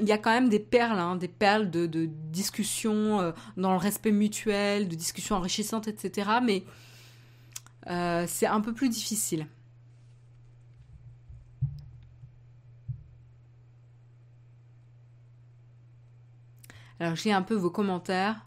il 0.00 0.08
y 0.08 0.12
a 0.12 0.18
quand 0.18 0.30
même 0.30 0.48
des 0.48 0.58
perles, 0.58 0.98
hein, 0.98 1.16
des 1.16 1.28
perles 1.28 1.70
de, 1.70 1.86
de 1.86 2.06
discussions 2.06 3.20
euh, 3.20 3.32
dans 3.56 3.72
le 3.72 3.78
respect 3.78 4.12
mutuel, 4.12 4.88
de 4.88 4.94
discussions 4.94 5.36
enrichissantes, 5.36 5.88
etc. 5.88 6.30
Mais 6.42 6.64
euh, 7.88 8.26
c'est 8.28 8.46
un 8.46 8.60
peu 8.60 8.74
plus 8.74 8.90
difficile. 8.90 9.46
Alors, 16.98 17.16
j'ai 17.16 17.32
un 17.32 17.42
peu 17.42 17.54
vos 17.54 17.70
commentaires. 17.70 18.46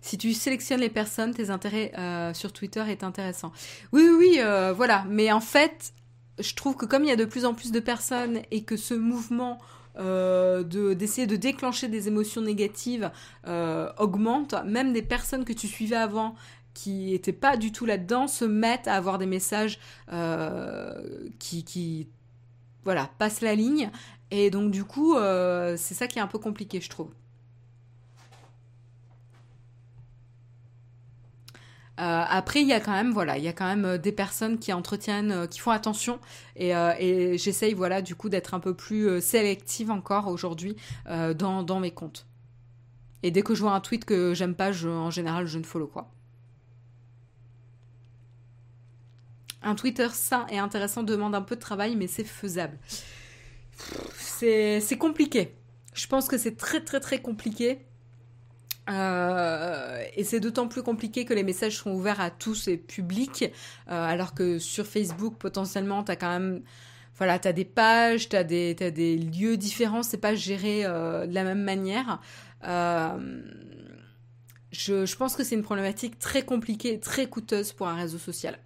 Si 0.00 0.16
tu 0.16 0.32
sélectionnes 0.32 0.80
les 0.80 0.90
personnes, 0.90 1.34
tes 1.34 1.50
intérêts 1.50 1.92
euh, 1.98 2.32
sur 2.34 2.52
Twitter 2.52 2.84
est 2.88 3.02
intéressant. 3.02 3.50
Oui, 3.92 4.02
oui, 4.02 4.16
oui, 4.18 4.40
voilà. 4.76 5.04
Mais 5.08 5.32
en 5.32 5.40
fait, 5.40 5.92
je 6.40 6.54
trouve 6.54 6.76
que 6.76 6.86
comme 6.86 7.04
il 7.04 7.08
y 7.08 7.12
a 7.12 7.16
de 7.16 7.24
plus 7.24 7.44
en 7.44 7.54
plus 7.54 7.72
de 7.72 7.80
personnes 7.80 8.40
et 8.50 8.62
que 8.62 8.76
ce 8.76 8.94
mouvement 8.94 9.58
euh, 9.98 10.62
d'essayer 10.94 11.26
de, 11.26 11.36
déclencher 11.36 11.88
des 11.88 12.06
émotions 12.06 12.40
négatives 12.40 13.10
euh, 13.46 13.90
augmente, 13.98 14.54
même 14.64 14.92
des 14.92 15.02
personnes 15.02 15.44
que 15.44 15.52
tu 15.52 15.66
suivais 15.66 15.96
avant 15.96 16.36
qui 16.74 17.10
n'étaient 17.10 17.32
pas 17.32 17.56
du 17.56 17.72
tout 17.72 17.84
là-dedans 17.84 18.28
se 18.28 18.44
mettent 18.44 18.86
à 18.86 18.94
avoir 18.94 19.18
des 19.18 19.26
messages 19.26 19.80
euh, 20.12 21.28
qui, 21.40 21.64
qui, 21.64 22.08
voilà, 22.84 23.10
passent 23.18 23.40
la 23.40 23.56
ligne. 23.56 23.90
Et 24.30 24.50
donc 24.50 24.70
du 24.70 24.84
coup, 24.84 25.16
c'est 25.16 25.94
ça 25.94 26.06
qui 26.06 26.20
est 26.20 26.22
un 26.22 26.28
peu 26.28 26.38
compliqué, 26.38 26.80
je 26.80 26.88
trouve. 26.88 27.10
Euh, 32.00 32.24
après, 32.26 32.62
il 32.62 32.68
y 32.68 32.72
a 32.72 32.80
quand 32.80 32.92
même, 32.92 33.12
voilà, 33.12 33.36
il 33.36 33.44
y 33.44 33.48
a 33.48 33.52
quand 33.52 33.66
même 33.66 33.84
euh, 33.84 33.98
des 33.98 34.12
personnes 34.12 34.58
qui 34.58 34.72
entretiennent, 34.72 35.32
euh, 35.32 35.46
qui 35.46 35.58
font 35.58 35.70
attention, 35.70 36.18
et, 36.56 36.72
j'essaye, 37.36 37.74
voilà, 37.74 38.00
du 38.00 38.14
coup, 38.14 38.30
d'être 38.30 38.54
un 38.54 38.60
peu 38.60 38.74
plus 38.74 39.20
sélective 39.20 39.90
encore 39.90 40.28
aujourd'hui 40.28 40.76
dans, 41.06 41.62
dans, 41.62 41.80
mes 41.80 41.90
comptes. 41.90 42.26
Et 43.22 43.30
dès 43.30 43.42
que 43.42 43.54
je 43.54 43.62
vois 43.62 43.72
un 43.72 43.80
tweet 43.80 44.04
que 44.04 44.34
j'aime 44.34 44.54
pas, 44.54 44.72
je, 44.72 44.88
en 44.88 45.10
général, 45.10 45.46
je 45.46 45.58
ne 45.58 45.64
follow 45.64 45.86
quoi. 45.86 46.10
Un 49.62 49.74
Twitter 49.74 50.08
sain 50.12 50.46
et 50.50 50.58
intéressant 50.58 51.02
demande 51.02 51.34
un 51.34 51.42
peu 51.42 51.54
de 51.54 51.60
travail, 51.60 51.96
mais 51.96 52.06
c'est 52.06 52.24
faisable. 52.24 52.78
C'est 54.16 54.98
compliqué. 54.98 55.54
Je 55.94 56.06
pense 56.06 56.28
que 56.28 56.38
c'est 56.38 56.56
très 56.56 56.82
très 56.82 57.00
très 57.00 57.20
compliqué. 57.20 57.80
Euh, 58.90 60.02
et 60.14 60.24
c'est 60.24 60.40
d'autant 60.40 60.68
plus 60.68 60.82
compliqué 60.82 61.24
que 61.24 61.34
les 61.34 61.42
messages 61.42 61.76
sont 61.78 61.92
ouverts 61.92 62.20
à 62.20 62.30
tous 62.30 62.68
et 62.68 62.76
publics, 62.76 63.44
euh, 63.44 64.04
alors 64.04 64.34
que 64.34 64.58
sur 64.58 64.86
Facebook, 64.86 65.36
potentiellement, 65.38 66.04
tu 66.04 66.12
as 66.12 66.16
quand 66.16 66.30
même... 66.30 66.62
Voilà, 67.16 67.38
des 67.38 67.66
pages, 67.66 68.30
tu 68.30 68.36
as, 68.36 68.44
des 68.44 69.18
lieux 69.18 69.58
différents, 69.58 70.02
c'est 70.02 70.16
pas 70.16 70.34
géré 70.34 70.86
euh, 70.86 71.26
de 71.26 71.34
la 71.34 71.44
même 71.44 71.62
manière. 71.62 72.18
Je, 74.72 75.04
je 75.04 75.16
pense 75.16 75.36
que 75.36 75.44
c'est 75.44 75.54
une 75.54 75.62
problématique 75.62 76.18
très 76.18 76.42
compliquée, 76.42 76.98
très 76.98 77.26
coûteuse 77.26 77.72
pour 77.72 77.88
un 77.88 77.94
réseau 77.94 78.16
social. 78.16 78.58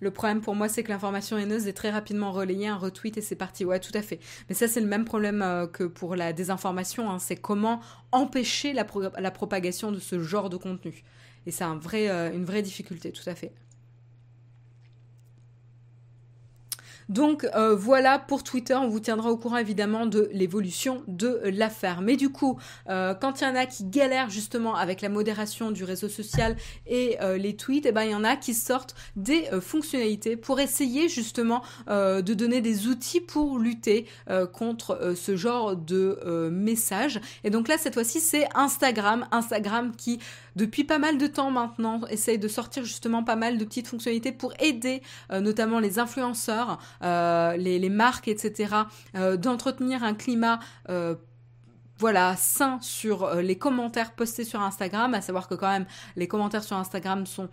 Le 0.00 0.10
problème 0.10 0.40
pour 0.40 0.54
moi, 0.54 0.68
c'est 0.68 0.82
que 0.82 0.90
l'information 0.90 1.36
haineuse 1.38 1.66
est 1.66 1.72
très 1.72 1.90
rapidement 1.90 2.30
relayée, 2.30 2.68
un 2.68 2.76
retweet 2.76 3.16
et 3.18 3.20
c'est 3.20 3.36
parti. 3.36 3.64
Ouais, 3.64 3.80
tout 3.80 3.92
à 3.94 4.02
fait. 4.02 4.20
Mais 4.48 4.54
ça, 4.54 4.68
c'est 4.68 4.80
le 4.80 4.86
même 4.86 5.04
problème 5.04 5.42
euh, 5.42 5.66
que 5.66 5.84
pour 5.84 6.14
la 6.14 6.32
désinformation. 6.32 7.10
Hein. 7.10 7.18
C'est 7.18 7.36
comment 7.36 7.80
empêcher 8.12 8.72
la, 8.72 8.84
propagation 8.84 9.90
de 9.90 9.98
ce 9.98 10.20
genre 10.20 10.50
de 10.50 10.56
contenu. 10.56 11.02
Et 11.46 11.50
c'est 11.50 11.64
un 11.64 11.76
vrai, 11.76 12.08
euh, 12.08 12.32
une 12.32 12.44
vraie 12.44 12.62
difficulté, 12.62 13.10
tout 13.10 13.28
à 13.28 13.34
fait. 13.34 13.52
Donc 17.08 17.46
voilà 17.76 18.18
pour 18.18 18.44
Twitter, 18.44 18.74
on 18.74 18.88
vous 18.88 19.00
tiendra 19.00 19.30
au 19.30 19.36
courant 19.36 19.56
évidemment 19.56 20.06
de 20.06 20.28
l'évolution 20.32 21.02
de 21.06 21.40
l'affaire. 21.44 22.00
Mais 22.00 22.16
du 22.16 22.30
coup, 22.30 22.58
quand 22.86 23.40
il 23.40 23.44
y 23.44 23.46
en 23.46 23.54
a 23.54 23.66
qui 23.66 23.84
galèrent 23.84 24.30
justement 24.30 24.74
avec 24.76 25.00
la 25.00 25.08
modération 25.08 25.70
du 25.70 25.84
réseau 25.84 26.08
social 26.08 26.56
et 26.86 27.16
les 27.38 27.56
tweets, 27.56 27.86
et 27.86 27.90
eh 27.90 27.92
ben 27.92 28.02
il 28.02 28.10
y 28.10 28.14
en 28.14 28.24
a 28.24 28.36
qui 28.36 28.54
sortent 28.54 28.94
des 29.16 29.44
fonctionnalités 29.60 30.36
pour 30.36 30.60
essayer 30.60 31.08
justement 31.08 31.62
de 31.88 32.34
donner 32.34 32.60
des 32.60 32.86
outils 32.86 33.20
pour 33.20 33.58
lutter 33.58 34.06
contre 34.52 35.14
ce 35.16 35.36
genre 35.36 35.76
de 35.76 36.48
messages. 36.52 37.20
Et 37.44 37.50
donc 37.50 37.68
là 37.68 37.78
cette 37.78 37.94
fois-ci 37.94 38.20
c'est 38.20 38.48
Instagram, 38.54 39.26
Instagram 39.30 39.92
qui 39.96 40.18
depuis 40.56 40.84
pas 40.84 40.98
mal 40.98 41.18
de 41.18 41.26
temps 41.26 41.50
maintenant 41.50 42.00
essaye 42.08 42.38
de 42.38 42.48
sortir 42.48 42.84
justement 42.84 43.22
pas 43.22 43.36
mal 43.36 43.58
de 43.58 43.64
petites 43.64 43.86
fonctionnalités 43.86 44.32
pour 44.32 44.52
aider 44.58 45.02
euh, 45.32 45.40
notamment 45.40 45.78
les 45.78 45.98
influenceurs, 45.98 46.78
euh, 47.02 47.56
les, 47.56 47.88
marques, 47.88 48.28
etc., 48.28 48.74
euh, 49.14 49.36
d'entretenir 49.36 50.02
un 50.04 50.14
climat 50.14 50.60
voilà, 52.00 52.36
sain 52.36 52.78
sur 52.80 53.34
les 53.34 53.58
commentaires 53.58 54.12
postés 54.12 54.44
sur 54.44 54.60
Instagram, 54.60 55.14
à 55.14 55.20
savoir 55.20 55.48
que 55.48 55.56
quand 55.56 55.68
même 55.68 55.86
les 56.14 56.28
commentaires 56.28 56.62
sur 56.62 56.76
Instagram 56.76 57.26
sont 57.26 57.48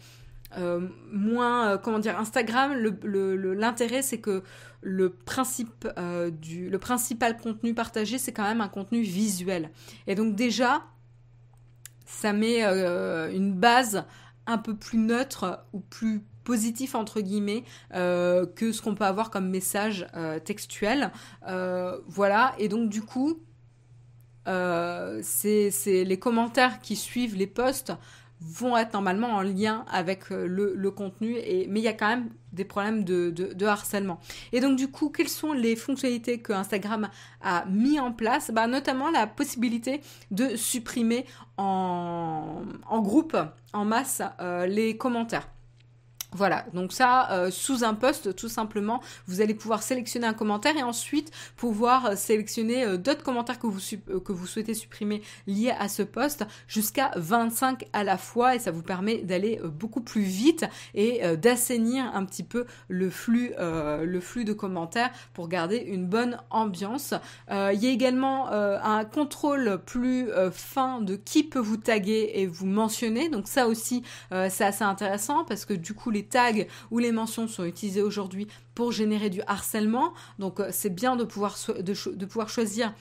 moins, 1.11 1.79
comment 1.79 1.97
dire, 1.97 2.19
Instagram, 2.19 2.73
l'intérêt 3.03 4.03
c'est 4.03 4.19
que 4.19 4.43
le 4.81 5.09
principe 5.09 5.87
du, 6.39 6.69
le 6.69 6.77
principal 6.77 7.37
contenu 7.37 7.73
partagé 7.73 8.19
c'est 8.19 8.33
quand 8.33 8.43
même 8.43 8.61
un 8.61 8.67
contenu 8.67 9.01
visuel. 9.01 9.71
Et 10.05 10.13
donc 10.13 10.35
déjà, 10.35 10.83
ça 12.05 12.33
met 12.33 12.63
euh, 12.63 13.31
une 13.31 13.53
base 13.53 14.05
un 14.47 14.57
peu 14.57 14.75
plus 14.75 14.99
neutre 14.99 15.65
ou 15.73 15.79
plus 15.79 16.23
positif 16.45 16.95
entre 16.95 17.19
guillemets 17.19 17.63
euh, 17.93 18.45
que 18.45 18.71
ce 18.71 18.81
qu'on 18.81 18.95
peut 18.95 19.03
avoir 19.03 19.29
comme 19.29 19.49
message 19.49 20.07
euh, 20.15 20.39
textuel. 20.39 21.11
voilà, 22.07 22.55
et 22.57 22.69
donc 22.69 22.89
du 22.89 23.01
coup, 23.01 23.39
c'est 24.45 25.71
les 25.85 26.19
commentaires 26.19 26.79
qui 26.79 26.95
suivent 26.95 27.35
les 27.35 27.47
posts 27.47 27.91
vont 28.41 28.77
être 28.77 28.93
normalement 28.93 29.29
en 29.29 29.41
lien 29.41 29.85
avec 29.91 30.31
euh, 30.31 30.45
le, 30.47 30.91
contenu, 30.91 31.35
et, 31.37 31.67
mais 31.67 31.79
il 31.79 31.83
y 31.83 31.87
a 31.87 31.93
quand 31.93 32.07
même 32.07 32.29
des 32.51 32.65
problèmes 32.65 33.03
de, 33.03 33.65
harcèlement. 33.65 34.19
Et 34.51 34.59
donc 34.59 34.77
du 34.77 34.89
coup, 34.89 35.09
quelles 35.09 35.29
sont 35.29 35.53
les 35.53 35.75
fonctionnalités 35.75 36.39
que 36.39 36.53
Instagram 36.53 37.09
a 37.41 37.65
mis 37.65 37.99
en 37.99 38.11
place? 38.11 38.51
Bah, 38.51 38.67
Notamment 38.67 39.09
la 39.09 39.27
possibilité 39.27 40.01
de 40.31 40.55
supprimer 40.55 41.25
en, 41.57 42.61
groupe, 42.91 43.37
en 43.73 43.85
masse, 43.85 44.21
euh, 44.41 44.65
les 44.67 44.97
commentaires. 44.97 45.49
Voilà, 46.35 46.65
donc 46.73 46.91
ça, 46.91 47.31
euh, 47.31 47.49
sous 47.49 47.85
un 47.85 47.93
post, 47.93 48.35
tout 48.35 48.49
simplement, 48.49 49.01
vous 49.25 49.39
allez 49.39 49.53
pouvoir 49.53 49.81
sélectionner 49.81 50.27
un 50.27 50.33
commentaire 50.33 50.75
et 50.75 50.83
ensuite 50.83 51.31
pouvoir 51.55 52.07
euh, 52.07 52.15
sélectionner 52.17 52.83
euh, 52.83 52.97
d'autres 52.97 53.23
commentaires 53.23 53.57
que 53.57 53.67
vous, 53.67 53.79
que 54.19 54.33
vous 54.33 54.45
souhaitez 54.45 54.73
supprimer 54.73 55.21
liés 55.47 55.73
à 55.79 55.87
ce 55.87 56.03
post 56.03 56.45
jusqu'à 56.67 57.11
25 57.15 57.85
à 57.93 58.03
la 58.03 58.17
fois 58.17 58.53
et 58.53 58.59
ça 58.59 58.71
vous 58.71 58.81
permet 58.81 59.19
d'aller 59.19 59.61
beaucoup 59.63 60.01
plus 60.01 60.23
vite 60.23 60.65
et 60.93 61.21
d'assainir 61.37 62.11
un 62.13 62.25
petit 62.25 62.43
peu 62.43 62.65
le 62.89 63.09
flux, 63.09 63.53
le 63.57 64.19
flux 64.19 64.43
de 64.43 64.51
commentaires 64.51 65.11
pour 65.33 65.47
garder 65.47 65.77
une 65.77 66.05
bonne 66.05 66.37
ambiance. 66.49 67.13
Il 67.49 67.79
y 67.79 67.87
a 67.87 67.91
également 67.91 68.49
un 68.51 69.05
contrôle 69.05 69.81
plus 69.85 70.27
fin 70.51 71.01
de 71.01 71.15
qui 71.15 71.43
peut 71.43 71.59
vous 71.59 71.77
taguer 71.77 72.31
et 72.35 72.47
vous 72.47 72.65
mentionner, 72.65 73.29
donc 73.29 73.47
ça 73.47 73.67
aussi 73.67 74.03
c'est 74.31 74.65
assez 74.65 74.83
intéressant 74.83 75.45
parce 75.45 75.65
que 75.65 75.73
du 75.73 75.93
coup 75.93 76.09
les 76.09 76.24
tags 76.25 76.65
ou 76.91 76.99
les 76.99 77.11
mentions 77.11 77.47
sont 77.47 77.65
utilisés 77.65 78.01
aujourd'hui 78.01 78.47
pour 78.75 78.91
générer 78.91 79.29
du 79.29 79.41
harcèlement. 79.47 80.13
Donc 80.39 80.59
euh, 80.59 80.69
c'est 80.71 80.93
bien 80.93 81.15
de 81.15 81.23
pouvoir, 81.23 81.57
de, 81.79 82.25
pouvoir 82.25 82.49
choisir 82.49 82.93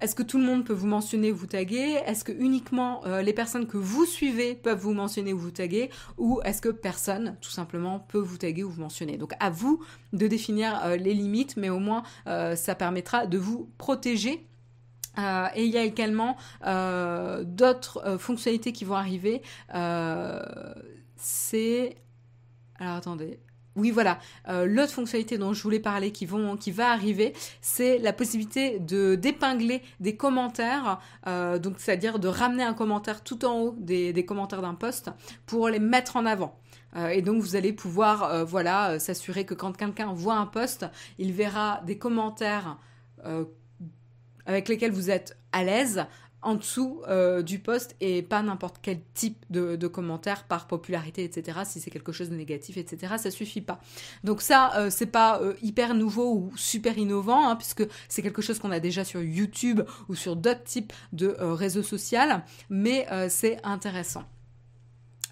est-ce 0.00 0.16
que 0.16 0.24
tout 0.24 0.38
le 0.38 0.44
monde 0.44 0.64
peut 0.64 0.72
vous 0.72 0.88
mentionner 0.88 1.30
ou 1.30 1.36
vous 1.36 1.46
taguer? 1.46 2.00
Est-ce 2.06 2.24
que 2.24 2.32
uniquement 2.32 3.06
euh, 3.06 3.22
les 3.22 3.32
personnes 3.32 3.68
que 3.68 3.76
vous 3.76 4.04
suivez 4.04 4.56
peuvent 4.56 4.80
vous 4.80 4.94
mentionner 4.94 5.32
ou 5.32 5.38
vous 5.38 5.52
taguer? 5.52 5.90
Ou 6.18 6.40
est-ce 6.44 6.60
que 6.60 6.70
personne, 6.70 7.36
tout 7.40 7.50
simplement, 7.50 8.00
peut 8.00 8.18
vous 8.18 8.36
taguer 8.36 8.64
ou 8.64 8.70
vous 8.70 8.80
mentionner? 8.80 9.16
Donc 9.16 9.34
à 9.38 9.48
vous 9.48 9.80
de 10.12 10.26
définir 10.26 10.84
euh, 10.84 10.96
les 10.96 11.14
limites, 11.14 11.56
mais 11.56 11.68
au 11.68 11.78
moins 11.78 12.02
ça 12.26 12.74
permettra 12.74 13.26
de 13.26 13.38
vous 13.38 13.70
protéger. 13.78 14.44
et 15.54 15.64
il 15.64 15.70
y 15.70 15.78
a 15.78 15.84
également 15.84 16.36
d'autres 17.44 18.16
fonctionnalités 18.18 18.72
qui 18.72 18.84
vont 18.84 18.96
arriver. 18.96 19.42
C'est 21.16 21.96
alors 22.82 22.96
attendez. 22.96 23.38
Oui, 23.74 23.90
voilà. 23.90 24.18
Euh, 24.48 24.66
l'autre 24.66 24.92
fonctionnalité 24.92 25.38
dont 25.38 25.54
je 25.54 25.62
voulais 25.62 25.80
parler 25.80 26.10
qui, 26.12 26.26
va 26.26 26.90
arriver, 26.90 27.32
c'est 27.62 27.96
la 27.98 28.12
possibilité 28.12 28.78
de 28.78 29.14
d'épingler 29.14 29.82
des 29.98 30.14
commentaires, 30.14 31.00
euh, 31.26 31.58
donc 31.58 31.76
c'est-à-dire 31.78 32.18
de 32.18 32.28
ramener 32.28 32.64
un 32.64 32.74
commentaire 32.74 33.22
tout 33.22 33.46
en 33.46 33.58
haut 33.60 33.74
des, 33.78 34.24
commentaires 34.26 34.60
d'un 34.60 34.74
post 34.74 35.10
pour 35.46 35.68
les 35.68 35.78
mettre 35.78 36.16
en 36.16 36.26
avant. 36.26 36.58
Euh, 36.96 37.08
et 37.08 37.22
donc 37.22 37.40
vous 37.40 37.56
allez 37.56 37.72
pouvoir, 37.72 38.44
voilà, 38.44 38.98
s'assurer 38.98 39.46
que 39.46 39.54
quand 39.54 39.74
quelqu'un 39.74 40.12
voit 40.12 40.34
un 40.34 40.46
post, 40.46 40.84
il 41.18 41.32
verra 41.32 41.80
des 41.86 41.96
commentaires 41.96 42.76
avec 44.44 44.68
lesquels 44.68 44.90
vous 44.90 45.08
êtes 45.08 45.38
à 45.52 45.64
l'aise 45.64 46.04
en 46.42 46.54
dessous 46.54 47.02
euh, 47.08 47.42
du 47.42 47.58
post 47.58 47.96
et 48.00 48.22
pas 48.22 48.42
n'importe 48.42 48.76
quel 48.82 49.00
type 49.14 49.44
de, 49.50 49.76
de, 49.76 49.86
commentaire 49.86 50.44
par 50.44 50.66
popularité, 50.66 51.24
etc. 51.24 51.60
Si 51.64 51.80
c'est 51.80 51.90
quelque 51.90 52.12
chose 52.12 52.30
de 52.30 52.36
négatif, 52.36 52.76
etc. 52.76 53.14
Ça 53.18 53.30
suffit 53.30 53.60
pas. 53.60 53.80
Donc 54.24 54.42
ça, 54.42 54.72
euh, 54.76 54.90
c'est 54.90 55.06
pas 55.06 55.40
euh, 55.40 55.54
hyper 55.62 55.94
nouveau 55.94 56.34
ou 56.34 56.52
super 56.56 56.98
innovant, 56.98 57.48
hein, 57.48 57.56
puisque 57.56 57.86
c'est 58.08 58.22
quelque 58.22 58.42
chose 58.42 58.58
qu'on 58.58 58.72
a 58.72 58.80
déjà 58.80 59.04
sur 59.04 59.22
YouTube 59.22 59.82
ou 60.08 60.14
sur 60.14 60.36
d'autres 60.36 60.64
types 60.64 60.92
de 61.12 61.36
réseaux 61.38 61.82
sociaux, 61.82 62.02
mais 62.68 63.06
c'est 63.28 63.58
intéressant. 63.64 64.24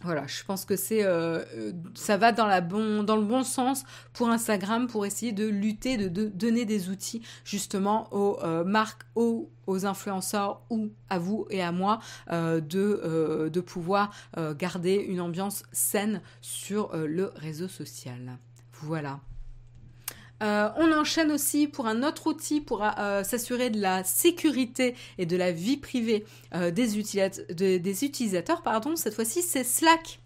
Voilà, 0.02 0.26
je 0.26 0.42
pense 0.44 0.64
que 0.64 0.76
c'est 0.76 1.04
euh, 1.04 1.44
euh, 1.54 1.72
ça 1.94 2.16
va 2.16 2.32
dans 2.32 2.46
la 2.46 2.62
bon 2.62 3.02
dans 3.02 3.16
le 3.16 3.24
bon 3.24 3.42
sens 3.42 3.84
pour 4.14 4.30
Instagram 4.30 4.86
pour 4.86 5.04
essayer 5.04 5.32
de 5.32 5.46
lutter, 5.46 5.98
de, 5.98 6.26
donner 6.26 6.64
des 6.64 6.88
outils 6.88 7.20
justement 7.44 8.08
aux 8.12 8.38
euh, 8.42 8.64
marques, 8.64 9.02
aux, 9.14 9.50
influenceurs 9.84 10.62
ou 10.70 10.88
à 11.10 11.18
vous 11.18 11.46
et 11.48 11.62
à 11.62 11.70
moi 11.70 12.00
de, 12.28 13.48
de 13.48 13.60
pouvoir 13.60 14.10
garder 14.58 14.94
une 14.94 15.20
ambiance 15.20 15.62
saine 15.70 16.22
sur 16.40 16.90
le 16.96 17.30
réseau 17.36 17.68
social. 17.68 18.36
Voilà. 18.72 19.20
Euh, 20.42 20.70
on 20.76 20.92
enchaîne 20.92 21.30
aussi 21.30 21.66
pour 21.66 21.86
un 21.86 22.02
autre 22.02 22.26
outil 22.26 22.60
pour 22.60 22.82
euh, 22.82 23.22
s'assurer 23.22 23.68
de 23.70 23.80
la 23.80 24.04
sécurité 24.04 24.94
et 25.18 25.26
de 25.26 25.36
la 25.36 25.52
vie 25.52 25.76
privée 25.76 26.24
euh, 26.54 26.70
des, 26.70 27.78
des, 27.78 28.04
utilisateurs. 28.04 28.62
Pardon, 28.62 28.96
cette 28.96 29.14
fois-ci, 29.14 29.42
c'est 29.42 29.64
Slack. 29.64 30.20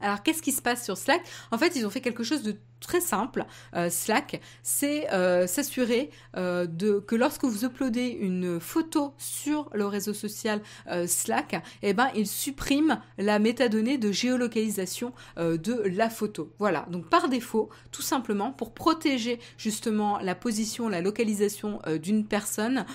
Alors, 0.00 0.22
qu'est-ce 0.22 0.42
qui 0.42 0.52
se 0.52 0.62
passe 0.62 0.84
sur 0.84 0.96
Slack? 0.96 1.22
En 1.50 1.58
fait, 1.58 1.76
ils 1.76 1.86
ont 1.86 1.90
fait 1.90 2.00
quelque 2.00 2.24
chose 2.24 2.42
de 2.42 2.56
très 2.86 3.00
simple, 3.00 3.44
euh, 3.74 3.90
Slack, 3.90 4.40
c'est 4.62 5.12
euh, 5.12 5.48
s'assurer 5.48 6.10
euh, 6.36 6.66
de 6.66 7.00
que 7.00 7.16
lorsque 7.16 7.44
vous 7.44 7.64
uploadez 7.64 8.06
une 8.06 8.60
photo 8.60 9.12
sur 9.18 9.68
le 9.74 9.86
réseau 9.86 10.14
social 10.14 10.60
Slack, 11.06 11.62
eh 11.82 11.92
ben 11.92 12.08
il 12.14 12.26
supprime 12.28 13.00
la 13.18 13.38
métadonnée 13.38 13.98
de 13.98 14.12
géolocalisation 14.12 15.12
de 15.36 15.82
la 15.96 16.08
photo. 16.08 16.52
Voilà, 16.58 16.86
donc 16.90 17.08
par 17.08 17.28
défaut, 17.28 17.70
tout 17.90 18.02
simplement 18.02 18.52
pour 18.52 18.72
protéger 18.72 19.40
justement 19.58 20.18
la 20.20 20.34
position, 20.34 20.88
la 20.88 21.00
localisation 21.00 21.80
d'une 22.00 22.24
personne 22.24 22.86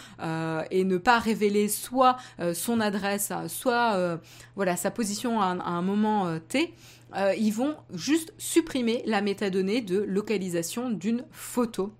et 0.71 0.83
ne 0.83 0.97
pas 0.97 1.19
révéler 1.19 1.67
soit 1.67 2.17
son 2.53 2.79
adresse, 2.79 3.33
soit 3.47 4.19
voilà 4.55 4.77
sa 4.77 4.91
position 4.91 5.41
à 5.41 5.45
un 5.45 5.81
moment 5.81 6.39
T. 6.47 6.73
Euh, 7.15 7.33
ils 7.35 7.53
vont 7.53 7.75
juste 7.93 8.33
supprimer 8.37 9.03
la 9.05 9.21
métadonnée 9.21 9.81
de 9.81 9.99
localisation 9.99 10.89
d'une 10.89 11.25
photo. 11.31 11.93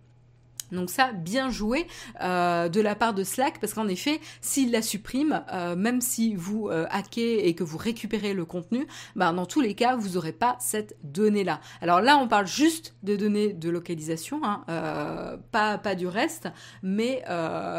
Donc 0.72 0.90
ça, 0.90 1.12
bien 1.12 1.50
joué 1.50 1.88
euh, 2.22 2.70
de 2.70 2.82
la 2.82 2.96
part 2.96 3.14
de 3.14 3.24
Slack, 3.24 3.60
parce 3.60 3.74
qu'en 3.74 3.88
effet, 3.88 4.20
s'il 4.42 4.72
la 4.72 4.82
supprime, 4.82 5.44
euh, 5.52 5.76
même 5.76 6.02
si 6.02 6.36
vous 6.36 6.70
euh, 6.70 6.86
hackez 6.90 7.48
et 7.48 7.56
que 7.56 7.64
vous 7.64 7.78
récupérez 7.78 8.34
le 8.34 8.46
contenu, 8.46 8.88
bah, 9.16 9.32
dans 9.32 9.46
tous 9.46 9.62
les 9.62 9.74
cas, 9.74 9.96
vous 9.96 10.10
n'aurez 10.10 10.32
pas 10.32 10.56
cette 10.60 10.96
donnée-là. 11.04 11.60
Alors 11.82 12.02
là, 12.02 12.18
on 12.18 12.28
parle 12.28 12.48
juste 12.48 12.96
de 13.04 13.16
données 13.16 13.54
de 13.54 13.70
localisation, 13.70 14.42
hein, 14.44 14.64
pas, 15.52 15.78
pas 15.78 15.96
du 15.96 16.08
reste, 16.08 16.48
mais, 16.84 17.24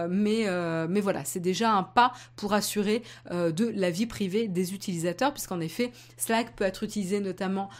mais, 0.08 0.46
mais 0.88 1.00
voilà, 1.00 1.24
c'est 1.24 1.40
déjà 1.40 1.72
un 1.72 1.82
pas 1.82 2.12
pour 2.36 2.52
assurer 2.52 3.02
de 3.30 3.72
la 3.74 3.90
vie 3.90 4.06
privée 4.06 4.48
des 4.48 4.74
utilisateurs, 4.74 5.32
puisqu'en 5.32 5.60
effet, 5.60 5.92
Slack 6.16 6.54
peut 6.56 6.64
être 6.64 6.82
utilisé 6.82 7.20
notamment 7.20 7.70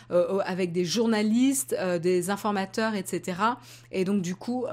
avec 0.45 0.73
des 0.73 0.85
journalistes, 0.85 1.77
des 2.01 2.31
informateurs, 2.31 2.95
etc. 2.95 3.39
Et 3.91 4.05
donc 4.05 4.23
du 4.23 4.35
coup, 4.35 4.67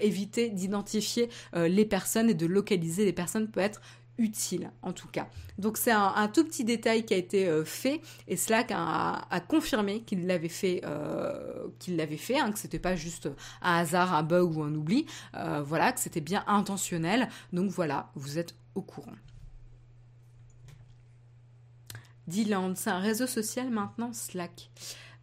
éviter 0.00 0.50
d'identifier 0.50 1.28
euh, 1.54 1.68
les 1.68 1.84
personnes 1.84 2.30
et 2.30 2.34
de 2.34 2.46
localiser 2.46 3.04
les 3.04 3.12
personnes 3.12 3.48
peut 3.48 3.60
être 3.60 3.80
utile 4.18 4.70
en 4.82 4.92
tout 4.92 5.08
cas. 5.08 5.28
Donc 5.58 5.76
c'est 5.76 5.90
un, 5.90 6.28
tout 6.28 6.44
petit 6.44 6.64
détail 6.64 7.04
qui 7.04 7.14
a 7.14 7.16
été 7.16 7.48
euh, 7.48 7.64
fait 7.64 8.00
et 8.28 8.36
Slack 8.36 8.70
a, 8.70 9.40
confirmé 9.48 10.02
qu'il 10.02 10.26
l'avait 10.26 10.48
fait, 10.48 10.82
euh, 10.84 11.68
qu'il 11.78 11.96
l'avait 11.96 12.18
hein, 12.38 12.52
c'était 12.54 12.78
pas 12.78 12.96
juste 12.96 13.28
un 13.62 13.78
hasard, 13.78 14.14
un 14.14 14.22
bug 14.22 14.56
ou 14.56 14.62
un 14.62 14.74
oubli, 14.74 15.06
euh, 15.36 15.62
voilà, 15.62 15.92
que 15.92 16.00
c'était 16.00 16.20
bien 16.20 16.44
intentionnel. 16.46 17.28
Donc 17.52 17.70
voilà, 17.70 18.10
vous 18.14 18.38
êtes 18.38 18.54
au 18.74 18.82
courant. 18.82 19.12
Dylan, 22.26 22.74
c'est 22.74 22.90
un 22.90 23.00
réseau 23.00 23.26
social 23.26 23.68
maintenant, 23.70 24.12
Slack. 24.12 24.70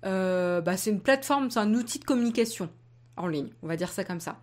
bah, 0.04 0.78
c'est 0.78 0.91
une 0.91 1.02
plateforme, 1.02 1.49
c'est 1.49 1.60
un 1.60 1.74
outil 1.74 1.99
de 1.99 2.06
communication 2.06 2.70
en 3.18 3.28
ligne, 3.28 3.49
on 3.62 3.68
va 3.68 3.76
dire 3.78 3.91
ça 3.91 4.03
comme 4.03 4.20
ça. 4.20 4.39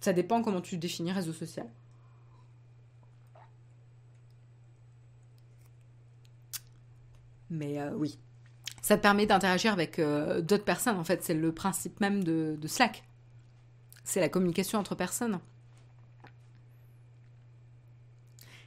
Ça 0.00 0.12
dépend 0.12 0.42
comment 0.42 0.60
tu 0.60 0.78
définis 0.78 1.12
réseau 1.12 1.32
social. 1.32 1.66
Mais 7.50 7.78
euh, 7.78 7.92
oui, 7.94 8.18
ça 8.80 8.96
te 8.96 9.02
permet 9.02 9.26
d'interagir 9.26 9.72
avec 9.72 9.98
euh, 9.98 10.40
d'autres 10.40 10.64
personnes. 10.64 10.98
En 10.98 11.04
fait, 11.04 11.22
c'est 11.22 11.34
le 11.34 11.52
principe 11.52 12.00
même 12.00 12.24
de, 12.24 12.58
Slack. 12.66 13.04
C'est 14.04 14.20
la 14.20 14.28
communication 14.28 14.78
entre 14.78 14.94
personnes. 14.94 15.38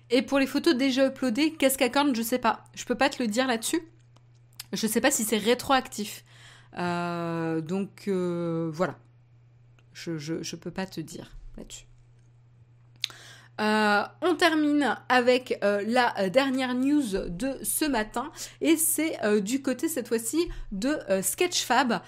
Et 0.10 0.22
pour 0.22 0.40
les 0.40 0.48
photos 0.48 0.76
déjà 0.76 1.08
uploadées, 1.08 1.54
qu'est-ce 1.54 1.78
qu'accorde 1.78 2.16
Je 2.16 2.22
sais 2.22 2.40
pas. 2.40 2.64
Je 2.76 2.86
peux 2.86 2.96
pas 2.96 3.10
te 3.10 3.22
le 3.22 3.28
dire 3.28 3.48
là-dessus. 3.48 3.82
Je 4.72 4.88
sais 4.88 5.02
pas 5.02 5.12
si 5.12 5.24
c'est 5.24 5.38
rétroactif. 5.38 6.25
Euh, 6.78 7.62
donc 7.62 8.08
voilà. 8.08 8.98
Je, 9.94 10.18
je 10.18 10.56
peux 10.56 10.72
pas 10.72 10.86
te 10.86 11.00
dire 11.00 11.38
là-dessus. 11.58 11.86
Euh, 13.62 14.04
on 14.22 14.36
termine 14.36 14.98
avec 15.08 15.60
euh, 15.64 15.82
la 15.88 16.20
euh, 16.20 16.30
dernière 16.30 16.74
news 16.74 17.30
de 17.30 17.58
ce 17.64 17.86
matin 17.86 18.32
et 18.60 18.76
c'est 18.76 19.18
du 19.42 19.62
côté 19.62 19.88
cette 19.88 20.08
fois-ci 20.08 20.48
de 20.72 20.98
Sketchfab. 21.22 22.02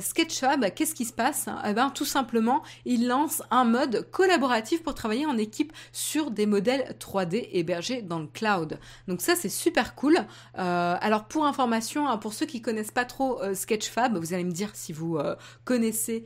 Sketchfab, 0.00 0.72
qu'est-ce 0.74 0.94
qui 0.94 1.04
se 1.04 1.12
passe? 1.12 1.46
Eh 1.66 1.72
ben 1.72 1.90
tout 1.90 2.04
simplement, 2.04 2.62
il 2.84 3.06
lance 3.06 3.42
un 3.50 3.64
mode 3.64 4.08
collaboratif 4.10 4.82
pour 4.82 4.94
travailler 4.94 5.26
en 5.26 5.36
équipe 5.36 5.72
sur 5.92 6.30
des 6.30 6.46
modèles 6.46 6.96
3D 6.98 7.48
hébergés 7.52 8.02
dans 8.02 8.18
le 8.18 8.26
cloud. 8.26 8.78
Donc 9.08 9.20
ça 9.20 9.34
c'est 9.36 9.48
super 9.48 9.94
cool. 9.94 10.18
alors 10.54 11.24
pour 11.24 11.46
information, 11.46 12.08
hein, 12.08 12.18
pour 12.18 12.32
ceux 12.32 12.46
qui 12.46 12.62
connaissent 12.62 12.90
pas 12.90 13.04
trop 13.04 13.40
Sketchfab, 13.54 14.16
vous 14.16 14.32
allez 14.32 14.44
me 14.44 14.52
dire 14.52 14.70
si 14.74 14.92
vous 14.92 15.18
connaissez 15.64 16.24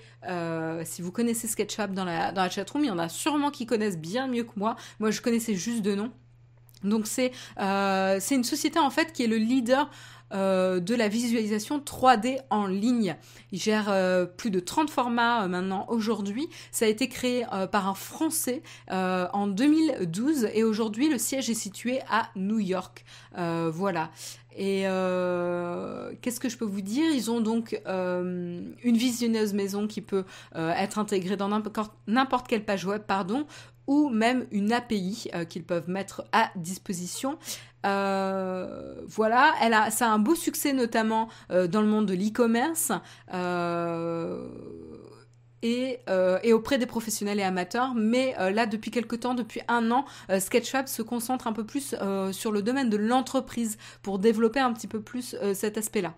si 0.84 1.02
vous 1.02 1.12
connaissez 1.12 1.48
Sketchfab 1.48 1.94
dans 1.94 2.04
la 2.04 2.32
dans 2.32 2.42
la 2.42 2.50
chatroom, 2.50 2.84
il 2.84 2.88
y 2.88 2.90
en 2.90 2.98
a 2.98 3.08
sûrement 3.08 3.50
qui 3.50 3.66
connaissent 3.66 3.98
bien 3.98 4.28
mieux 4.28 4.44
que 4.44 4.51
moi. 4.56 4.76
Moi, 5.00 5.10
je 5.10 5.20
connaissais 5.20 5.54
juste 5.54 5.82
de 5.82 5.94
nom. 5.94 6.12
Donc 6.84 7.06
euh, 7.60 8.16
c'est 8.20 8.34
une 8.34 8.44
société 8.44 8.78
en 8.78 8.90
fait 8.90 9.12
qui 9.12 9.24
est 9.24 9.28
le 9.28 9.36
leader 9.36 9.90
euh, 10.32 10.80
de 10.80 10.94
la 10.94 11.08
visualisation 11.08 11.78
3D 11.78 12.38
en 12.48 12.66
ligne. 12.66 13.16
Il 13.52 13.60
gère 13.60 13.88
euh, 13.90 14.24
plus 14.24 14.50
de 14.50 14.60
30 14.60 14.88
formats 14.90 15.46
maintenant 15.46 15.86
aujourd'hui. 15.88 16.48
Ça 16.70 16.86
a 16.86 16.88
été 16.88 17.08
créé 17.08 17.44
par 17.70 17.88
un 17.88 17.94
Français 17.94 18.62
en 18.90 19.46
2012 19.46 20.48
et 20.54 20.64
aujourd'hui 20.64 21.08
le 21.08 21.18
siège 21.18 21.50
est 21.50 21.54
situé 21.54 22.00
à 22.10 22.28
New 22.36 22.58
York. 22.58 23.04
voilà. 23.36 24.10
Et 24.54 24.82
qu'est-ce 26.20 26.40
que 26.40 26.50
je 26.50 26.58
peux 26.58 26.66
vous 26.66 26.82
dire? 26.82 27.10
Ils 27.10 27.30
ont 27.30 27.40
donc 27.40 27.80
une 27.86 28.74
visionneuse 28.84 29.54
maison 29.54 29.86
qui 29.86 30.00
peut 30.00 30.24
être 30.54 30.98
intégrée 30.98 31.36
dans 31.36 31.48
n'importe 32.06 32.48
quelle 32.48 32.64
page 32.64 32.84
web, 32.84 33.02
pardon, 33.02 33.46
ou 33.86 34.08
même 34.08 34.46
une 34.50 34.72
API 34.72 35.28
euh, 35.34 35.44
qu'ils 35.44 35.64
peuvent 35.64 35.88
mettre 35.88 36.24
à 36.32 36.50
disposition. 36.56 37.38
Euh, 37.84 38.94
voilà, 39.06 39.54
elle 39.60 39.74
a, 39.74 39.90
ça 39.90 40.06
a 40.06 40.10
un 40.10 40.18
beau 40.18 40.34
succès 40.34 40.72
notamment 40.72 41.28
euh, 41.50 41.66
dans 41.66 41.80
le 41.80 41.88
monde 41.88 42.06
de 42.06 42.14
l'e-commerce. 42.14 42.92
Et, 45.64 46.00
auprès 46.52 46.78
des 46.78 46.86
professionnels 46.86 47.38
et 47.38 47.44
amateurs. 47.44 47.94
Mais 47.94 48.34
là, 48.52 48.66
depuis 48.66 48.90
quelques 48.90 49.20
temps, 49.20 49.34
depuis 49.34 49.60
un 49.68 49.92
an, 49.92 50.04
Sketchfab 50.36 50.88
se 50.88 51.02
concentre 51.02 51.46
un 51.46 51.52
peu 51.52 51.64
plus 51.64 51.94
sur 52.32 52.50
le 52.50 52.62
domaine 52.62 52.90
de 52.90 52.96
l'entreprise 52.96 53.78
pour 54.02 54.18
développer 54.18 54.58
un 54.58 54.72
petit 54.72 54.88
peu 54.88 55.00
plus 55.00 55.36
cet 55.54 55.78
aspect-là. 55.78 56.14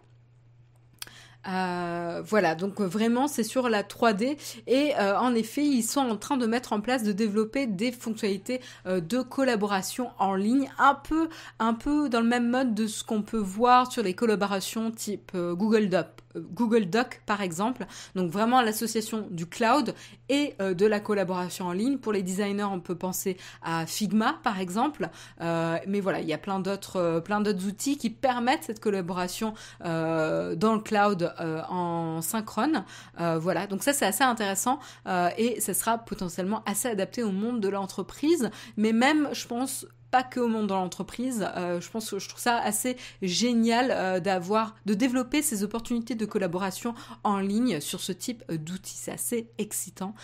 Euh, 1.47 2.23
voilà, 2.25 2.55
donc 2.55 2.81
euh, 2.81 2.87
vraiment 2.87 3.29
c'est 3.29 3.43
sur 3.43 3.69
la 3.69 3.83
3D 3.83 4.39
et 4.67 4.95
euh, 4.99 5.19
en 5.19 5.35
effet 5.35 5.65
ils 5.65 5.83
sont 5.83 6.01
en 6.01 6.17
train 6.17 6.37
de 6.37 6.47
mettre 6.47 6.73
en 6.73 6.81
place, 6.81 7.03
de 7.03 7.13
développer 7.13 7.67
des 7.67 7.93
fonctionnalités 7.93 8.61
de 8.87 9.23
collaboration 9.23 10.11
en 10.19 10.35
ligne, 10.35 10.71
un 10.79 10.95
peu, 10.95 11.29
un 11.59 11.75
peu 11.75 12.09
dans 12.09 12.21
le 12.21 12.27
même 12.27 12.49
mode 12.49 12.75
de 12.75 12.87
ce 12.87 13.05
qu'on 13.05 13.23
peut 13.23 13.37
voir 13.37 13.91
sur 13.93 14.03
les 14.03 14.15
collaborations 14.15 14.91
type 14.91 15.37
Google 15.37 15.89
Doc, 15.89 16.07
Google 16.37 16.87
Doc 16.87 17.23
par 17.27 17.41
exemple. 17.41 17.87
Donc 18.15 18.31
vraiment 18.31 18.61
l'association 18.61 19.27
du 19.31 19.47
cloud 19.47 19.95
et 20.29 20.55
de 20.59 20.87
la 20.87 21.01
collaboration 21.01 21.67
en 21.67 21.73
ligne. 21.73 21.99
Pour 21.99 22.13
les 22.13 22.23
designers, 22.23 22.65
on 22.65 22.81
peut 22.81 22.95
penser 22.95 23.37
à 23.63 23.87
Figma 23.87 24.39
par 24.43 24.61
exemple, 24.61 25.09
mais 25.41 26.01
voilà, 26.01 26.21
il 26.21 26.27
y 26.27 26.33
a 26.33 26.39
plein 26.39 26.61
d'autres, 26.61 27.23
d'autres 27.27 27.67
outils 27.67 27.99
qui 27.99 28.11
permettent 28.11 28.65
cette 28.65 28.81
collaboration 28.81 29.55
dans 29.81 30.75
le 30.75 30.81
cloud 30.81 31.33
euh, 31.41 31.63
en 31.69 32.23
synchrone. 32.23 32.85
Euh, 33.21 33.39
voilà, 33.39 33.67
donc 33.67 33.83
ça 33.83 33.93
c'est 33.93 34.07
assez 34.07 34.25
intéressant 34.25 34.79
euh, 35.07 35.29
et 35.37 35.61
ça 35.61 35.75
sera 35.75 35.99
potentiellement 35.99 36.63
assez 36.67 36.89
adapté 36.89 37.23
au 37.23 37.33
monde 37.33 37.61
de 37.61 37.69
l'entreprise, 37.69 38.51
mais 38.77 38.93
même 38.93 39.29
je 39.33 39.47
pense 39.47 39.87
pas 40.15 40.23
que 40.23 40.39
au 40.39 40.47
monde 40.47 40.69
de 40.69 40.73
l'entreprise. 40.75 41.45
je 41.57 41.91
pense 41.91 42.09
que 42.09 42.21
je 42.21 42.29
trouve 42.29 42.41
ça 42.41 42.59
assez 42.59 42.97
génial 43.21 44.23
d'avoir, 44.23 44.77
de 44.87 44.95
développer 44.95 45.43
ces 45.43 45.65
opportunités 45.65 46.15
de 46.15 46.25
collaboration 46.25 46.95
en 47.25 47.41
ligne 47.41 47.81
sur 47.81 47.99
ce 47.99 48.13
type 48.13 48.45
d'outils. 48.49 48.95
C'est 48.95 49.11
assez 49.11 49.51
excitant 49.59 50.15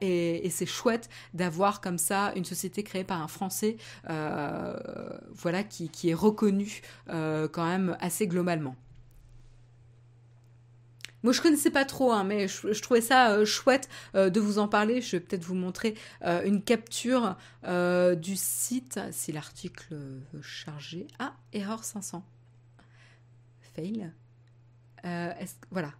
et, 0.00 0.48
c'est 0.48 0.64
chouette 0.64 1.10
d'avoir 1.34 1.82
comme 1.82 1.98
ça 1.98 2.32
une 2.34 2.46
société 2.46 2.82
créée 2.82 3.04
par 3.04 3.20
un 3.20 3.28
Français, 3.28 3.76
voilà, 4.08 5.62
qui, 5.68 5.90
qui 5.90 6.08
est 6.08 6.14
reconnu 6.14 6.80
quand 7.06 7.66
même 7.66 7.94
assez 8.00 8.26
globalement. 8.26 8.74
Moi, 11.26 11.32
je 11.32 11.42
connaissais 11.42 11.72
pas 11.72 11.84
trop, 11.84 12.12
hein, 12.12 12.22
mais 12.22 12.46
je, 12.46 12.80
trouvais 12.80 13.00
ça 13.00 13.32
euh, 13.32 13.44
chouette 13.44 13.88
euh, 14.14 14.30
de 14.30 14.38
vous 14.38 14.60
en 14.60 14.68
parler. 14.68 15.00
Je 15.00 15.16
vais 15.16 15.20
peut-être 15.20 15.42
vous 15.42 15.56
montrer 15.56 15.96
euh, 16.22 16.44
une 16.44 16.62
capture 16.62 17.34
du 17.64 18.36
site, 18.36 19.00
si 19.10 19.32
l'article 19.32 19.96
veut 20.32 20.40
charger. 20.40 21.08
Ah, 21.18 21.34
erreur 21.52 21.82
500. 21.82 22.24
Fail. 23.74 24.12
voilà. 25.72 25.90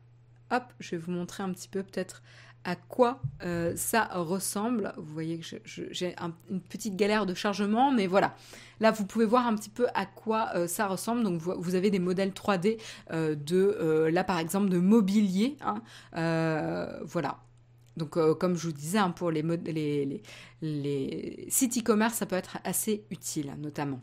Hop, 0.53 0.63
je 0.79 0.93
vais 0.93 0.97
vous 0.97 1.11
montrer 1.11 1.43
un 1.43 1.53
petit 1.53 1.67
peu 1.67 1.83
peut-être 1.83 2.23
à 2.67 2.75
quoi 2.75 3.23
euh, 3.45 3.75
ça 3.77 4.07
ressemble. 4.13 4.93
Vous 4.97 5.15
voyez 5.15 5.39
que 5.39 5.57
j'ai 5.65 6.17
une 6.51 6.61
petite 6.61 6.97
galère 6.97 7.25
de 7.25 7.33
chargement, 7.33 7.93
mais 7.93 8.09
voilà. 8.09 8.35
Là, 8.81 8.91
vous 8.91 9.07
pouvez 9.07 9.25
voir 9.25 9.47
un 9.47 9.55
petit 9.55 9.71
peu 9.71 9.87
à 9.95 10.05
quoi 10.05 10.51
euh, 10.57 10.67
ça 10.67 10.89
ressemble. 10.89 11.23
Donc, 11.23 11.41
vous, 11.41 11.75
avez 11.77 11.91
des 11.91 12.01
modèles 12.01 12.31
3D 12.31 12.79
euh, 13.13 13.37
de, 13.37 14.09
là 14.13 14.25
par 14.25 14.39
exemple, 14.41 14.69
de 14.69 14.79
mobilier. 14.79 15.57
Hein. 15.61 15.81
voilà. 17.05 17.39
Donc, 17.97 18.19
comme 18.39 18.57
je 18.57 18.67
vous 18.67 18.73
disais, 18.73 18.99
hein, 18.99 19.11
pour 19.11 19.31
les, 19.31 19.43
les, 19.43 20.23
les 20.61 21.47
sites 21.49 21.79
e-commerce, 21.79 22.15
ça 22.15 22.27
peut 22.27 22.37
être 22.37 22.59
assez 22.65 23.05
utile, 23.11 23.55
notamment 23.59 24.03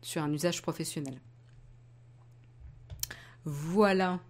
sur 0.00 0.22
un 0.22 0.32
usage 0.32 0.62
professionnel. 0.62 1.20
Voilà. 3.44 4.20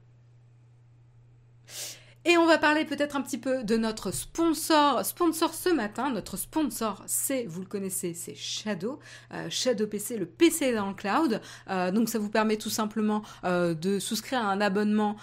Et 2.29 2.37
on 2.39 2.47
va 2.47 2.59
parler 2.59 2.85
peut-être 2.85 3.15
un 3.15 3.23
petit 3.23 3.39
peu 3.39 3.63
de 3.63 3.77
notre 3.77 4.11
sponsor. 4.11 5.07
Sponsor 5.07 5.55
ce 5.55 5.69
matin, 5.69 6.11
notre 6.11 6.37
sponsor, 6.37 7.05
c'est, 7.07 7.45
vous 7.45 7.61
le 7.61 7.69
connaissez, 7.69 8.15
c'est 8.15 8.35
Shadow. 8.35 8.99
Euh, 9.33 9.47
Shadow 9.49 9.87
PC, 9.87 10.17
le 10.17 10.27
PC 10.27 10.75
dans 10.75 10.89
le 10.89 10.95
cloud. 10.95 11.41
Euh, 11.71 11.93
donc 11.93 12.09
ça 12.09 12.19
vous 12.19 12.29
permet 12.29 12.57
tout 12.57 12.69
simplement 12.69 13.23
euh, 13.45 13.75
de 13.75 14.01
souscrire 14.01 14.41
à 14.41 14.51
un 14.51 14.61
abonnement 14.61 15.15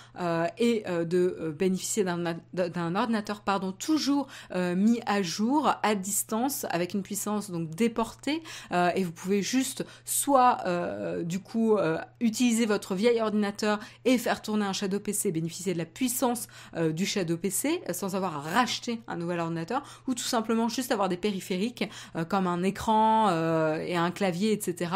et 0.58 0.84
de 0.88 1.54
bénéficier 1.58 2.06
d'un 2.06 2.96
ordinateur 2.96 3.42
pardon, 3.42 3.72
toujours 3.74 4.28
mis 4.56 5.02
à 5.06 5.22
jour, 5.22 5.74
à 5.82 5.96
distance, 5.96 6.66
avec 6.70 6.94
une 6.94 7.02
puissance 7.02 7.52
donc 7.52 7.70
déportée. 7.72 8.44
et 8.72 9.04
vous 9.04 9.12
pouvez 9.12 9.42
juste 9.42 9.84
soit 10.06 10.64
du 11.24 11.40
coup 11.40 11.78
utiliser 12.20 12.66
votre 12.66 12.96
vieil 12.96 13.20
ordinateur 13.22 13.80
et 14.06 14.18
faire 14.18 14.42
tourner 14.42 14.66
un 14.66 14.74
Shadow 14.74 15.00
PC, 15.00 15.32
bénéficier 15.32 15.74
de 15.74 15.80
la 15.80 15.86
puissance 15.86 16.48
du 16.94 17.06
Shadow 17.06 17.38
PC 17.38 17.82
sans 17.92 18.16
avoir 18.16 18.38
à 18.38 18.40
racheter 18.42 19.02
un 19.08 19.18
nouvel 19.18 19.40
ordinateur 19.40 19.84
ou 20.08 20.14
tout 20.14 20.24
simplement 20.24 20.70
juste 20.70 20.92
avoir 20.92 21.10
des 21.10 21.18
périphériques 21.18 21.90
comme 22.30 22.48
un 22.48 22.64
écran 22.64 23.30
et 23.80 23.96
un 23.96 24.12
clavier, 24.12 24.52
etc. 24.52 24.92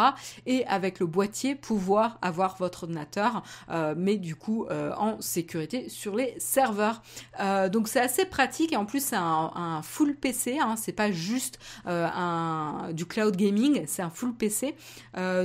Et 0.46 0.66
avec 0.68 1.00
le 1.00 1.06
boîtier 1.06 1.56
pouvoir 1.56 2.18
avoir 2.22 2.58
votre 2.58 2.84
ordinateur, 2.84 3.44
mais 3.96 4.18
du 4.18 4.36
coup 4.36 4.66
en 4.70 5.20
sécurité 5.22 5.90
sur 5.90 6.16
les 6.16 6.36
serveurs. 6.40 7.02
donc 7.72 7.88
c'est 7.88 8.02
assez 8.02 8.26
pratique 8.26 8.74
et 8.74 8.78
en 8.78 8.86
plus 8.86 9.04
c'est 9.04 9.16
un, 9.16 9.82
full 9.84 10.16
PC, 10.16 10.60
hein, 10.60 10.76
c'est 10.76 10.92
pas 10.92 11.12
juste 11.12 11.60
un, 11.86 12.90
du 12.94 13.06
cloud 13.06 13.36
gaming, 13.36 13.84
c'est 13.88 14.02
un 14.02 14.10
full 14.10 14.34
PC. 14.34 14.76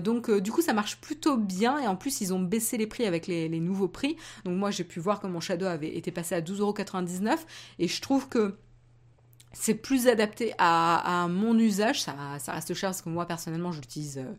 donc 0.03 0.31
du 0.31 0.53
coup 0.53 0.63
ça 0.63 0.73
marche 0.73 1.01
plutôt 1.01 1.37
bien 1.37 1.79
et 1.79 1.87
en 1.87 1.97
plus 1.97 2.21
ils 2.21 2.33
ont 2.35 2.41
baissé 2.41 2.77
les 2.77 2.87
prix 2.87 3.07
avec 3.07 3.27
les, 3.27 3.49
nouveaux 3.61 3.89
prix. 3.89 4.17
Donc 4.45 4.57
moi 4.57 4.71
j'ai 4.71 4.85
pu 4.85 5.01
voir 5.01 5.21
que 5.21 5.27
mon 5.27 5.41
Shadow 5.41 5.67
avait 5.67 5.97
été 5.97 6.11
passé 6.11 6.35
à 6.35 6.41
12,99€ 6.43 7.39
et 7.79 7.89
je 7.89 8.03
trouve 8.03 8.29
que 8.29 8.57
c'est 9.53 9.75
plus 9.75 10.09
adapté 10.09 10.55
à, 10.59 11.27
mon 11.29 11.59
usage. 11.59 12.03
Ça, 12.03 12.15
ça, 12.39 12.53
reste 12.53 12.75
cher 12.75 12.89
parce 12.91 13.03
que 13.03 13.09
moi 13.09 13.27
personnellement 13.27 13.73
je 13.73 13.81
l'utilise. 13.81 14.19
Euh, 14.19 14.33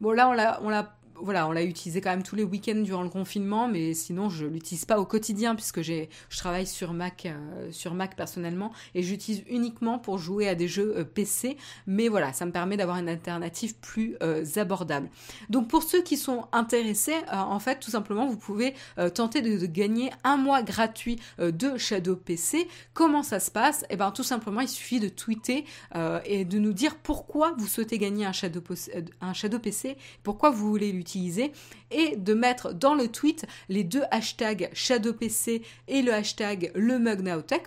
bon 0.00 0.12
là 0.12 0.58
on 0.62 0.68
l'a 0.68 0.95
voilà, 1.20 1.48
on 1.48 1.52
l'a 1.52 1.64
utilisé 1.64 2.00
quand 2.00 2.10
même 2.10 2.22
tous 2.22 2.36
les 2.36 2.44
week-ends 2.44 2.80
durant 2.82 3.02
le 3.02 3.08
confinement, 3.08 3.68
mais 3.68 3.94
sinon 3.94 4.28
je 4.28 4.46
l'utilise 4.46 4.84
pas 4.84 4.98
au 4.98 5.04
quotidien 5.04 5.54
puisque 5.54 5.82
je 5.82 6.06
travaille 6.36 6.66
sur 6.66 6.92
Mac, 6.92 7.26
euh, 7.26 7.70
sur 7.70 7.94
Mac 7.94 8.16
personnellement 8.16 8.72
et 8.94 9.02
j'utilise 9.02 9.42
uniquement 9.48 9.98
pour 9.98 10.18
jouer 10.18 10.48
à 10.48 10.54
des 10.54 10.68
jeux 10.68 10.94
euh, 10.98 11.04
PC. 11.04 11.56
Mais 11.86 12.08
voilà, 12.08 12.32
ça 12.32 12.46
me 12.46 12.52
permet 12.52 12.76
d'avoir 12.76 12.98
une 12.98 13.08
alternative 13.08 13.76
plus 13.76 14.16
euh, 14.22 14.44
abordable. 14.56 15.08
Donc 15.50 15.68
pour 15.68 15.82
ceux 15.82 16.02
qui 16.02 16.16
sont 16.16 16.46
intéressés, 16.52 17.16
en 17.32 17.58
fait, 17.58 17.80
tout 17.80 17.90
simplement, 17.90 18.26
vous 18.26 18.36
pouvez 18.36 18.74
tenter 19.14 19.42
de, 19.42 19.66
gagner 19.66 20.10
un 20.24 20.36
mois 20.36 20.62
gratuit 20.62 21.18
de 21.38 21.76
Shadow 21.76 22.16
PC. 22.16 22.68
Comment 22.94 23.22
ça 23.22 23.40
se 23.40 23.50
passe? 23.50 23.84
Eh 23.90 23.96
ben 23.96 24.10
tout 24.10 24.22
simplement, 24.22 24.60
il 24.60 24.68
suffit 24.68 25.00
de 25.00 25.08
tweeter 25.08 25.64
et 26.24 26.44
de 26.44 26.58
nous 26.58 26.72
dire 26.72 26.96
pourquoi 26.96 27.54
vous 27.58 27.66
souhaitez 27.66 27.98
gagner 27.98 28.24
un 28.24 28.32
Shadow, 28.32 28.62
un 29.20 29.32
Shadow 29.32 29.58
PC, 29.58 29.96
pourquoi 30.22 30.50
vous 30.50 30.68
voulez 30.68 30.92
l'utiliser 30.92 31.05
et 31.90 32.16
de 32.16 32.34
mettre 32.34 32.74
dans 32.74 32.94
le 32.94 33.08
tweet 33.08 33.46
les 33.68 33.84
deux 33.84 34.02
hashtags 34.10 34.70
ShadowPC 34.72 35.62
et 35.88 36.02
le 36.02 36.12
hashtag 36.12 36.72
le 36.74 36.98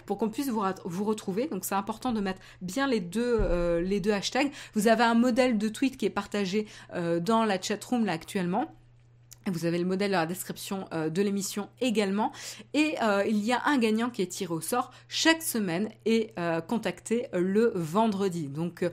pour 0.06 0.18
qu'on 0.18 0.30
puisse 0.30 0.50
vous, 0.50 0.64
vous 0.86 1.04
retrouver. 1.04 1.48
Donc 1.48 1.66
c'est 1.66 1.76
important 1.76 2.12
de 2.12 2.22
mettre 2.22 2.42
bien 2.62 2.88
les 2.88 3.00
deux, 3.00 3.38
euh, 3.40 3.82
les 3.82 4.00
deux 4.00 4.12
hashtags. 4.12 4.52
Vous 4.74 4.88
avez 4.88 5.04
un 5.04 5.16
modèle 5.16 5.58
de 5.58 5.70
tweet 5.70 5.98
qui 5.98 6.06
est 6.06 6.12
partagé 6.12 6.68
euh, 6.94 7.20
dans 7.20 7.46
la 7.46 7.62
chatroom 7.62 8.06
là 8.06 8.14
actuellement. 8.14 8.76
Vous 9.48 9.66
avez 9.66 9.80
le 9.80 9.86
modèle 9.86 10.12
dans 10.12 10.20
la 10.20 10.26
description 10.28 10.86
euh, 10.94 11.10
de 11.10 11.22
l'émission 11.24 11.70
également. 11.80 12.32
Et 12.74 12.98
il 13.28 13.44
y 13.44 13.52
a 13.52 13.62
un 13.66 13.78
gagnant 13.78 14.10
qui 14.10 14.22
est 14.22 14.28
tiré 14.28 14.54
au 14.54 14.62
sort 14.62 14.92
chaque 15.08 15.42
semaine 15.42 15.90
et 16.06 16.34
contacté 16.68 17.28
le 17.34 17.72
vendredi. 17.76 18.48
Donc 18.48 18.86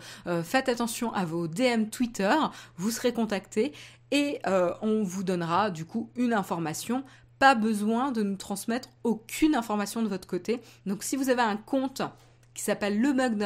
faites 0.44 0.68
attention 0.68 1.12
à 1.12 1.24
vos 1.24 1.48
DM 1.48 1.86
Twitter, 1.86 2.34
vous 2.76 2.90
serez 2.90 3.12
contacté 3.12 3.72
et 4.10 4.40
euh, 4.46 4.72
on 4.82 5.02
vous 5.02 5.24
donnera 5.24 5.70
du 5.70 5.84
coup 5.84 6.10
une 6.16 6.32
information. 6.32 7.04
Pas 7.38 7.54
besoin 7.54 8.12
de 8.12 8.22
nous 8.22 8.36
transmettre 8.36 8.88
aucune 9.04 9.54
information 9.54 10.02
de 10.02 10.08
votre 10.08 10.26
côté. 10.26 10.60
Donc 10.86 11.02
si 11.02 11.16
vous 11.16 11.28
avez 11.28 11.42
un 11.42 11.56
compte 11.56 12.02
qui 12.54 12.62
s'appelle 12.62 12.98
le 12.98 13.12
Mug 13.12 13.38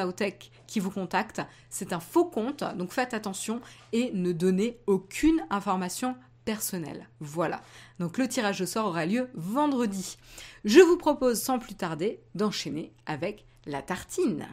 qui 0.69 0.79
vous 0.79 0.91
contacte, 0.91 1.43
c'est 1.69 1.93
un 1.93 1.99
faux 1.99 2.25
compte, 2.25 2.63
donc 2.77 2.93
faites 2.93 3.13
attention 3.13 3.61
et 3.93 4.13
ne 4.15 4.31
donnez 4.31 4.79
aucune 4.87 5.45
information 5.51 6.15
personnelle. 6.45 7.09
Voilà. 7.19 7.61
Donc 7.99 8.19
le 8.19 8.29
tirage 8.29 8.61
au 8.61 8.67
sort 8.67 8.87
aura 8.87 9.07
lieu 9.07 9.29
vendredi. 9.35 10.17
Je 10.65 10.81
vous 10.81 10.97
propose 10.97 11.41
sans 11.41 11.59
plus 11.59 11.75
tarder 11.75 12.21
d'enchaîner 12.35 12.93
avec 13.07 13.45
la 13.67 13.83
tartine. 13.83 14.47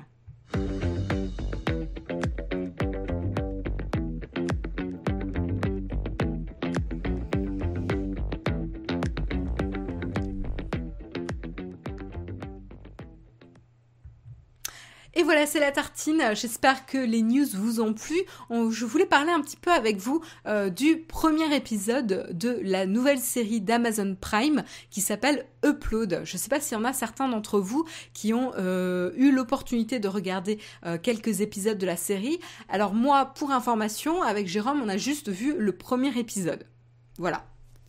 Voilà, 15.27 15.45
c'est 15.45 15.59
la 15.59 15.73
tartine. 15.73 16.23
J'espère 16.35 16.85
que 16.85 16.97
les 16.97 17.21
news 17.21 17.47
vous 17.53 17.81
ont 17.81 17.93
plu. 17.93 18.15
je 18.49 18.85
voulais 18.85 19.05
parler 19.05 19.29
un 19.29 19.41
petit 19.41 19.57
peu 19.57 19.73
avec 19.73 19.97
vous 19.97 20.23
euh, 20.45 20.69
du 20.69 20.99
premier 20.99 21.53
épisode 21.53 22.29
de 22.31 22.57
la 22.63 22.85
nouvelle 22.85 23.19
série 23.19 23.59
d'Amazon 23.59 24.15
Prime 24.15 24.63
qui 24.89 25.01
s'appelle 25.01 25.45
Upload. 25.65 26.21
Je 26.23 26.33
ne 26.33 26.37
sais 26.39 26.47
pas 26.47 26.61
s'il 26.61 26.77
y 26.77 26.79
en 26.79 26.85
a 26.85 26.93
certains 26.93 27.27
d'entre 27.27 27.59
vous 27.59 27.83
qui 28.13 28.33
ont 28.33 28.53
euh, 28.57 29.11
eu 29.17 29.33
l'opportunité 29.33 29.99
de 29.99 30.07
regarder 30.07 30.59
euh, 30.85 30.97
quelques 30.97 31.41
épisodes 31.41 31.77
de 31.77 31.85
la 31.85 31.97
série. 31.97 32.39
Alors 32.69 32.93
moi, 32.93 33.33
pour 33.35 33.51
information, 33.51 34.21
avec 34.21 34.47
Jérôme, 34.47 34.81
on 34.81 34.87
a 34.87 34.95
juste 34.95 35.27
vu 35.27 35.55
le 35.57 35.73
premier 35.73 36.17
épisode. 36.17 36.63
Voilà, 37.17 37.45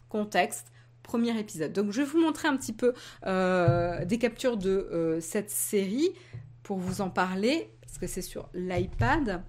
contexte 0.08 0.72
premier 1.04 1.38
épisode. 1.38 1.72
Donc 1.72 1.92
je 1.92 2.02
vais 2.02 2.06
vous 2.06 2.20
montrer 2.20 2.48
un 2.48 2.56
petit 2.58 2.74
peu 2.74 2.92
des 3.24 4.18
captures 4.18 4.58
de 4.58 5.18
cette 5.22 5.50
série 5.50 6.12
pour 6.68 6.76
vous 6.76 7.00
en 7.00 7.08
parler, 7.08 7.72
parce 7.80 7.96
que 7.96 8.06
c'est 8.06 8.20
sur 8.20 8.50
l'iPad. 8.52 9.42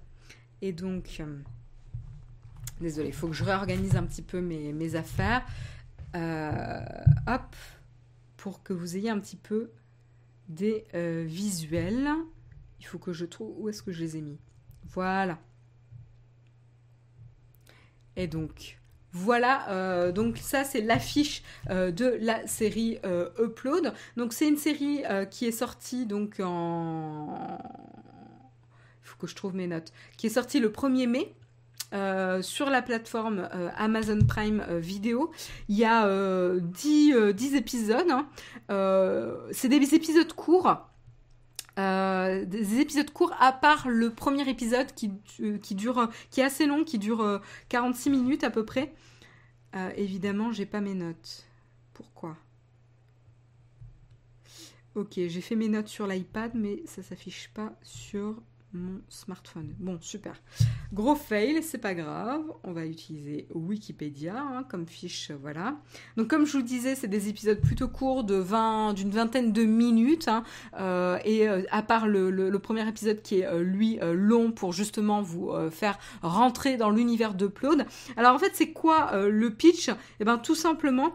Et 0.62 0.72
donc, 0.72 1.18
euh, 1.20 1.38
désolé, 2.80 3.08
il 3.08 3.14
faut 3.14 3.28
que 3.28 3.34
je 3.34 3.44
réorganise 3.44 3.94
un 3.94 4.04
petit 4.04 4.22
peu 4.22 4.40
mes, 4.40 4.94
affaires. 4.94 5.44
Euh, 6.16 6.80
hop, 7.26 7.54
pour 8.38 8.62
que 8.62 8.72
vous 8.72 8.96
ayez 8.96 9.10
un 9.10 9.20
petit 9.20 9.36
peu 9.36 9.70
des 10.48 10.86
euh, 10.94 11.22
visuels. 11.26 12.08
Il 12.78 12.86
faut 12.86 12.98
que 12.98 13.12
je 13.12 13.26
trouve 13.26 13.52
où 13.58 13.68
est-ce 13.68 13.82
que 13.82 13.92
je 13.92 14.00
les 14.00 14.16
ai 14.16 14.22
mis. 14.22 14.38
Voilà. 14.84 15.38
Et 18.16 18.28
donc, 18.28 18.79
voilà, 19.12 19.68
euh, 19.70 20.12
donc 20.12 20.38
ça 20.38 20.62
c'est 20.62 20.80
l'affiche 20.80 21.42
euh, 21.68 21.90
de 21.90 22.16
la 22.20 22.46
série 22.46 22.98
euh, 23.04 23.28
Upload. 23.40 23.92
Donc 24.16 24.32
c'est 24.32 24.48
une 24.48 24.56
série 24.56 25.02
qui 25.30 25.46
est 25.46 25.52
sortie 25.52 26.06
donc 26.06 26.40
en... 26.42 27.58
Il 29.02 29.08
faut 29.08 29.16
que 29.18 29.26
je 29.26 29.34
trouve 29.34 29.54
mes 29.54 29.66
notes. 29.66 29.92
Qui 30.16 30.28
est 30.28 30.30
sortie 30.30 30.60
le 30.60 30.68
1er 30.68 31.08
mai. 31.08 31.34
sur 32.42 32.70
la 32.70 32.82
plateforme 32.82 33.48
Amazon 33.76 34.20
Prime 34.26 34.64
Video. 34.78 35.32
Il 35.68 35.76
y 35.76 35.84
a 35.84 36.06
10, 36.60 37.54
épisodes. 37.56 38.06
Hein. 38.10 38.28
c'est 39.50 39.68
des 39.68 39.94
épisodes 39.94 40.32
courts. 40.32 40.89
Des 42.44 42.80
épisodes 42.80 43.10
courts 43.10 43.34
à 43.38 43.52
part 43.52 43.88
le 43.88 44.10
premier 44.10 44.48
épisode 44.48 44.92
qui, 44.94 45.10
qui 45.62 45.74
dure 45.74 46.08
qui 46.30 46.40
est 46.40 46.44
assez 46.44 46.66
long 46.66 46.84
qui 46.84 46.98
dure 46.98 47.40
46 47.68 48.10
minutes 48.10 48.44
à 48.44 48.50
peu 48.50 48.64
près 48.64 48.92
euh, 49.76 49.92
évidemment, 49.96 50.52
j'ai 50.52 50.66
pas 50.66 50.80
mes 50.80 50.94
notes. 50.94 51.44
Pourquoi? 51.92 52.36
Ok, 54.96 55.12
j'ai 55.14 55.40
fait 55.40 55.54
mes 55.54 55.68
notes 55.68 55.88
sur 55.88 56.06
l'iPad, 56.06 56.52
mais 56.54 56.82
ça 56.86 57.02
s'affiche 57.02 57.50
pas 57.54 57.72
sur 57.82 58.42
mon 58.72 59.00
smartphone. 59.08 59.74
Bon, 59.78 59.98
super. 60.00 60.34
Gros 60.92 61.14
fail, 61.14 61.62
c'est 61.62 61.78
pas 61.78 61.94
grave. 61.94 62.42
On 62.64 62.72
va 62.72 62.86
utiliser 62.86 63.46
Wikipédia 63.54 64.36
hein, 64.36 64.64
comme 64.68 64.86
fiche, 64.86 65.30
voilà. 65.42 65.76
Donc 66.16 66.28
comme 66.28 66.46
je 66.46 66.52
vous 66.52 66.58
le 66.58 66.64
disais, 66.64 66.94
c'est 66.94 67.08
des 67.08 67.28
épisodes 67.28 67.60
plutôt 67.60 67.88
courts 67.88 68.24
de 68.24 68.34
20, 68.34 68.94
d'une 68.94 69.10
vingtaine 69.10 69.52
de 69.52 69.64
minutes. 69.64 70.28
Hein, 70.28 70.44
euh, 70.78 71.18
et 71.24 71.48
euh, 71.48 71.62
à 71.70 71.82
part 71.82 72.06
le, 72.06 72.58
premier 72.58 72.86
épisode 72.86 73.22
qui 73.22 73.40
est 73.40 73.62
lui 73.62 73.98
long 74.02 74.52
pour 74.52 74.72
justement 74.72 75.22
vous 75.22 75.50
faire 75.70 75.98
rentrer 76.22 76.76
dans 76.76 76.90
l'univers 76.90 77.34
de 77.34 77.46
Claude. 77.46 77.86
Alors 78.16 78.34
en 78.34 78.38
fait, 78.38 78.52
c'est 78.54 78.72
quoi 78.72 79.26
le 79.28 79.50
pitch? 79.50 79.90
Eh 80.20 80.24
ben 80.24 80.36
tout 80.38 80.54
simplement 80.54 81.12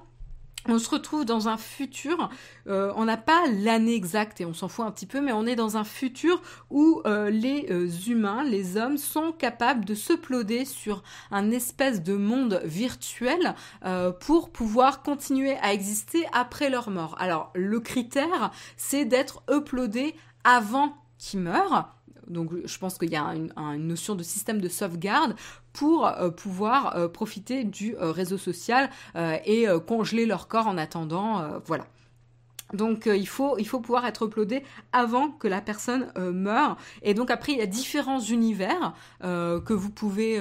on 0.68 0.80
se 0.80 0.90
retrouve 0.90 1.26
dans 1.26 1.48
un 1.48 1.58
futur, 1.58 2.30
euh, 2.68 2.92
on 2.96 3.06
n'a 3.06 3.18
pas 3.18 3.44
l'année 3.48 3.94
exacte 3.96 4.42
et 4.42 4.46
on 4.46 4.54
s'en 4.54 4.68
fout 4.68 4.86
un 4.86 4.92
petit 4.92 5.06
peu, 5.06 5.22
mais 5.22 5.32
on 5.32 5.46
est 5.46 5.56
dans 5.56 5.78
un 5.78 5.84
futur 5.84 6.42
où 6.70 7.02
euh, 7.06 7.30
les 7.30 7.68
euh, 7.70 7.90
humains, 8.08 8.44
les 8.44 8.78
hommes, 8.78 8.98
sont 8.98 9.32
capables 9.32 9.86
de 9.86 9.96
se 9.96 10.14
ploder 10.14 10.66
sur 10.66 11.04
un 11.32 11.52
espèce 11.52 12.04
de 12.04 12.16
monde 12.16 12.62
virtuel 12.64 13.56
pour 14.20 14.50
pouvoir 14.50 15.04
continuer 15.04 15.58
à 15.62 15.74
exister 15.74 16.26
après 16.34 16.70
leur 16.70 16.90
mort. 16.90 17.16
Alors 17.20 17.52
le 17.56 17.80
critère, 17.80 18.52
c'est 18.78 19.06
d'être 19.06 19.44
uploadé 19.50 20.16
avant 20.44 20.96
qu'ils 21.18 21.40
meurent 21.40 21.96
donc 22.28 22.52
je 22.66 22.78
pense 22.78 22.98
qu'il 22.98 23.10
y 23.10 23.16
a 23.16 23.24
une, 23.36 23.88
notion 23.88 24.16
de 24.16 24.24
système 24.24 24.62
de 24.62 24.70
sauvegarde 24.70 25.36
pour 25.74 26.08
euh, 26.08 26.30
pouvoir 26.30 26.96
euh, 26.96 27.08
profiter 27.08 27.64
du 27.64 27.96
euh, 27.98 28.12
réseau 28.12 28.38
social 28.38 28.90
et 29.46 29.66
congeler 29.88 30.26
leur 30.26 30.48
corps 30.48 30.68
en 30.68 30.78
attendant. 30.78 31.60
voilà. 31.66 31.86
Donc 32.74 33.06
il, 33.06 33.28
faut, 33.28 33.58
il 33.58 33.68
faut 33.68 33.80
pouvoir 33.80 34.06
être 34.06 34.26
uploadé 34.26 34.64
avant 34.92 35.30
que 35.30 35.48
la 35.48 35.62
personne 35.62 36.12
meure. 36.18 36.78
Et 37.02 37.14
donc 37.14 37.32
après, 37.32 37.54
il 37.54 37.60
y 37.60 37.62
a 37.62 37.68
différents 37.68 38.20
univers 38.20 38.94
que 39.22 39.74
vous 39.74 39.92
pouvez 39.92 40.40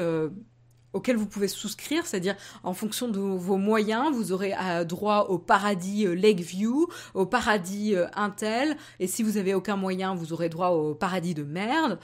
auquel 0.94 1.16
vous 1.16 1.26
pouvez 1.26 1.48
souscrire, 1.48 2.06
c'est-à-dire 2.06 2.36
en 2.62 2.72
fonction 2.72 3.08
de 3.08 3.18
vos 3.18 3.56
moyens, 3.58 4.14
vous 4.14 4.32
aurez 4.32 4.54
euh, 4.54 4.84
droit 4.84 5.26
au 5.28 5.38
paradis 5.38 6.06
euh, 6.06 6.14
Lakeview, 6.14 6.86
au 7.12 7.26
paradis 7.26 7.94
euh, 7.94 8.06
Intel, 8.14 8.76
et 9.00 9.06
si 9.06 9.22
vous 9.22 9.36
avez 9.36 9.54
aucun 9.54 9.76
moyen, 9.76 10.14
vous 10.14 10.32
aurez 10.32 10.48
droit 10.48 10.68
au 10.68 10.94
paradis 10.94 11.34
de 11.34 11.42
merde, 11.42 11.98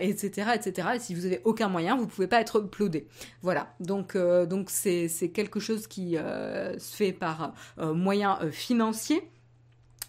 etc., 0.00 0.50
etc. 0.54 0.88
Et 0.96 0.98
si 0.98 1.14
vous 1.14 1.24
avez 1.24 1.40
aucun 1.44 1.68
moyen, 1.68 1.96
vous 1.96 2.06
pouvez 2.06 2.26
pas 2.26 2.40
être 2.40 2.60
uploadé. 2.60 3.06
Voilà. 3.42 3.74
Donc 3.80 4.16
donc 4.16 4.70
c'est 4.70 5.08
c'est 5.08 5.30
quelque 5.30 5.60
chose 5.60 5.86
qui 5.86 6.16
se 6.16 6.96
fait 6.96 7.12
par 7.12 7.54
moyen 7.78 8.38
financier. 8.50 9.31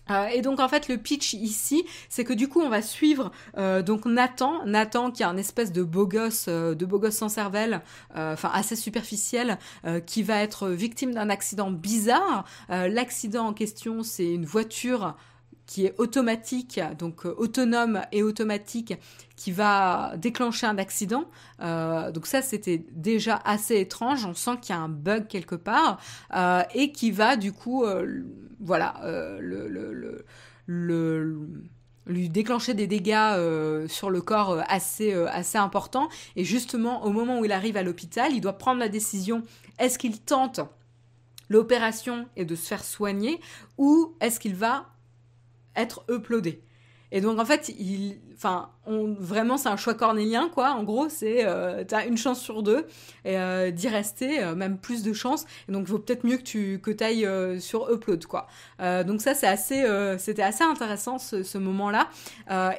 Euh, 0.10 0.28
et 0.28 0.42
donc 0.42 0.60
en 0.60 0.68
fait 0.68 0.88
le 0.88 0.98
pitch 0.98 1.34
ici, 1.34 1.86
c'est 2.10 2.24
que 2.24 2.34
du 2.34 2.48
coup 2.48 2.62
on 2.62 2.70
va 2.70 2.82
suivre 2.82 3.32
euh, 3.58 3.82
donc 3.82 4.06
Nathan, 4.06 4.66
Nathan 4.66 5.12
qui 5.12 5.24
est 5.24 5.26
un 5.26 5.38
espèce 5.38 5.72
de 5.72 5.84
beau 5.84 6.06
gosse, 6.06 6.46
euh, 6.50 6.76
de 6.76 6.86
beau 6.86 7.00
gosse 7.00 7.16
sans 7.16 7.30
cervelle, 7.30 7.82
enfin 8.16 8.50
assez 8.54 8.76
superficiel, 8.76 9.58
qui 10.06 10.24
va 10.24 10.42
être 10.42 10.70
victime 10.70 11.14
d'un 11.14 11.30
accident 11.30 11.72
bizarre. 11.72 12.46
L'accident 12.70 13.48
en 13.48 13.54
question, 13.54 14.04
c'est 14.04 14.34
une 14.34 14.46
voiture 14.46 15.16
qui 15.66 15.86
est 15.86 15.96
automatique, 15.98 16.80
donc 16.98 17.26
euh, 17.26 17.34
autonome 17.38 18.02
et 18.12 18.22
automatique, 18.24 18.96
qui 19.36 19.52
va 19.52 20.14
déclencher 20.18 20.68
un 20.68 20.78
accident. 20.78 21.26
Euh, 21.62 22.12
donc 22.12 22.28
ça, 22.28 22.42
c'était 22.42 22.86
déjà 22.92 23.42
assez 23.46 23.80
étrange. 23.80 24.26
On 24.26 24.34
sent 24.34 24.58
qu'il 24.62 24.76
y 24.76 24.78
a 24.78 24.82
un 24.82 24.90
bug 24.90 25.28
quelque 25.28 25.56
part 25.56 26.00
euh, 26.36 26.64
et 26.74 26.92
qui 26.92 27.12
va 27.12 27.36
du 27.38 27.54
coup, 27.54 27.86
voilà, 28.60 29.02
lui 32.06 32.30
déclencher 32.30 32.74
des 32.74 32.88
dégâts 32.88 33.88
sur 33.88 34.10
le 34.10 34.22
corps 34.22 34.62
assez 34.68 35.14
assez 35.14 35.58
importants. 35.58 36.10
Et 36.36 36.44
justement, 36.44 37.06
au 37.06 37.12
moment 37.12 37.40
où 37.40 37.46
il 37.46 37.52
arrive 37.52 37.78
à 37.78 37.84
l'hôpital, 37.84 38.34
il 38.34 38.42
doit 38.42 38.58
prendre 38.58 38.80
la 38.80 38.90
décision 38.90 39.44
est-ce 39.80 39.98
qu'il 39.98 40.20
tente 40.20 40.60
l'opération 41.50 42.28
et 42.36 42.46
de 42.46 42.56
se 42.56 42.68
faire 42.68 42.84
soigner 42.84 43.40
ou 43.78 44.16
est-ce 44.22 44.40
qu'il 44.40 44.56
va 44.56 44.93
être 45.76 46.06
uploadé. 46.10 46.64
Et 47.12 47.22
donc 47.22 47.40
en 47.40 47.46
fait, 47.46 47.70
il, 47.70 48.18
enfin, 48.36 48.70
vraiment 48.86 49.58
c'est 49.58 49.70
un 49.70 49.78
choix 49.78 49.94
cornélien 49.94 50.50
quoi. 50.50 50.72
En 50.72 50.84
gros, 50.84 51.10
c'est 51.10 51.46
euh, 51.46 51.84
t'as 51.88 52.06
une 52.06 52.18
chance 52.18 52.42
sur 52.42 52.64
deux 52.64 52.86
euh, 53.26 53.72
d'y 53.72 53.88
rester, 53.88 54.44
euh, 54.44 54.56
même 54.56 54.78
plus 54.78 55.04
de 55.04 55.14
chance. 55.14 55.46
Et 55.70 55.72
donc 55.72 55.86
il 55.88 55.92
vaut 55.92 56.00
peut-être 56.00 56.26
mieux 56.26 56.38
que 56.38 56.44
tu 56.44 56.80
que 56.82 56.92
t'ailles 56.92 57.26
euh, 57.26 57.60
sur 57.60 57.92
upload 57.92 58.26
quoi. 58.26 58.48
donc 58.80 59.22
ça 59.22 59.34
c'était 59.36 60.42
assez 60.42 60.64
intéressant 60.64 61.18
ce, 61.18 61.58
moment-là. 61.58 62.10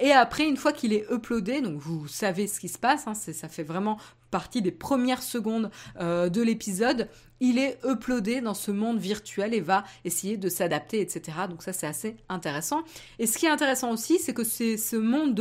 et 0.01 0.13
après 0.13 0.47
une 0.47 0.57
fois 0.57 0.73
qu'il 0.73 0.93
est 0.93 1.07
uploadé, 1.11 1.61
donc 1.61 1.79
vous 1.79 2.07
savez 2.09 2.47
ce 2.47 2.61
qui 2.61 2.69
se 2.69 2.79
passe, 2.79 3.07
hein, 3.07 3.15
ça 3.15 3.49
fait 3.49 3.63
vraiment 3.63 3.99
partie 4.31 4.63
des 4.63 4.73
premières 4.73 5.23
secondes 5.23 5.71
de 6.01 6.43
l'épisode 6.43 7.09
il 7.41 7.59
est 7.59 7.79
uploadé 7.85 8.41
dans 8.41 8.55
ce 8.55 8.71
monde 8.71 8.99
virtuel 8.99 9.55
et 9.55 9.61
va 9.61 9.85
essayer 10.05 10.37
de 10.37 10.49
s'adapter, 10.49 11.01
etc. 11.01 11.39
Donc 11.49 11.63
ça, 11.63 11.73
c'est 11.73 11.87
assez 11.87 12.17
intéressant. 12.29 12.83
Et 13.19 13.27
ce 13.27 13.39
qui 13.39 13.47
est 13.47 13.51
intéressant 13.51 13.93
aussi, 13.93 14.19
c'est 14.19 14.33
que 14.33 14.45
c'est 14.45 14.77
ce 14.77 14.97
monde 14.97 15.35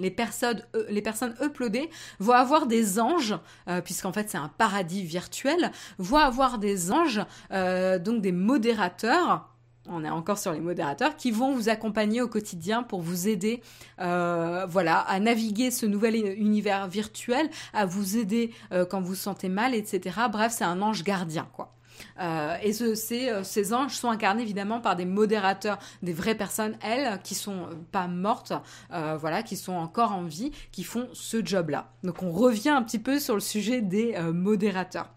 les 0.00 0.10
personnes, 0.10 0.62
euh, 0.74 0.84
les 0.88 1.02
personnes 1.02 1.34
uploadées 1.42 1.90
vont 2.18 2.32
avoir 2.32 2.66
des 2.66 2.98
anges, 2.98 3.36
euh, 3.68 3.80
puisqu'en 3.80 4.12
fait 4.12 4.30
c'est 4.30 4.38
un 4.38 4.48
paradis 4.48 5.04
virtuel, 5.04 5.70
vont 5.98 6.16
avoir 6.16 6.58
des 6.58 6.90
anges, 6.90 7.20
euh, 7.52 7.98
donc 7.98 8.22
des 8.22 8.32
modérateurs, 8.32 9.48
on 9.88 10.04
est 10.04 10.10
encore 10.10 10.38
sur 10.38 10.52
les 10.52 10.60
modérateurs, 10.60 11.16
qui 11.16 11.30
vont 11.30 11.52
vous 11.54 11.68
accompagner 11.68 12.22
au 12.22 12.28
quotidien 12.28 12.82
pour 12.82 13.00
vous 13.00 13.28
aider 13.28 13.62
voilà, 13.98 15.00
à 15.00 15.18
naviguer 15.18 15.70
ce 15.70 15.84
nouvel 15.86 16.14
univers 16.38 16.86
virtuel, 16.86 17.50
à 17.72 17.86
vous 17.86 18.16
aider 18.16 18.52
quand 18.70 19.00
vous 19.00 19.08
vous 19.08 19.14
sentez 19.16 19.48
mal, 19.48 19.74
etc. 19.74 20.16
Bref, 20.30 20.52
c'est 20.56 20.64
un 20.64 20.80
ange 20.80 21.02
gardien, 21.02 21.48
quoi. 21.52 21.74
Euh, 22.20 22.56
et 22.62 22.72
ce, 22.72 22.94
ces, 22.94 23.74
anges 23.74 23.94
sont 23.94 24.10
incarnés 24.10 24.42
évidemment 24.42 24.80
par 24.80 24.96
des 24.96 25.04
modérateurs, 25.04 25.78
des 26.02 26.12
vraies 26.12 26.34
personnes, 26.34 26.76
elles, 26.82 27.20
qui 27.22 27.34
sont 27.34 27.68
pas 27.92 28.06
mortes, 28.06 28.52
voilà, 28.90 29.42
qui 29.42 29.56
sont 29.56 29.72
encore 29.72 30.12
en 30.12 30.24
vie, 30.24 30.52
qui 30.72 30.84
font 30.84 31.08
ce 31.12 31.44
job-là. 31.44 31.92
Donc 32.04 32.22
on 32.22 32.30
revient 32.30 32.70
un 32.70 32.82
petit 32.82 32.98
peu 32.98 33.18
sur 33.18 33.34
le 33.34 33.40
sujet 33.40 33.80
des 33.80 34.16
modérateurs. 34.32 35.08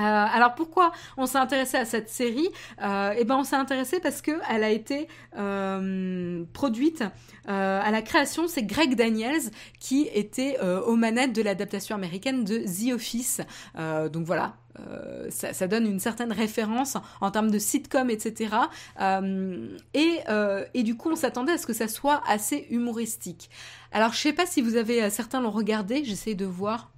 Euh, 0.00 0.02
alors 0.02 0.54
pourquoi 0.54 0.92
on 1.16 1.26
s'est 1.26 1.38
intéressé 1.38 1.76
à 1.76 1.84
cette 1.84 2.08
série? 2.08 2.48
Euh, 2.82 3.14
Eh 3.16 3.24
ben 3.24 3.36
on 3.36 3.44
s'est 3.44 3.56
intéressé 3.56 4.00
parce 4.00 4.22
que 4.22 4.32
elle 4.50 4.64
a 4.64 4.70
été 4.70 5.08
euh, 5.38 6.44
produite 6.52 7.04
à 7.46 7.90
la 7.90 8.02
création. 8.02 8.48
C'est 8.48 8.64
Greg 8.64 8.96
Daniels 8.96 9.50
qui 9.78 10.08
était 10.12 10.58
aux 10.60 10.96
manettes 10.96 11.34
de 11.34 11.42
l'adaptation 11.42 11.94
américaine 11.94 12.44
de 12.44 12.58
The 12.58 12.94
Office. 12.94 13.40
donc 13.76 14.24
voilà, 14.24 14.54
euh, 14.80 15.30
ça, 15.30 15.68
donne 15.68 15.86
une 15.86 16.00
certaine 16.00 16.32
référence 16.32 16.96
en 17.20 17.30
termes 17.30 17.50
de 17.50 17.58
sitcom, 17.58 18.10
etc. 18.10 18.56
Euh, 19.00 19.76
et, 19.94 20.20
euh, 20.28 20.64
et, 20.74 20.82
du 20.82 20.96
coup, 20.96 21.10
on 21.10 21.16
s'attendait 21.16 21.52
à 21.52 21.58
ce 21.58 21.66
que 21.66 21.72
ça 21.72 21.88
soit 21.88 22.22
assez 22.26 22.66
humoristique. 22.70 23.50
Alors, 23.92 24.12
je 24.12 24.18
sais 24.18 24.32
pas 24.32 24.46
si 24.46 24.62
vous 24.62 24.76
avez 24.76 25.08
certains 25.10 25.40
l'ont 25.40 25.50
regardé. 25.50 26.04
J'essaie 26.04 26.34
de 26.34 26.44
voir 26.44 26.90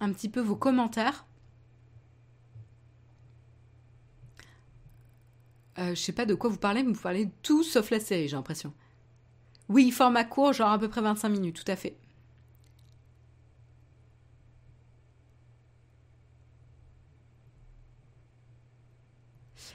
un 0.00 0.12
petit 0.12 0.28
peu 0.28 0.40
vos 0.40 0.56
commentaires. 0.56 1.24
Euh, 5.78 5.94
je 5.94 6.00
sais 6.00 6.12
pas 6.12 6.26
de 6.26 6.34
quoi 6.34 6.50
vous 6.50 6.58
parlez, 6.58 6.82
mais 6.82 6.92
vous 6.92 7.00
parlez 7.00 7.26
de 7.26 7.30
tout 7.42 7.62
sauf 7.62 7.90
la 7.90 8.00
série, 8.00 8.28
j'ai 8.28 8.36
l'impression. 8.36 8.72
Oui, 9.68 9.90
format 9.90 10.24
court, 10.24 10.52
genre 10.52 10.70
à 10.70 10.78
peu 10.78 10.88
près 10.88 11.00
25 11.00 11.28
minutes, 11.30 11.64
tout 11.64 11.70
à 11.70 11.76
fait. 11.76 11.96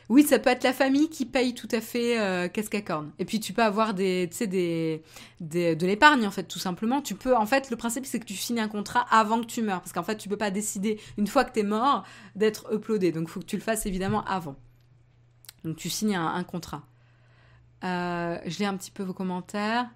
Oui, 0.10 0.24
ça 0.24 0.40
peut 0.40 0.50
être 0.50 0.64
la 0.64 0.72
famille 0.72 1.10
qui 1.10 1.26
paye 1.26 1.54
tout 1.54 1.68
à 1.72 1.82
fait 1.82 2.20
euh, 2.20 2.48
Cascacorn. 2.48 3.12
Et 3.20 3.26
puis 3.26 3.42
tu 3.42 3.52
peux 3.52 3.64
avoir 3.64 3.94
des, 3.94 4.28
des, 4.28 5.04
des, 5.42 5.76
de 5.76 5.86
l'épargne 5.86 6.26
en 6.26 6.32
fait, 6.32 6.44
tout 6.44 6.60
simplement. 6.60 7.02
Tu 7.02 7.14
peux, 7.14 7.36
en 7.36 7.46
fait, 7.46 7.70
le 7.70 7.76
principe 7.76 8.06
c'est 8.06 8.20
que 8.20 8.26
tu 8.26 8.36
signes 8.36 8.62
un 8.62 8.70
contrat 8.70 9.06
avant 9.12 9.42
que 9.42 9.48
tu 9.48 9.62
meurs, 9.62 9.82
parce 9.82 9.92
qu'en 9.92 10.04
fait 10.04 10.16
tu 10.18 10.30
peux 10.30 10.38
pas 10.38 10.52
décider 10.52 11.00
une 11.18 11.28
fois 11.28 11.44
que 11.44 11.52
tu 11.52 11.60
es 11.60 11.64
mort 11.64 12.04
d'être 12.36 12.74
uploadé. 12.74 13.12
Donc 13.12 13.24
il 13.28 13.32
faut 13.32 13.42
que 13.42 13.46
tu 13.46 13.58
le 13.58 13.62
fasses 13.62 13.86
évidemment 13.86 14.24
avant. 14.24 14.56
Donc 15.66 15.76
tu 15.76 15.90
signes 15.90 16.16
un, 16.16 16.44
contrat. 16.44 16.84
Euh, 17.84 18.38
je 18.46 18.58
lis 18.60 18.66
un 18.66 18.78
petit 18.78 18.92
peu 18.92 19.04
vos 19.04 19.14
commentaires. 19.14 19.90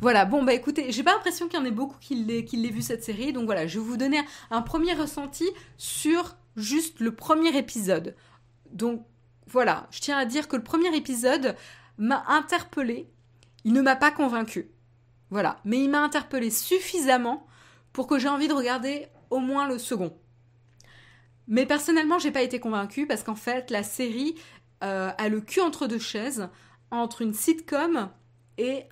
Voilà, 0.00 0.24
bon 0.24 0.42
bah 0.42 0.54
écoutez, 0.54 0.90
j'ai 0.90 1.04
pas 1.04 1.12
l'impression 1.12 1.46
qu'il 1.46 1.58
y 1.58 1.62
en 1.62 1.64
ait 1.64 1.70
beaucoup 1.70 1.98
qui 2.00 2.16
l'aient 2.16 2.70
vu 2.70 2.82
cette 2.82 3.04
série, 3.04 3.32
donc 3.32 3.44
voilà, 3.44 3.68
je 3.68 3.78
vais 3.78 3.84
vous 3.84 3.96
donner 3.96 4.20
un 4.50 4.60
premier 4.60 4.92
ressenti 4.92 5.44
sur 5.78 6.34
juste 6.56 7.00
le 7.00 7.14
premier 7.14 7.56
épisode. 7.56 8.14
Donc 8.70 9.04
voilà, 9.46 9.86
je 9.90 10.00
tiens 10.00 10.18
à 10.18 10.24
dire 10.24 10.48
que 10.48 10.56
le 10.56 10.62
premier 10.62 10.94
épisode 10.96 11.56
m'a 11.98 12.24
interpellé, 12.28 13.08
il 13.64 13.72
ne 13.72 13.82
m'a 13.82 13.96
pas 13.96 14.10
convaincu. 14.10 14.70
Voilà, 15.30 15.58
mais 15.64 15.82
il 15.82 15.90
m'a 15.90 16.02
interpellé 16.02 16.50
suffisamment 16.50 17.46
pour 17.92 18.06
que 18.06 18.18
j'ai 18.18 18.28
envie 18.28 18.48
de 18.48 18.52
regarder 18.52 19.08
au 19.30 19.38
moins 19.38 19.68
le 19.68 19.78
second. 19.78 20.16
Mais 21.46 21.66
personnellement, 21.66 22.18
j'ai 22.18 22.30
pas 22.30 22.42
été 22.42 22.60
convaincue 22.60 23.06
parce 23.06 23.22
qu'en 23.22 23.34
fait, 23.34 23.70
la 23.70 23.82
série 23.82 24.34
euh, 24.82 25.10
a 25.16 25.28
le 25.28 25.40
cul 25.40 25.60
entre 25.60 25.86
deux 25.86 25.98
chaises, 25.98 26.48
entre 26.90 27.22
une 27.22 27.34
sitcom 27.34 28.08
et 28.58 28.84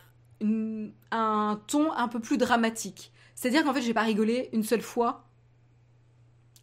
un 1.11 1.61
ton 1.67 1.93
un 1.93 2.09
peu 2.09 2.21
plus 2.21 2.37
dramatique. 2.37 3.13
C'est-à-dire 3.35 3.65
qu'en 3.65 3.73
fait, 3.73 3.83
j'ai 3.83 3.95
pas 3.95 4.03
rigolé 4.03 4.49
une 4.53 4.65
seule 4.65 4.83
fois. 4.83 5.25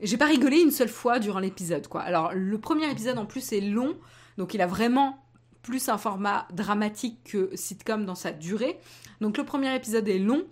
J'ai 0.02 0.18
pas 0.18 0.28
rigolé 0.28 0.62
une 0.62 0.72
seule 0.72 0.90
fois 0.90 1.20
durant 1.20 1.40
l'épisode, 1.40 1.88
quoi. 1.88 2.02
Alors, 2.02 2.32
le 2.34 2.58
premier 2.58 2.90
épisode 2.90 3.18
en 3.18 3.26
plus 3.26 3.52
est 3.52 3.62
long, 3.62 3.98
donc 4.38 4.54
il 4.54 4.62
a 4.62 4.68
vraiment 4.68 5.26
plus 5.62 5.90
un 5.90 5.98
format 5.98 6.48
dramatique 6.54 7.20
que 7.26 7.50
sitcom 7.56 8.06
dans 8.06 8.16
sa 8.16 8.32
durée. 8.32 8.80
Donc, 9.20 9.38
le 9.38 9.44
premier 9.44 9.76
épisode 9.76 10.08
est 10.08 10.20
long, 10.20 10.46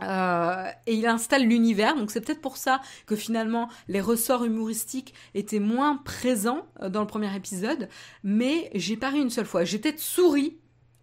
euh, 0.00 0.70
et 0.86 0.94
il 0.94 1.06
installe 1.06 1.44
l'univers, 1.44 1.94
donc 1.94 2.10
c'est 2.10 2.20
peut-être 2.20 2.40
pour 2.40 2.56
ça 2.56 2.80
que 3.06 3.14
finalement 3.14 3.68
les 3.88 4.00
ressorts 4.00 4.44
humoristiques 4.44 5.14
étaient 5.34 5.60
moins 5.60 5.98
présents 5.98 6.66
euh, 6.80 6.88
dans 6.88 7.00
le 7.00 7.06
premier 7.06 7.34
épisode, 7.36 7.88
mais 8.24 8.70
j'ai 8.74 8.96
pas 8.96 9.10
ri 9.10 9.20
une 9.20 9.30
seule 9.30 9.46
fois. 9.46 9.64
J'ai 9.64 9.78
peut-être 9.78 10.00
souri 10.00 10.58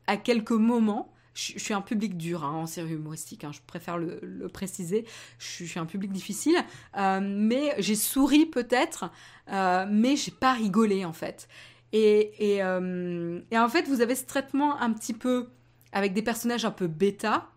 à 0.08 0.18
quelques 0.18 0.52
moments. 0.52 1.14
Je, 1.34 1.58
suis 1.58 1.74
un 1.74 1.82
public 1.82 2.18
dur 2.18 2.44
hein, 2.44 2.54
en 2.54 2.66
série 2.66 2.94
humoristique, 2.94 3.44
hein, 3.44 3.52
je 3.54 3.60
préfère 3.66 3.98
le, 3.98 4.48
préciser. 4.52 5.06
Je, 5.38 5.66
suis 5.66 5.80
un 5.80 5.86
public 5.86 6.12
difficile, 6.12 6.58
euh, 6.98 7.20
mais 7.22 7.76
j'ai 7.78 7.96
souri 7.96 8.46
peut-être, 8.46 9.12
mais 9.48 10.16
j'ai 10.16 10.32
pas 10.32 10.54
rigolé 10.54 11.06
en 11.06 11.14
fait. 11.14 11.48
Et, 11.92 12.56
et, 12.56 12.64
en 12.64 13.70
fait, 13.70 13.88
vous 13.88 14.02
avez 14.02 14.16
ce 14.16 14.26
traitement 14.26 14.80
un 14.80 14.94
petit 14.94 15.14
peu 15.14 15.50
avec 15.92 16.14
des 16.14 16.22
personnages 16.22 16.66
un 16.66 16.72
peu 16.72 16.88
bêta, 16.88 17.50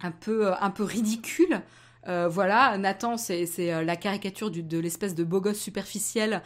un 0.00 0.10
peu, 0.10 0.48
euh, 0.48 0.54
un 0.60 0.70
peu 0.70 0.84
ridicule. 0.84 1.62
Euh, 2.06 2.28
voilà, 2.28 2.76
Nathan, 2.78 3.16
c'est 3.16 3.48
euh, 3.58 3.82
la 3.82 3.96
caricature 3.96 4.50
de 4.50 4.78
l'espèce 4.78 5.14
de 5.14 5.24
beau 5.24 5.40
gosse 5.40 5.58
superficiel 5.58 6.42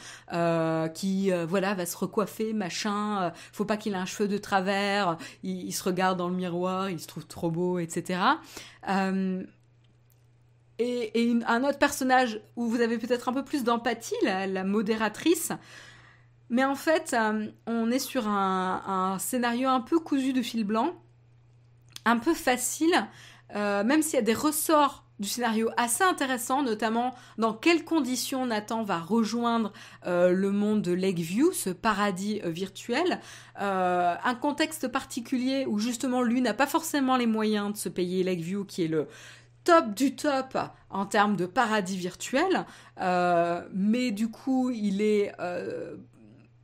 qui, 0.94 1.30
voilà, 1.48 1.74
va 1.74 1.86
se 1.86 1.96
recoiffer, 1.96 2.52
machin. 2.52 3.32
faut 3.52 3.64
pas 3.64 3.76
qu'il 3.76 3.94
ait 3.94 3.96
un 3.96 4.06
cheveu 4.06 4.28
de 4.28 4.38
travers. 4.38 5.16
Il, 5.42 5.72
se 5.72 5.82
regarde 5.82 6.18
dans 6.18 6.28
le 6.28 6.34
miroir, 6.34 6.90
il 6.90 7.00
se 7.00 7.06
trouve 7.06 7.26
trop 7.26 7.50
beau, 7.50 7.78
etc. 7.78 8.20
et, 10.78 11.38
un 11.46 11.64
autre 11.64 11.78
personnage 11.78 12.40
où 12.56 12.66
vous 12.68 12.80
avez 12.80 12.98
peut-être 12.98 13.28
un 13.28 13.32
peu 13.32 13.44
plus 13.44 13.64
d'empathie, 13.64 14.14
la, 14.22 14.64
modératrice. 14.64 15.52
Mais 16.50 16.64
en 16.64 16.74
fait, 16.74 17.14
euh, 17.14 17.48
on 17.66 17.90
est 17.90 17.98
sur 17.98 18.26
un, 18.26 19.16
scénario 19.18 19.68
un 19.68 19.80
peu 19.80 19.98
cousu 19.98 20.32
de 20.32 20.42
fil 20.42 20.64
blanc, 20.64 20.94
un 22.04 22.18
peu 22.18 22.34
facile, 22.34 23.06
euh, 23.54 23.84
même 23.84 24.02
s'il 24.02 24.14
y 24.14 24.18
a 24.18 24.22
des 24.22 24.34
ressorts 24.34 25.04
du 25.18 25.28
scénario 25.28 25.70
assez 25.76 26.04
intéressants, 26.04 26.62
notamment 26.62 27.14
dans 27.38 27.52
quelles 27.52 27.84
conditions 27.84 28.46
Nathan 28.46 28.82
va 28.82 28.98
rejoindre 28.98 29.72
euh, 30.06 30.32
le 30.32 30.50
monde 30.52 30.82
de 30.82 30.92
Lakeview, 30.92 31.52
ce 31.52 31.70
paradis 31.70 32.40
virtuel, 32.44 33.20
un 33.60 34.34
contexte 34.40 34.86
particulier 34.86 35.66
où 35.66 35.80
justement 35.80 36.22
lui 36.22 36.40
n'a 36.40 36.54
pas 36.54 36.66
forcément 36.66 37.16
les 37.16 37.26
moyens 37.26 37.72
de 37.72 37.76
se 37.76 37.88
payer 37.88 38.22
Lakeview, 38.22 38.64
qui 38.64 38.84
est 38.84 38.88
le, 38.88 39.08
top 39.68 39.94
du 39.94 40.16
top 40.16 40.56
en 40.88 41.04
termes 41.04 41.36
de 41.36 41.44
paradis 41.44 41.98
virtuel, 41.98 42.64
euh, 43.02 43.60
mais 43.74 44.12
du 44.12 44.30
coup, 44.30 44.70
il 44.70 45.02
est 45.02 45.34
euh, 45.40 45.96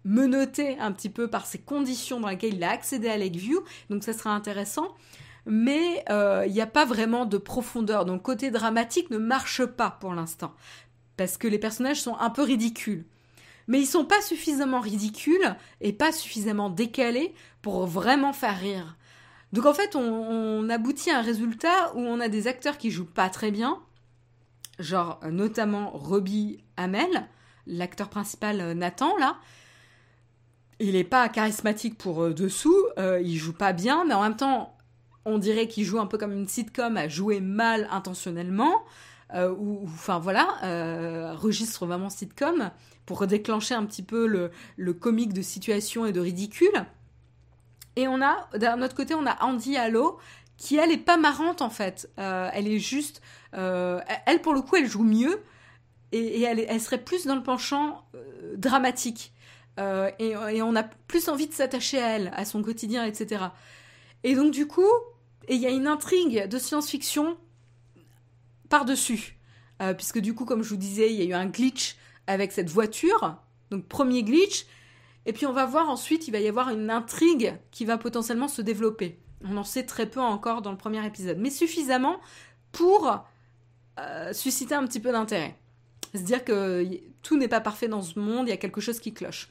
menotté 0.04 0.78
un 0.78 0.90
petit 0.90 1.10
peu 1.10 1.28
par 1.28 1.44
ces 1.44 1.58
conditions 1.58 2.18
dans 2.18 2.28
lesquelles 2.28 2.54
il 2.54 2.64
a 2.64 2.70
accédé 2.70 3.08
à 3.08 3.18
Lakeview, 3.18 3.62
donc 3.90 4.04
ça 4.04 4.14
sera 4.14 4.30
intéressant. 4.30 4.88
Mais 5.46 6.04
euh, 6.08 6.44
il 6.46 6.52
n'y 6.52 6.60
a 6.60 6.66
pas 6.66 6.84
vraiment 6.84 7.26
de 7.26 7.38
profondeur, 7.38 8.04
donc 8.04 8.22
côté 8.22 8.50
dramatique 8.50 9.10
ne 9.10 9.18
marche 9.18 9.64
pas 9.64 9.90
pour 10.00 10.14
l'instant, 10.14 10.54
parce 11.16 11.36
que 11.36 11.48
les 11.48 11.58
personnages 11.58 12.00
sont 12.00 12.16
un 12.18 12.30
peu 12.30 12.42
ridicules. 12.42 13.04
Mais 13.66 13.80
ils 13.80 13.86
sont 13.86 14.04
pas 14.04 14.20
suffisamment 14.20 14.80
ridicules 14.80 15.56
et 15.80 15.92
pas 15.92 16.12
suffisamment 16.12 16.70
décalés 16.70 17.34
pour 17.62 17.86
vraiment 17.86 18.32
faire 18.32 18.58
rire. 18.58 18.96
Donc 19.54 19.66
en 19.66 19.72
fait, 19.72 19.94
on, 19.94 20.68
aboutit 20.68 21.10
à 21.10 21.20
un 21.20 21.22
résultat 21.22 21.94
où 21.94 22.00
on 22.00 22.18
a 22.18 22.28
des 22.28 22.48
acteurs 22.48 22.76
qui 22.76 22.90
jouent 22.90 23.04
pas 23.04 23.28
très 23.28 23.52
bien, 23.52 23.80
genre 24.80 25.20
euh, 25.22 25.30
notamment 25.30 25.90
Robbie 25.90 26.64
Hamel, 26.76 27.28
l'acteur 27.68 28.08
principal 28.08 28.60
euh, 28.60 28.74
Nathan 28.74 29.16
là. 29.16 29.36
Il 30.80 30.96
est 30.96 31.04
pas 31.04 31.28
charismatique 31.28 31.96
pour 31.96 32.24
euh, 32.24 32.34
dessous, 32.34 32.76
il 32.98 33.36
joue 33.36 33.52
pas 33.52 33.72
bien, 33.72 34.04
mais 34.04 34.14
en 34.14 34.22
même 34.22 34.34
temps, 34.34 34.73
on 35.24 35.38
dirait 35.38 35.68
qu'il 35.68 35.84
joue 35.84 35.98
un 35.98 36.06
peu 36.06 36.18
comme 36.18 36.32
une 36.32 36.48
sitcom 36.48 36.96
à 36.96 37.08
jouer 37.08 37.40
mal 37.40 37.88
intentionnellement. 37.90 38.84
ou 39.34 39.82
enfin 39.84 40.18
voilà, 40.18 41.34
registre 41.34 41.86
vraiment 41.86 42.10
sitcom 42.10 42.70
pour 43.06 43.26
déclencher 43.26 43.74
un 43.74 43.84
petit 43.84 44.02
peu 44.02 44.26
le, 44.76 44.92
comique 44.92 45.32
de 45.32 45.42
situation 45.42 46.06
et 46.06 46.12
de 46.12 46.20
ridicule. 46.20 46.84
Et 47.96 48.08
on 48.08 48.22
a, 48.22 48.48
d'un 48.56 48.82
autre 48.82 48.94
côté, 48.94 49.14
on 49.14 49.26
a 49.26 49.42
Andy 49.42 49.76
Allo, 49.76 50.18
qui 50.56 50.76
elle 50.76 50.90
est 50.90 50.96
pas 50.96 51.16
marrante 51.16 51.62
en 51.62 51.70
fait. 51.70 52.10
Euh, 52.18 52.48
elle 52.52 52.68
est 52.68 52.78
juste, 52.78 53.22
euh, 53.54 54.00
elle 54.26 54.40
pour 54.40 54.54
le 54.54 54.62
coup, 54.62 54.76
elle 54.76 54.86
joue 54.86 55.04
mieux 55.04 55.42
et, 56.12 56.42
elle, 56.42 56.80
serait 56.80 57.02
plus 57.02 57.26
dans 57.26 57.34
le 57.34 57.42
penchant 57.42 58.04
euh, 58.14 58.54
dramatique. 58.56 59.32
Et, 59.78 60.36
on 60.62 60.76
a 60.76 60.84
plus 60.84 61.28
envie 61.28 61.48
de 61.48 61.52
s'attacher 61.52 62.00
à 62.00 62.10
elle, 62.10 62.32
à 62.36 62.44
son 62.44 62.62
quotidien, 62.62 63.04
etc. 63.04 63.46
Et 64.22 64.36
donc 64.36 64.52
du 64.52 64.66
coup, 64.66 64.90
il 65.48 65.60
y 65.60 65.66
a 65.66 65.70
une 65.70 65.86
intrigue 65.86 66.46
de 66.46 66.58
science-fiction 66.58 67.36
par-dessus. 68.68 69.38
puisque 69.96 70.18
du 70.18 70.34
coup, 70.34 70.44
comme 70.44 70.62
je 70.62 70.70
vous 70.70 70.76
disais, 70.76 71.12
il 71.12 71.20
y 71.20 71.22
a 71.22 71.24
eu 71.26 71.34
un 71.34 71.46
glitch 71.46 71.96
avec 72.26 72.52
cette 72.52 72.70
voiture. 72.70 73.36
Donc 73.70 73.86
premier 73.86 74.22
glitch, 74.22 74.66
et 75.26 75.32
puis 75.32 75.46
on 75.46 75.52
va 75.52 75.66
voir 75.66 75.88
ensuite, 75.88 76.28
il 76.28 76.30
va 76.30 76.40
y 76.40 76.48
avoir 76.48 76.70
une 76.70 76.90
intrigue 76.90 77.56
qui 77.70 77.84
va 77.84 77.98
potentiellement 77.98 78.48
se 78.48 78.62
développer. 78.62 79.18
On 79.42 79.56
en 79.56 79.64
sait 79.64 79.84
très 79.84 80.06
peu 80.06 80.20
encore 80.20 80.62
dans 80.62 80.70
le 80.70 80.76
premier 80.76 81.04
épisode, 81.06 81.38
mais 81.38 81.50
suffisamment 81.50 82.20
pour 82.72 83.24
euh, 83.98 84.32
susciter 84.32 84.74
un 84.74 84.86
petit 84.86 85.00
peu 85.00 85.12
d'intérêt. 85.12 85.56
Se 86.14 86.20
dire 86.20 86.44
que 86.44 86.86
tout 87.22 87.36
n'est 87.36 87.48
pas 87.48 87.60
parfait 87.60 87.88
dans 87.88 88.02
ce 88.02 88.18
monde, 88.18 88.46
il 88.46 88.50
y 88.50 88.54
a 88.54 88.58
quelque 88.58 88.80
chose 88.80 89.00
qui 89.00 89.12
cloche. 89.12 89.48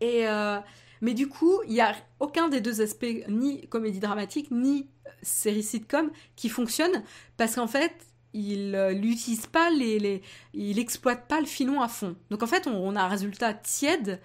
Et 0.00 0.26
euh, 0.26 0.58
mais 1.00 1.14
du 1.14 1.28
coup, 1.28 1.60
il 1.66 1.72
n'y 1.72 1.80
a 1.80 1.94
aucun 2.18 2.48
des 2.48 2.60
deux 2.60 2.80
aspects, 2.80 3.06
ni 3.28 3.66
comédie 3.68 4.00
dramatique, 4.00 4.50
ni 4.50 4.88
série 5.22 5.62
sitcom, 5.62 6.10
qui 6.36 6.48
fonctionne, 6.48 7.02
parce 7.36 7.54
qu'en 7.54 7.66
fait, 7.66 7.94
il 8.32 8.72
n'utilise 9.00 9.44
euh, 9.44 9.50
pas 9.50 9.70
les, 9.70 10.22
il 10.54 10.78
exploite 10.78 11.26
pas 11.26 11.40
le 11.40 11.46
filon 11.46 11.80
à 11.80 11.88
fond. 11.88 12.16
Donc 12.30 12.42
en 12.42 12.46
fait, 12.46 12.66
on, 12.66 12.74
on 12.74 12.96
a 12.96 13.02
un 13.02 13.08
résultat 13.08 13.54
tiède 13.54 14.20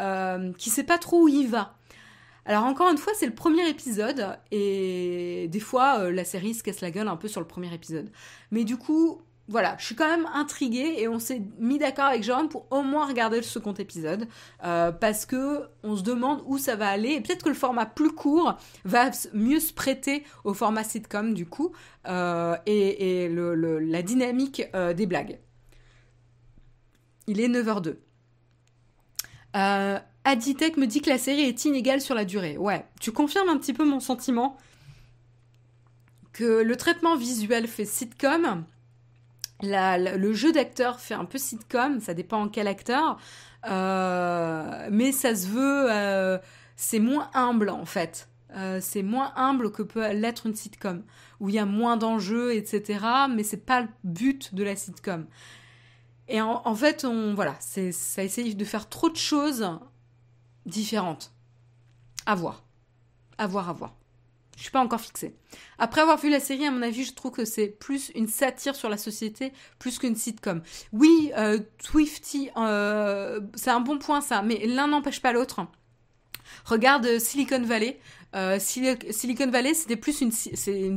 euh, 0.00 0.52
qui 0.54 0.70
sait 0.70 0.84
pas 0.84 0.98
trop 0.98 1.22
où 1.22 1.28
il 1.28 1.48
va. 1.48 1.78
Alors 2.44 2.64
encore 2.64 2.90
une 2.90 2.98
fois, 2.98 3.12
c'est 3.16 3.26
le 3.26 3.34
premier 3.34 3.68
épisode 3.68 4.38
et 4.52 5.48
des 5.50 5.60
fois 5.60 6.00
euh, 6.00 6.12
la 6.12 6.24
série 6.24 6.54
se 6.54 6.62
casse 6.62 6.80
la 6.80 6.92
gueule 6.92 7.08
un 7.08 7.16
peu 7.16 7.28
sur 7.28 7.40
le 7.40 7.46
premier 7.46 7.72
épisode. 7.74 8.10
Mais 8.50 8.64
du 8.64 8.76
coup, 8.76 9.20
voilà, 9.48 9.76
je 9.78 9.84
suis 9.84 9.94
quand 9.94 10.08
même 10.08 10.26
intriguée 10.34 10.96
et 10.98 11.08
on 11.08 11.18
s'est 11.18 11.40
mis 11.58 11.78
d'accord 11.78 12.06
avec 12.06 12.24
Jean 12.24 12.48
pour 12.48 12.66
au 12.70 12.82
moins 12.82 13.06
regarder 13.06 13.36
le 13.36 13.42
second 13.44 13.74
épisode 13.74 14.26
euh, 14.64 14.90
parce 14.90 15.24
que 15.24 15.68
on 15.84 15.96
se 15.96 16.02
demande 16.02 16.42
où 16.46 16.58
ça 16.58 16.74
va 16.74 16.88
aller 16.88 17.10
et 17.10 17.20
peut-être 17.20 17.44
que 17.44 17.48
le 17.48 17.54
format 17.54 17.86
plus 17.86 18.10
court 18.10 18.56
va 18.84 19.10
mieux 19.32 19.60
se 19.60 19.72
prêter 19.72 20.24
au 20.44 20.52
format 20.52 20.82
sitcom 20.82 21.32
du 21.32 21.46
coup 21.46 21.72
et, 22.06 23.28
la 23.28 24.02
dynamique 24.02 24.62
des 24.96 25.06
blagues. 25.06 25.38
Il 27.28 27.40
est 27.40 27.48
9h02. 27.48 27.96
Euh, 29.56 29.98
Aditech 30.24 30.76
me 30.76 30.86
dit 30.86 31.00
que 31.00 31.08
la 31.08 31.18
série 31.18 31.42
est 31.42 31.64
inégale 31.64 32.00
sur 32.00 32.14
la 32.14 32.24
durée. 32.24 32.56
Ouais, 32.56 32.84
tu 33.00 33.12
confirmes 33.12 33.48
un 33.48 33.56
petit 33.56 33.72
peu 33.72 33.84
mon 33.84 34.00
sentiment 34.00 34.56
que 36.32 36.62
le 36.62 36.76
traitement 36.76 37.16
visuel 37.16 37.66
fait 37.66 37.86
sitcom, 37.86 38.64
le 39.62 40.32
jeu 40.32 40.52
d'acteur 40.52 41.00
fait 41.00 41.14
un 41.14 41.24
peu 41.24 41.38
sitcom, 41.38 42.00
ça 42.00 42.14
dépend 42.14 42.42
en 42.42 42.48
quel 42.48 42.68
acteur, 42.68 43.18
euh, 43.68 44.88
mais 44.90 45.12
ça 45.12 45.34
se 45.34 45.46
veut, 45.48 45.86
euh, 45.90 46.38
c'est 46.76 46.98
moins 46.98 47.30
humble 47.34 47.70
en 47.70 47.84
fait. 47.84 48.28
Euh, 48.56 48.78
c'est 48.80 49.02
moins 49.02 49.32
humble 49.36 49.72
que 49.72 49.82
peut 49.82 50.12
l'être 50.12 50.46
une 50.46 50.54
sitcom, 50.54 51.02
où 51.40 51.48
il 51.48 51.54
y 51.54 51.58
a 51.58 51.66
moins 51.66 51.96
d'enjeux, 51.96 52.54
etc. 52.54 53.00
Mais 53.34 53.42
c'est 53.42 53.64
pas 53.64 53.82
le 53.82 53.88
but 54.04 54.54
de 54.54 54.62
la 54.62 54.76
sitcom. 54.76 55.26
Et 56.28 56.40
en, 56.40 56.74
fait, 56.74 57.04
on, 57.04 57.34
voilà, 57.34 57.54
ça 57.60 58.24
essaye 58.24 58.56
de 58.56 58.64
faire 58.64 58.88
trop 58.88 59.08
de 59.08 59.16
choses 59.16 59.70
différentes. 60.64 61.32
À 62.24 62.34
voir. 62.34 62.64
À 63.38 63.46
voir, 63.46 63.68
à 63.68 63.72
voir. 63.72 63.94
Je 64.56 64.62
suis 64.62 64.70
pas 64.70 64.80
encore 64.80 65.00
fixée. 65.00 65.34
Après 65.78 66.00
avoir 66.00 66.18
vu 66.18 66.30
la 66.30 66.40
série, 66.40 66.66
à 66.66 66.70
mon 66.70 66.82
avis, 66.82 67.04
je 67.04 67.12
trouve 67.12 67.32
que 67.32 67.44
c'est 67.44 67.68
plus 67.68 68.10
une 68.14 68.26
satire 68.26 68.74
sur 68.74 68.88
la 68.88 68.96
société, 68.96 69.52
plus 69.78 69.98
qu'une 69.98 70.16
sitcom. 70.16 70.62
Oui, 70.92 71.30
euh, 71.36 71.58
Twifty, 71.84 72.50
euh, 72.56 73.40
c'est 73.54 73.70
un 73.70 73.80
bon 73.80 73.98
point 73.98 74.20
ça, 74.20 74.42
mais 74.42 74.66
l'un 74.66 74.88
n'empêche 74.88 75.20
pas 75.20 75.32
l'autre. 75.32 75.60
Regarde 76.64 77.18
Silicon 77.18 77.62
Valley. 77.62 77.98
Euh, 78.34 78.58
Silicon 78.58 79.50
Valley, 79.50 79.72
c'était 79.72 79.96
plus 79.96 80.20
une, 80.20 80.30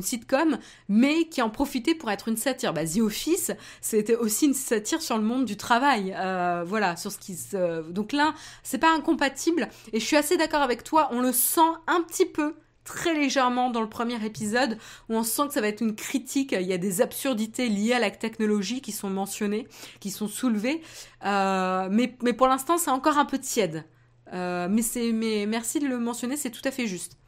sitcom, 0.01 0.57
mais 0.89 1.25
qui 1.25 1.41
en 1.41 1.49
profitait 1.49 1.95
pour 1.95 2.11
être 2.11 2.27
une 2.27 2.37
satire. 2.37 2.73
Bah, 2.73 2.85
The 2.85 2.99
Office, 2.99 3.51
c'était 3.81 4.15
aussi 4.15 4.47
une 4.47 4.53
satire 4.53 5.01
sur 5.01 5.17
le 5.17 5.23
monde 5.23 5.45
du 5.45 5.55
travail. 5.55 6.13
Euh, 6.17 6.63
voilà, 6.65 6.95
sur 6.97 7.11
ce 7.11 7.17
qui 7.17 7.35
se... 7.35 7.89
Donc 7.91 8.11
là, 8.11 8.33
c'est 8.63 8.77
pas 8.77 8.93
incompatible. 8.93 9.69
Et 9.93 9.99
je 9.99 10.05
suis 10.05 10.17
assez 10.17 10.37
d'accord 10.37 10.61
avec 10.61 10.83
toi, 10.83 11.09
on 11.11 11.21
le 11.21 11.31
sent 11.31 11.61
un 11.87 12.01
petit 12.01 12.25
peu 12.25 12.55
très 12.89 13.13
légèrement 13.13 13.69
dans 13.69 13.81
le 13.81 13.89
premier 13.89 14.23
épisode 14.25 14.77
où 15.09 15.15
on 15.15 15.23
sent 15.23 15.47
que 15.47 15.53
ça 15.53 15.61
va 15.61 15.67
être 15.67 15.81
une 15.81 15.95
critique. 15.95 16.53
Il 16.53 16.67
y 16.67 16.73
a 16.73 16.77
des 16.77 17.01
absurdités 17.01 17.69
liées 17.69 17.93
à 17.93 17.99
la 17.99 18.09
technologie 18.09 18.81
qui 18.81 18.91
sont 18.91 19.09
mentionnées, 19.09 19.67
qui 19.99 20.09
sont 20.09 20.27
soulevées. 20.27 20.81
Euh, 21.25 21.87
mais, 21.91 22.17
mais 22.23 22.33
pour 22.33 22.47
l'instant, 22.47 22.77
c'est 22.77 22.91
encore 22.91 23.17
un 23.17 23.25
peu 23.25 23.37
tiède. 23.37 23.85
mais 24.33 24.81
c'est 24.81 25.11
mais 25.11 25.45
merci 25.45 25.79
de 25.79 25.87
le 25.87 25.99
mentionner, 25.99 26.35
c'est 26.35 26.51
tout 26.51 26.61
à 26.65 26.71
fait 26.71 26.87
juste. 26.87 27.19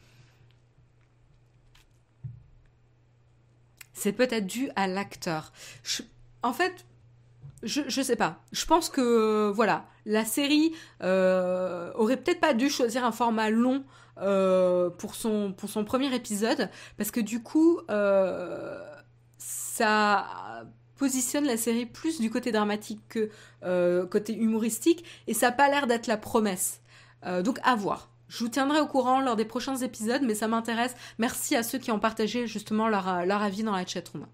c'est 4.01 4.14
peut-être 4.14 4.47
dû 4.47 4.70
à 4.76 4.88
l'acteur. 4.88 5.53
En 6.41 6.53
fait, 6.53 6.86
je, 7.62 7.82
je 7.88 8.01
sais 8.01 8.16
pas. 8.16 8.43
Je 8.51 8.66
pense 8.66 8.89
que 8.89 9.51
voilà, 9.51 9.86
la 10.05 10.26
série 10.26 10.74
euh, 11.03 11.91
aurait 11.93 12.18
peut-être 12.18 12.39
pas 12.39 12.55
dû 12.55 12.70
choisir 12.70 13.05
un 13.05 13.12
format 13.12 13.51
long 13.51 13.84
euh, 14.22 14.89
pour 14.89 15.15
son 15.15 15.53
pour 15.53 15.69
son 15.69 15.84
premier 15.84 16.13
épisode 16.13 16.69
parce 16.97 17.11
que 17.11 17.19
du 17.19 17.41
coup 17.41 17.80
euh, 17.89 18.80
ça 19.38 20.65
positionne 20.95 21.45
la 21.45 21.57
série 21.57 21.86
plus 21.86 22.19
du 22.19 22.30
côté 22.30 22.51
dramatique 22.51 23.01
que 23.09 24.05
côté 24.05 24.36
humoristique 24.36 25.03
et 25.28 25.34
ça 25.34 25.47
a 25.47 25.51
pas 25.51 25.69
l'air 25.69 25.88
d'être 25.88 26.07
la 26.07 26.17
promesse. 26.17 26.82
donc 27.43 27.59
à 27.63 27.76
voir. 27.76 28.11
Je 28.32 28.45
vous 28.45 28.49
tiendrai 28.49 28.80
au 28.80 28.88
courant 28.88 29.19
lors 29.19 29.36
des 29.36 29.43
prochains 29.43 29.76
épisodes, 29.76 30.22
mais 30.24 30.36
ça 30.36 30.47
m'intéresse. 30.47 30.95
Merci 31.17 31.57
à 31.57 31.63
ceux 31.63 31.80
qui 31.80 31.91
ont 31.91 31.99
partagé 31.99 32.47
justement 32.47 32.88
leur, 32.88 33.09
euh, 33.09 33.26
leur 33.26 33.41
avis 33.41 33.61
dans 33.61 33.74
la 33.74 33.86
chatroom. 33.86 34.26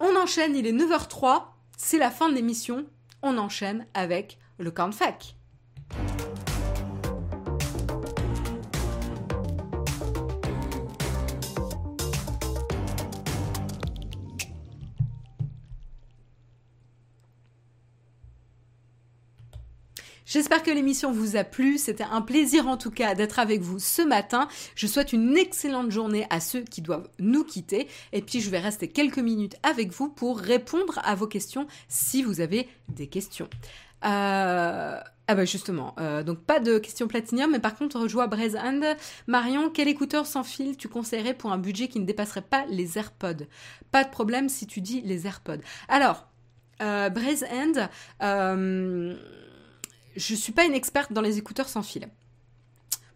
On 0.00 0.16
enchaîne, 0.16 0.56
il 0.56 0.66
est 0.66 0.72
9h03, 0.72 1.44
c'est 1.76 1.98
la 1.98 2.10
fin 2.10 2.30
de 2.30 2.34
l'émission. 2.34 2.86
On 3.20 3.36
enchaîne 3.36 3.86
avec 3.92 4.38
le 4.58 4.70
camp 4.70 4.90
fac. 4.92 5.36
J'espère 20.32 20.62
que 20.62 20.70
l'émission 20.70 21.12
vous 21.12 21.36
a 21.36 21.44
plu. 21.44 21.76
C'était 21.76 22.06
un 22.10 22.22
plaisir 22.22 22.66
en 22.66 22.78
tout 22.78 22.90
cas 22.90 23.14
d'être 23.14 23.38
avec 23.38 23.60
vous 23.60 23.78
ce 23.78 24.00
matin. 24.00 24.48
Je 24.74 24.86
souhaite 24.86 25.12
une 25.12 25.36
excellente 25.36 25.90
journée 25.90 26.26
à 26.30 26.40
ceux 26.40 26.62
qui 26.62 26.80
doivent 26.80 27.10
nous 27.18 27.44
quitter. 27.44 27.86
Et 28.14 28.22
puis 28.22 28.40
je 28.40 28.48
vais 28.48 28.58
rester 28.58 28.88
quelques 28.88 29.18
minutes 29.18 29.56
avec 29.62 29.92
vous 29.92 30.08
pour 30.08 30.38
répondre 30.38 31.00
à 31.04 31.14
vos 31.16 31.26
questions 31.26 31.66
si 31.86 32.22
vous 32.22 32.40
avez 32.40 32.66
des 32.88 33.08
questions. 33.08 33.50
Euh... 34.06 34.98
Ah 35.28 35.34
bah 35.34 35.44
justement, 35.44 35.94
euh, 36.00 36.22
donc 36.22 36.40
pas 36.40 36.60
de 36.60 36.78
questions 36.78 37.08
platinium, 37.08 37.50
mais 37.50 37.60
par 37.60 37.74
contre 37.74 38.08
je 38.08 38.12
vois 38.14 38.26
Braze 38.26 38.56
Marion, 39.26 39.70
quel 39.70 39.86
écouteur 39.86 40.26
sans 40.26 40.44
fil 40.44 40.76
tu 40.78 40.88
conseillerais 40.88 41.34
pour 41.34 41.52
un 41.52 41.58
budget 41.58 41.88
qui 41.88 42.00
ne 42.00 42.06
dépasserait 42.06 42.42
pas 42.42 42.64
les 42.70 42.98
AirPods? 42.98 43.44
Pas 43.90 44.02
de 44.02 44.10
problème 44.10 44.48
si 44.48 44.66
tu 44.66 44.80
dis 44.80 45.02
les 45.02 45.26
AirPods. 45.26 45.60
Alors, 45.88 46.26
euh, 46.82 47.08
Braze 47.10 47.44
End, 47.44 47.88
euh, 48.22 49.14
je 50.16 50.34
suis 50.34 50.52
pas 50.52 50.64
une 50.64 50.74
experte 50.74 51.12
dans 51.12 51.20
les 51.20 51.38
écouteurs 51.38 51.68
sans 51.68 51.82
fil. 51.82 52.08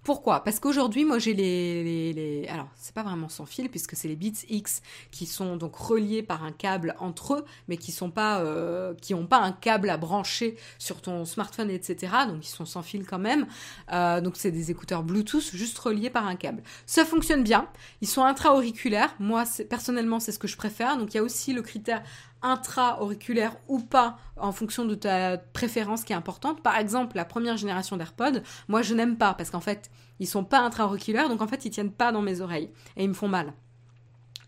Pourquoi? 0.07 0.45
Parce 0.45 0.61
qu'aujourd'hui, 0.61 1.05
moi, 1.05 1.19
j'ai 1.19 1.35
les, 1.35 2.13
les, 2.13 2.47
Alors, 2.47 2.69
c'est 2.77 2.95
pas 2.95 3.03
vraiment 3.03 3.29
sans 3.29 3.45
fil, 3.45 3.69
puisque 3.69 3.97
c'est 3.97 4.07
les 4.07 4.15
Beats 4.15 4.47
X 4.49 4.81
qui 5.11 5.27
sont 5.27 5.57
donc 5.57 5.75
reliés 5.75 6.23
par 6.23 6.45
un 6.45 6.53
câble 6.53 6.95
entre 7.01 7.35
eux, 7.35 7.45
mais 7.67 7.77
qui 7.77 7.91
sont 7.91 8.13
pas, 8.13 8.39
euh, 8.39 8.95
ont 9.15 9.27
pas 9.27 9.41
un 9.41 9.51
câble 9.51 9.91
à 9.91 9.97
brancher 9.97 10.59
sur 10.79 11.01
ton 11.01 11.25
smartphone, 11.25 11.73
etc. 11.73 12.13
Donc, 12.29 12.47
ils 12.47 12.53
sont 12.53 12.65
sans 12.65 12.83
fil 12.83 13.05
quand 13.05 13.19
même. 13.19 13.49
Euh, 13.93 14.21
donc, 14.21 14.37
c'est 14.37 14.53
des 14.53 14.71
écouteurs 14.71 15.03
Bluetooth 15.03 15.51
juste 15.53 15.77
reliés 15.79 16.09
par 16.09 16.29
un 16.29 16.37
câble. 16.37 16.63
Ça 16.87 17.05
fonctionne 17.05 17.43
bien. 17.43 17.67
Ils 18.01 18.09
sont 18.09 18.23
intra-auriculaires. 18.23 19.13
Moi, 19.19 19.43
personnellement, 19.69 20.21
c'est 20.21 20.31
ce 20.31 20.39
que 20.39 20.47
je 20.47 20.57
préfère. 20.57 20.99
Donc, 20.99 21.15
il 21.15 21.17
y 21.17 21.21
a 21.21 21.25
aussi 21.25 21.53
le 21.53 21.63
critère 21.63 22.05
intra-auriculaire 22.43 23.57
ou 23.69 23.81
pas 23.81 24.19
en 24.37 24.53
fonction 24.53 24.85
de 24.85 24.95
ta 24.95 25.39
préférence 25.39 26.05
qui 26.05 26.13
est 26.13 26.17
importante. 26.17 26.63
Par 26.63 26.77
exemple, 26.77 27.17
la 27.17 27.25
première 27.25 27.57
génération 27.57 27.97
d'AirPods, 27.97 28.41
moi 28.69 28.83
je 28.83 28.95
n'aime 28.95 29.17
pas 29.17 29.35
parce 29.35 29.51
qu'en 29.51 29.61
fait, 29.61 29.91
ils 30.21 30.27
sont 30.27 30.45
pas 30.45 30.61
intra-auriculaires, 30.61 31.29
donc 31.29 31.43
en 31.43 31.47
fait, 31.47 31.65
ils 31.65 31.71
tiennent 31.71 31.93
pas 31.93 32.13
dans 32.13 32.23
mes 32.23 32.41
oreilles 32.41 32.71
et 32.97 33.05
ils 33.05 33.09
me 33.09 33.15
font 33.15 33.29
mal. 33.29 33.53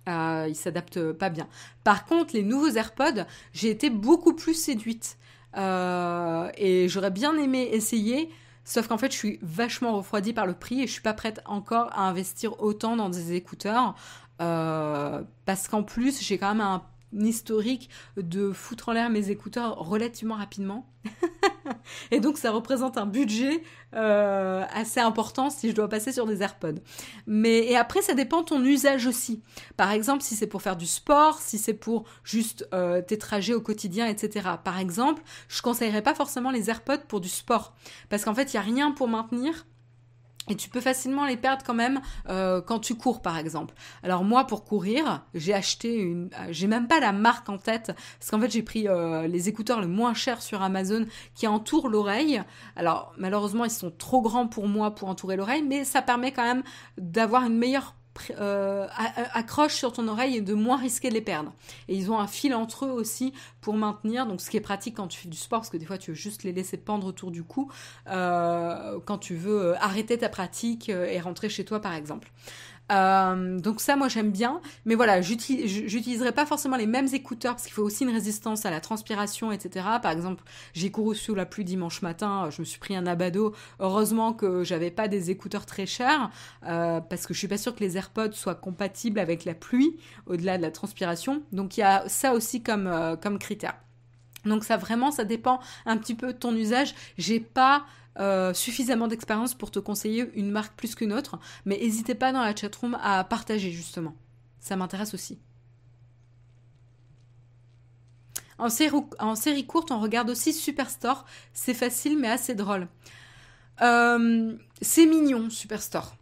Euh, 0.09 0.47
ils 0.49 0.57
s'adaptent 0.57 1.13
pas 1.13 1.29
bien. 1.29 1.49
Par 1.85 2.07
contre, 2.07 2.35
les 2.35 2.43
nouveaux 2.43 2.71
AirPods, 2.71 3.25
j'ai 3.53 3.71
été 3.71 3.91
beaucoup 3.91 4.35
plus 4.35 4.55
séduite 4.55 5.19
euh, 5.57 6.51
et 6.57 6.89
j'aurais 6.89 7.11
bien 7.11 7.37
aimé 7.37 7.69
essayer. 7.73 8.31
Sauf 8.65 8.87
qu'en 8.87 8.99
fait, 8.99 9.13
je 9.13 9.17
suis 9.17 9.39
vachement 9.43 9.97
refroidie 9.97 10.33
par 10.33 10.47
le 10.47 10.55
prix 10.55 10.83
et 10.83 10.87
je 10.87 10.93
suis 10.93 11.03
pas 11.03 11.15
prête 11.15 11.41
encore 11.47 11.91
à 11.93 12.03
investir 12.09 12.61
autant 12.63 12.97
dans 12.97 13.09
des 13.09 13.33
écouteurs. 13.35 13.95
Euh, 14.41 15.23
parce 15.47 15.69
qu'en 15.69 15.83
plus, 15.83 16.23
j'ai 16.23 16.39
quand 16.39 16.49
même 16.49 16.61
un 16.61 16.83
historique 17.13 17.89
de 18.17 18.53
foutre 18.53 18.91
en 18.91 18.93
l'air 18.93 19.11
mes 19.11 19.31
écouteurs 19.31 19.77
relativement 19.79 20.35
rapidement. 20.35 20.87
et 22.11 22.21
donc 22.21 22.39
ça 22.39 22.51
représente 22.51 22.99
un 22.99 23.07
budget 23.07 23.63
euh, 23.95 24.65
assez 24.73 25.01
important 25.01 25.51
si 25.51 25.71
je 25.71 25.75
dois 25.75 25.89
passer 25.89 26.13
sur 26.13 26.27
des 26.27 26.43
AirPods. 26.43 26.81
Mais 27.27 27.67
et 27.67 27.77
après 27.77 28.03
ça 28.03 28.15
dépend 28.15 28.43
ton 28.43 28.63
usage 28.63 29.07
aussi. 29.07 29.43
Par 29.77 29.91
exemple 29.91 30.23
si 30.23 30.35
c'est 30.35 30.47
pour 30.47 30.63
faire 30.63 30.77
du 30.77 30.87
sport, 30.87 31.39
si 31.41 31.59
c'est 31.59 31.75
pour 31.75 32.05
juste 32.25 32.69
euh, 32.75 33.01
tes 33.01 33.19
trajets 33.19 33.55
au 33.55 33.61
quotidien, 33.61 34.07
etc. 34.07 34.49
Par 34.63 34.79
exemple, 34.79 35.23
je 35.49 35.63
conseillerais 35.63 36.03
pas 36.03 36.15
forcément 36.15 36.51
les 36.51 36.71
AirPods 36.71 37.07
pour 37.09 37.21
du 37.21 37.29
sport 37.29 37.75
parce 38.09 38.25
qu'en 38.25 38.35
fait 38.35 38.53
il 38.53 38.57
y 38.57 38.59
a 38.59 38.63
rien 38.63 38.91
pour 38.91 39.09
maintenir 39.09 39.67
et 40.49 40.57
tu 40.57 40.69
peux 40.69 40.81
facilement 40.81 41.27
les 41.27 41.37
perdre 41.37 41.63
quand 41.65 41.75
même 41.75 42.01
euh, 42.29 42.61
quand 42.61 42.79
tu 42.79 42.95
cours 42.95 43.23
par 43.23 43.39
exemple. 43.39 43.75
Alors 44.03 44.25
moi 44.25 44.47
pour 44.47 44.65
courir, 44.65 45.23
j'ai 45.35 45.55
acheté 45.55 45.97
une, 45.97 46.31
euh, 46.39 46.47
j'ai 46.51 46.67
même 46.67 46.89
pas 46.89 47.01
la 47.01 47.13
marque 47.13 47.49
en 47.49 47.59
tête 47.59 47.93
parce 48.19 48.31
qu'en 48.31 48.41
fait 48.41 48.51
j'ai 48.51 48.63
pris 48.63 48.89
euh, 48.89 49.27
les 49.27 49.49
écouteurs 49.49 49.81
le 49.81 49.87
moins 49.87 50.15
chers 50.15 50.43
sur 50.43 50.63
Amazon 50.63 51.07
qui 51.35 51.47
entourent 51.47 51.89
l'oreille. 51.89 52.43
Alors 52.77 53.13
malheureusement 53.19 53.65
ils 53.65 53.71
sont 53.71 53.91
trop 53.91 54.23
grands 54.23 54.47
pour 54.47 54.69
moi 54.69 54.95
pour 54.95 55.09
entourer 55.09 55.37
l'oreille, 55.37 55.63
mais 55.63 55.85
ça 55.85 56.03
permet 56.03 56.33
quand 56.33 56.45
même 56.45 56.63
d'avoir 56.97 57.45
une 57.45 57.57
meilleure 57.57 57.95
euh, 58.39 58.87
accroche 59.33 59.75
sur 59.75 59.93
ton 59.93 60.09
oreille 60.09 60.37
et 60.37 60.41
de 60.41 60.55
moins 60.55 60.77
risquer 60.77 61.09
de 61.09 61.15
les 61.15 61.21
perdre. 61.21 61.53
Et 61.89 61.97
ils 61.97 62.11
ont 62.11 62.19
un 62.19 62.27
fil 62.27 62.55
entre 62.55 62.87
eux 62.87 62.91
aussi 62.91 63.33
pour 63.61 63.75
maintenir, 63.75 64.27
donc 64.27 64.41
ce 64.41 64.51
qui 64.51 64.57
est 64.57 64.63
pratique 64.63 64.97
quand 64.97 65.09
tu 65.09 65.19
fais 65.19 65.29
du 65.29 65.37
sport, 65.37 65.61
parce 65.61 65.71
que 65.71 65.77
des 65.77 65.87
fois 65.87 65.99
tu 65.99 66.11
veux 66.11 66.17
juste 66.17 66.43
les 66.43 66.53
laisser 66.53 66.77
pendre 66.77 67.07
autour 67.07 67.31
du 67.31 67.43
cou, 67.43 67.71
euh, 68.09 68.99
quand 69.05 69.19
tu 69.19 69.35
veux 69.35 69.61
euh, 69.61 69.75
arrêter 69.79 70.19
ta 70.19 70.29
pratique 70.29 70.89
et 70.89 71.21
rentrer 71.21 71.49
chez 71.49 71.65
toi 71.65 71.81
par 71.81 71.95
exemple. 71.95 72.31
Euh, 72.91 73.59
donc 73.59 73.81
ça, 73.81 73.97
moi 73.97 74.09
j'aime 74.09 74.31
bien, 74.31 74.61
mais 74.85 74.95
voilà, 74.95 75.21
j'utiliserai 75.21 76.33
pas 76.33 76.47
forcément 76.47 76.77
les 76.77 76.87
mêmes 76.87 77.09
écouteurs 77.13 77.55
parce 77.55 77.65
qu'il 77.65 77.75
faut 77.75 77.83
aussi 77.83 78.05
une 78.05 78.11
résistance 78.11 78.65
à 78.67 78.71
la 78.71 78.81
transpiration, 78.81 79.53
etc. 79.53 79.87
Par 80.03 80.13
exemple, 80.13 80.43
j'ai 80.73 80.91
couru 80.91 81.15
sous 81.15 81.35
la 81.35 81.47
pluie 81.47 81.65
dimanche 81.65 82.03
matin, 82.03 82.49
je 82.51 82.61
me 82.61 82.65
suis 82.65 82.79
pris 82.79 82.97
un 82.97 83.07
abado. 83.07 83.55
Heureusement 83.81 84.33
que 84.33 84.65
j'avais 84.65 84.91
pas 84.91 85.09
des 85.09 85.31
écouteurs 85.31 85.67
très 85.67 85.87
chers 85.87 86.31
euh, 86.67 87.01
parce 87.01 87.27
que 87.27 87.35
je 87.35 87.39
suis 87.39 87.49
pas 87.49 87.59
sûre 87.59 87.75
que 87.75 87.81
les 87.81 87.97
AirPods 87.97 88.33
soient 88.33 88.55
compatibles 88.55 89.19
avec 89.19 89.45
la 89.45 89.55
pluie 89.55 89.97
au-delà 90.27 90.57
de 90.57 90.63
la 90.63 90.71
transpiration. 90.71 91.43
Donc 91.53 91.77
il 91.77 91.81
y 91.81 91.85
a 91.85 92.09
ça 92.09 92.33
aussi 92.33 92.63
comme 92.63 92.87
euh, 92.87 93.17
comme 93.17 93.39
critère. 93.39 93.75
Donc 94.45 94.65
ça 94.65 94.77
vraiment, 94.77 95.11
ça 95.11 95.25
dépend 95.25 95.61
un 95.85 95.97
petit 95.97 96.15
peu 96.15 96.29
de 96.29 96.39
ton 96.39 96.55
usage. 96.55 96.95
J'ai 97.19 97.41
pas 97.41 97.85
euh, 98.19 98.53
suffisamment 98.53 99.07
d'expérience 99.07 99.55
pour 99.55 99.71
te 99.71 99.79
conseiller 99.79 100.31
une 100.35 100.51
marque 100.51 100.77
plus 100.77 100.95
qu'une 100.95 101.13
autre, 101.13 101.39
mais 101.65 101.79
n'hésitez 101.79 102.15
pas 102.15 102.33
dans 102.33 102.43
la 102.43 102.55
chatroom 102.55 102.99
à 103.03 103.23
partager 103.25 103.71
justement. 103.71 104.15
Ça 104.61 104.77
m'intéresse 104.77 105.15
aussi. 105.15 105.39
En 108.59 108.69
série, 108.71 109.67
courte, 109.67 109.93
on 109.93 110.01
regarde 110.01 110.31
aussi 110.31 110.53
Superstore. 110.53 111.25
C'est 111.53 111.75
facile 111.75 112.19
mais 112.19 112.29
assez 112.29 112.57
drôle. 112.57 112.89
Euh, 113.83 114.57
c'est 114.83 115.07
mignon, 115.07 115.49
Superstore. 115.49 116.17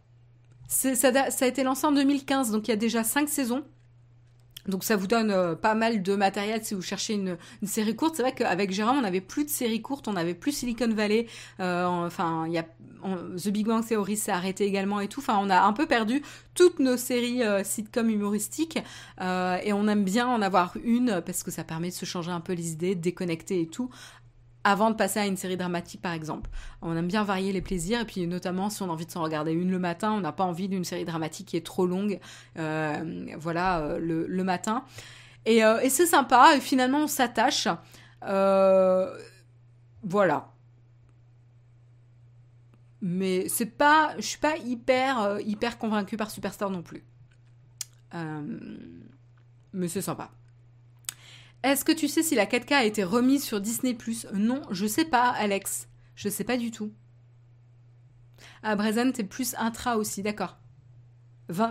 Ça, 0.67 0.95
ça, 0.95 1.11
a 1.45 1.47
été 1.47 1.63
lancé 1.63 1.87
en 1.87 1.93
2015, 1.93 2.51
donc 2.51 2.67
il 2.67 2.71
y 2.71 2.73
a 2.73 2.77
déjà 2.77 3.03
5 3.03 3.27
saisons. 3.29 3.63
Donc 4.67 4.83
ça 4.83 4.95
vous 4.95 5.07
donne 5.07 5.31
euh, 5.31 5.55
pas 5.55 5.75
mal 5.75 6.01
de 6.01 6.15
matériel 6.15 6.63
si 6.63 6.73
vous 6.73 6.81
cherchez 6.81 7.13
une, 7.13 7.37
série 7.63 7.95
courte. 7.95 8.15
C'est 8.15 8.21
vrai 8.21 8.33
qu'avec 8.33 8.71
Jérôme, 8.71 8.97
on 8.97 9.01
n'avait 9.01 9.21
plus 9.21 9.45
de 9.45 9.49
séries 9.49 9.81
courtes, 9.81 10.07
on 10.07 10.13
n'avait 10.13 10.33
plus 10.33 10.51
Silicon 10.51 10.89
Valley. 10.89 11.27
Euh, 11.59 11.85
enfin, 11.85 12.45
il 12.47 12.53
y 12.53 12.57
a 12.57 12.65
The 13.37 13.49
Big 13.49 13.67
Bang 13.67 13.85
Theory 13.85 14.17
s'est 14.17 14.31
arrêté 14.31 14.65
également 14.65 14.99
et 14.99 15.07
tout. 15.07 15.21
Enfin, 15.21 15.39
on 15.41 15.49
a 15.49 15.61
un 15.61 15.71
peu 15.71 15.85
perdu 15.85 16.21
toutes 16.55 16.79
nos 16.79 16.97
séries 16.97 17.43
euh, 17.43 17.63
sitcom 17.63 18.09
humoristiques 18.09 18.79
et 19.19 19.73
on 19.73 19.87
aime 19.87 20.03
bien 20.03 20.27
en 20.27 20.41
avoir 20.41 20.73
une 20.83 21.21
parce 21.25 21.43
que 21.43 21.51
ça 21.51 21.63
permet 21.63 21.89
de 21.89 21.93
se 21.93 22.05
changer 22.05 22.31
un 22.31 22.39
peu 22.39 22.53
les 22.53 22.71
idées, 22.71 22.95
de 22.95 23.01
déconnecter 23.01 23.61
et 23.61 23.67
tout 23.67 23.89
avant 24.67 24.91
de 24.91 24.95
passer 24.97 25.19
à 25.21 25.25
une 25.25 25.37
série 25.37 25.55
dramatique 25.55 26.01
par 26.01 26.11
exemple. 26.11 26.49
On 26.81 26.93
aime 26.97 27.07
bien 27.07 27.23
varier 27.23 27.53
les 27.53 27.61
plaisirs 27.61 28.01
et 28.01 28.05
puis 28.05 28.27
notamment 28.27 28.69
si 28.69 28.83
on 28.83 28.89
a 28.89 28.91
envie 28.91 29.05
de 29.05 29.11
s'en 29.11 29.23
regarder 29.23 29.53
une 29.53 29.71
le 29.71 29.79
matin, 29.79 30.11
on 30.11 30.19
n'a 30.19 30.33
pas 30.33 30.43
envie 30.43 30.67
d'une 30.67 30.83
série 30.83 31.05
dramatique 31.05 31.47
qui 31.47 31.55
est 31.55 31.65
trop 31.65 31.87
longue, 31.87 32.19
euh, 32.59 33.25
voilà, 33.37 33.79
euh, 33.79 33.97
le, 33.97 34.43
matin. 34.43 34.83
Et, 35.45 35.63
euh, 35.63 35.79
et 35.79 35.89
c'est 35.89 36.05
sympa 36.05 36.57
et 36.57 36.59
finalement 36.59 37.03
on 37.03 37.07
s'attache. 37.07 37.69
voilà. 40.03 40.51
Mais 43.01 43.47
c'est 43.47 43.67
pas, 43.67 44.15
je 44.17 44.25
suis 44.25 44.39
pas 44.39 44.57
hyper 44.57 45.39
hyper 45.45 45.77
convaincue 45.77 46.17
par 46.17 46.29
Superstar 46.29 46.69
non 46.69 46.81
plus. 46.81 47.05
mais 49.71 49.87
c'est 49.87 50.01
sympa. 50.01 50.29
Est-ce 51.63 51.83
que 51.83 51.91
tu 51.91 52.07
sais 52.07 52.23
si 52.23 52.35
la 52.35 52.45
4K 52.45 52.73
a 52.73 52.83
été 52.85 53.03
remise 53.03 53.43
sur 53.43 53.59
Disney 53.59 53.97
Non, 54.33 54.61
je 54.71 54.85
sais 54.85 55.05
pas, 55.05 55.29
Alex. 55.29 55.87
Je 56.15 56.29
sais 56.29 56.43
pas 56.43 56.57
du 56.57 56.71
tout. 56.71 56.91
Ah, 58.63 58.75
Brezen, 58.75 59.11
t'es 59.11 59.23
plus 59.23 59.55
intra 59.57 59.97
aussi, 59.97 60.23
d'accord. 60.23 60.57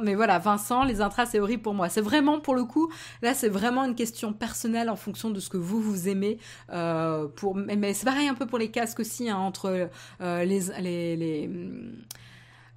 Mais 0.02 0.14
voilà, 0.14 0.38
Vincent, 0.38 0.84
les 0.84 1.00
intras, 1.02 1.26
c'est 1.26 1.38
horrible 1.38 1.62
pour 1.62 1.74
moi. 1.74 1.88
C'est 1.88 2.00
vraiment, 2.00 2.40
pour 2.40 2.54
le 2.54 2.64
coup, 2.64 2.90
là, 3.20 3.34
c'est 3.34 3.48
vraiment 3.48 3.84
une 3.84 3.94
question 3.94 4.32
personnelle 4.32 4.88
en 4.88 4.96
fonction 4.96 5.30
de 5.30 5.38
ce 5.38 5.50
que 5.50 5.58
vous, 5.58 5.80
vous 5.80 6.08
aimez. 6.08 6.38
Euh. 6.72 7.28
Mais 7.54 7.92
c'est 7.92 8.06
pareil 8.06 8.28
un 8.28 8.34
peu 8.34 8.46
pour 8.46 8.58
les 8.58 8.70
casques 8.70 9.00
aussi, 9.00 9.28
hein, 9.28 9.36
entre 9.36 9.90
euh, 10.20 10.44
les... 10.44 10.60
les, 10.80 11.50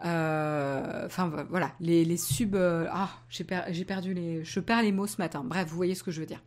euh, 0.06 1.06
enfin 1.06 1.32
voilà, 1.50 1.72
les, 1.80 2.04
les 2.04 2.18
sub... 2.18 2.56
ah, 2.56 3.10
j'ai 3.30 3.86
perdu 3.86 4.14
les... 4.14 4.44
Je 4.44 4.60
perds 4.60 4.82
les 4.82 4.92
mots 4.92 5.08
ce 5.08 5.18
matin. 5.20 5.44
Bref, 5.46 5.68
vous 5.70 5.78
voyez 5.78 5.96
ce 5.96 6.04
que 6.04 6.12
je 6.12 6.20
veux 6.20 6.28
dire. 6.28 6.42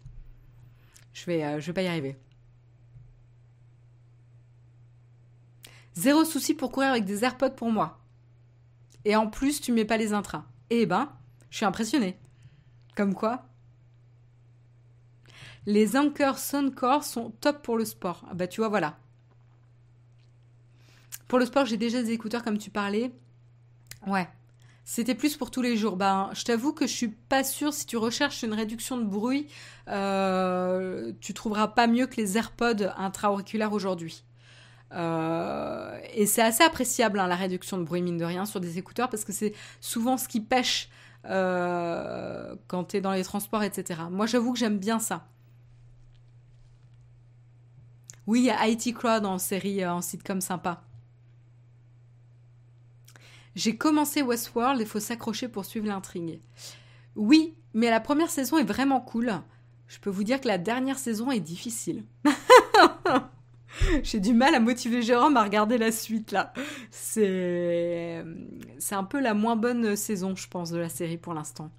Je 1.13 1.27
vais, 1.27 1.45
euh, 1.45 1.61
je 1.61 1.67
vais 1.67 1.73
pas 1.73 1.83
y 1.83 1.87
arriver. 1.87 2.17
Zéro 5.95 6.25
souci 6.25 6.55
pour 6.55 6.73
courir 6.73 6.91
avec 6.91 7.05
des 7.05 7.25
AirPods 7.25 7.51
pour 7.51 7.71
moi. 7.71 8.01
Et 9.05 9.17
en 9.17 9.29
plus, 9.29 9.61
tu 9.61 9.73
mets 9.73 9.85
pas 9.85 9.97
les 9.97 10.13
intras. 10.13 10.45
Eh 10.71 10.87
ben, 10.87 11.13
je 11.51 11.57
suis 11.59 11.67
impressionnée. 11.67 12.19
Comme 12.97 13.15
quoi 13.15 13.45
Les 15.67 15.97
Anker 15.97 16.39
Soundcore 16.39 17.05
sont 17.05 17.31
top 17.41 17.63
pour 17.63 17.77
le 17.77 17.85
sport. 17.85 18.25
Ah 18.31 18.35
bah 18.35 18.47
tu 18.47 18.61
vois, 18.61 18.69
voilà. 18.69 18.99
Pour 21.29 21.39
le 21.39 21.47
sport, 21.47 21.67
j'ai 21.67 21.77
déjà 21.77 22.03
des 22.03 22.13
écouteurs 22.13 22.45
comme 22.45 22.59
tu 22.59 22.71
parlais. 22.71 23.11
Ouais, 24.07 24.29
c'était 24.85 25.15
plus 25.15 25.37
pour 25.37 25.51
tous 25.51 25.63
les 25.63 25.77
jours. 25.77 25.97
Ben, 25.97 26.31
je 26.33 26.45
t'avoue 26.45 26.73
que 26.73 26.87
je 26.87 26.93
suis 26.93 27.09
pas 27.09 27.45
sûre 27.45 27.73
si 27.73 27.87
tu 27.87 27.97
recherches 27.97 28.43
une 28.43 28.55
réduction 28.55 28.97
de 28.97 29.05
bruit, 29.05 29.47
euh, 29.89 31.13
tu 31.21 31.35
trouveras 31.35 31.69
pas 31.69 31.87
mieux 31.87 32.07
que 32.07 32.17
les 32.17 32.37
AirPods 32.37 32.91
intra-auriculaires 32.97 33.73
aujourd'hui. 33.73 34.25
et 34.93 36.27
c'est 36.27 36.43
assez 36.43 36.63
appréciable 36.63 37.19
hein, 37.19 37.27
la 37.27 37.37
réduction 37.37 37.79
de 37.79 37.85
bruit 37.85 38.03
mine 38.03 38.19
de 38.19 38.25
rien 38.25 38.45
sur 38.45 38.61
des 38.61 38.79
écouteurs 38.79 39.09
parce 39.09 39.25
que 39.25 39.33
c'est 39.33 39.55
souvent 39.81 40.19
ce 40.19 40.29
qui 40.29 40.41
pêche 40.41 40.91
quand 41.25 42.85
tu 42.89 42.97
es 42.97 43.01
dans 43.01 43.13
les 43.13 43.25
transports, 43.25 43.63
etc. 43.63 44.01
Moi 44.11 44.27
j'avoue 44.27 44.53
que 44.53 44.59
j'aime 44.59 44.79
bien 44.79 44.99
ça. 44.99 45.27
Oui, 48.27 48.41
il 48.41 48.45
y 48.45 48.51
a 48.51 48.69
IT 48.69 48.95
Crowd 48.95 49.25
en 49.27 49.39
série, 49.39 49.85
en 49.87 50.01
sitcom 50.01 50.41
sympa. 50.41 50.85
J'ai 53.55 53.77
commencé 53.77 54.23
Westworld, 54.23 54.81
il 54.81 54.87
faut 54.87 55.01
s'accrocher 55.01 55.49
pour 55.49 55.65
suivre 55.65 55.87
l'intrigue. 55.87 56.41
Oui, 57.17 57.55
mais 57.75 57.91
la 57.91 58.01
première 58.01 58.31
saison 58.31 58.59
est 58.59 58.65
vraiment 58.65 59.01
cool. 59.01 59.33
Je 59.89 59.99
peux 59.99 60.11
vous 60.11 60.25
dire 60.25 60.41
que 60.41 60.49
la 60.49 60.59
dernière 60.59 60.99
saison 60.99 61.31
est 61.31 61.41
difficile. 61.41 62.05
J'ai 64.03 64.21
du 64.21 64.35
mal 64.35 64.55
à 64.55 64.61
motiver 64.61 65.03
Jérôme 65.03 65.37
à 65.37 65.43
regarder 65.43 65.79
la 65.79 65.93
suite 65.93 66.33
là. 66.33 66.53
C'est 66.91 68.25
c'est 68.79 68.95
un 68.95 69.05
peu 69.05 69.21
la 69.21 69.35
moins 69.35 69.57
bonne 69.57 69.97
saison, 69.97 70.35
je 70.35 70.49
pense, 70.49 70.71
de 70.71 70.79
la 70.79 70.89
série 70.89 71.19
pour 71.19 71.35
l'instant. 71.35 71.71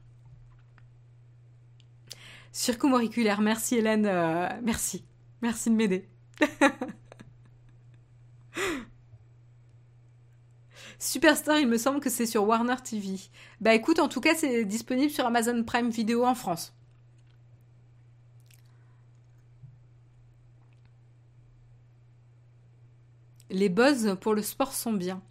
Circumoriculaire, 2.51 3.41
merci 3.41 3.75
Hélène, 3.75 4.05
euh, 4.05 4.47
merci. 4.61 5.05
Merci 5.41 5.71
de 5.71 5.75
m'aider. 5.75 6.07
Superstar, 11.03 11.59
il 11.59 11.67
me 11.67 11.77
semble 11.77 11.99
que 11.99 12.09
c'est 12.09 12.25
sur 12.25 12.47
Warner 12.47 12.77
TV. 12.81 13.19
Bah 13.59 13.73
écoute, 13.73 13.99
en 13.99 14.07
tout 14.07 14.21
cas, 14.21 14.35
c'est 14.35 14.63
disponible 14.63 15.11
sur 15.11 15.25
Amazon 15.25 15.61
Prime 15.65 15.89
Video 15.89 16.23
en 16.23 16.33
France. 16.33 16.73
Les 23.49 23.67
buzz 23.67 24.15
pour 24.21 24.33
le 24.33 24.41
sport 24.41 24.71
sont 24.73 24.93
bien. 24.93 25.21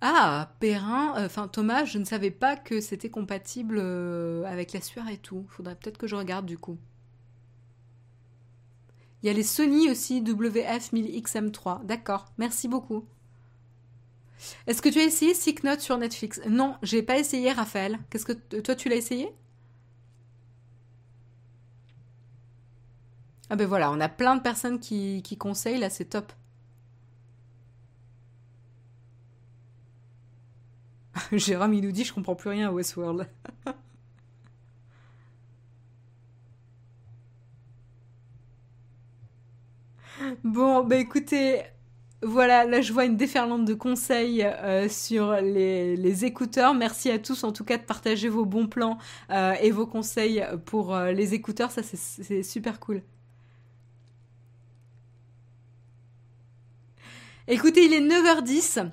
Ah, 0.00 0.52
Perrin, 0.60 1.16
euh, 1.18 1.26
enfin 1.26 1.48
Thomas, 1.48 1.84
je 1.84 1.98
ne 1.98 2.04
savais 2.04 2.30
pas 2.30 2.56
que 2.56 2.80
c'était 2.80 3.10
compatible 3.10 3.78
euh, 3.80 4.44
avec 4.44 4.72
la 4.74 4.80
sueur 4.80 5.08
et 5.08 5.18
tout. 5.18 5.44
Faudrait 5.48 5.74
peut-être 5.74 5.98
que 5.98 6.06
je 6.06 6.14
regarde 6.14 6.46
du 6.46 6.56
coup. 6.56 6.78
Il 9.22 9.26
y 9.26 9.30
a 9.30 9.32
les 9.32 9.42
Sony 9.42 9.90
aussi, 9.90 10.22
WF1000XM3. 10.22 11.84
D'accord, 11.84 12.26
merci 12.38 12.68
beaucoup. 12.68 13.04
Est-ce 14.66 14.82
que 14.82 14.88
tu 14.88 14.98
as 14.98 15.04
essayé 15.04 15.34
Sick 15.34 15.64
Note 15.64 15.80
sur 15.80 15.98
Netflix? 15.98 16.40
Non, 16.48 16.76
j'ai 16.82 17.02
pas 17.02 17.18
essayé, 17.18 17.52
Raphaël. 17.52 17.98
Qu'est-ce 18.10 18.26
que 18.26 18.32
toi 18.60 18.74
tu 18.74 18.88
l'as 18.88 18.96
essayé? 18.96 19.32
Ah 23.50 23.56
ben 23.56 23.66
voilà, 23.66 23.90
on 23.92 24.00
a 24.00 24.08
plein 24.08 24.36
de 24.36 24.40
personnes 24.42 24.78
qui, 24.80 25.20
qui 25.22 25.36
conseillent, 25.36 25.78
là 25.78 25.90
c'est 25.90 26.04
top. 26.06 26.32
Jérôme, 31.32 31.74
il 31.74 31.82
nous 31.82 31.92
dit 31.92 32.04
je 32.04 32.12
comprends 32.12 32.34
plus 32.34 32.50
rien 32.50 32.68
à 32.68 32.72
Westworld. 32.72 33.28
bon, 40.44 40.84
bah 40.84 40.96
écoutez, 40.96 41.62
voilà, 42.26 42.64
là 42.64 42.80
je 42.80 42.92
vois 42.92 43.04
une 43.04 43.16
déferlante 43.16 43.64
de 43.64 43.74
conseils 43.74 44.42
euh, 44.42 44.88
sur 44.88 45.32
les, 45.36 46.24
écouteurs. 46.24 46.74
Merci 46.74 47.10
à 47.10 47.18
tous 47.18 47.44
en 47.44 47.52
tout 47.52 47.64
cas 47.64 47.78
de 47.78 47.82
partager 47.82 48.28
vos 48.28 48.44
bons 48.44 48.66
plans 48.66 48.98
euh, 49.30 49.54
et 49.60 49.70
vos 49.70 49.86
conseils 49.86 50.44
pour 50.64 50.94
euh, 50.94 51.12
les 51.12 51.34
écouteurs, 51.34 51.70
ça 51.70 51.82
c'est 51.82 52.42
super 52.42 52.80
cool. 52.80 53.02
Écoutez, 57.48 57.84
il 57.84 57.92
est 57.92 58.00
9h10. 58.00 58.90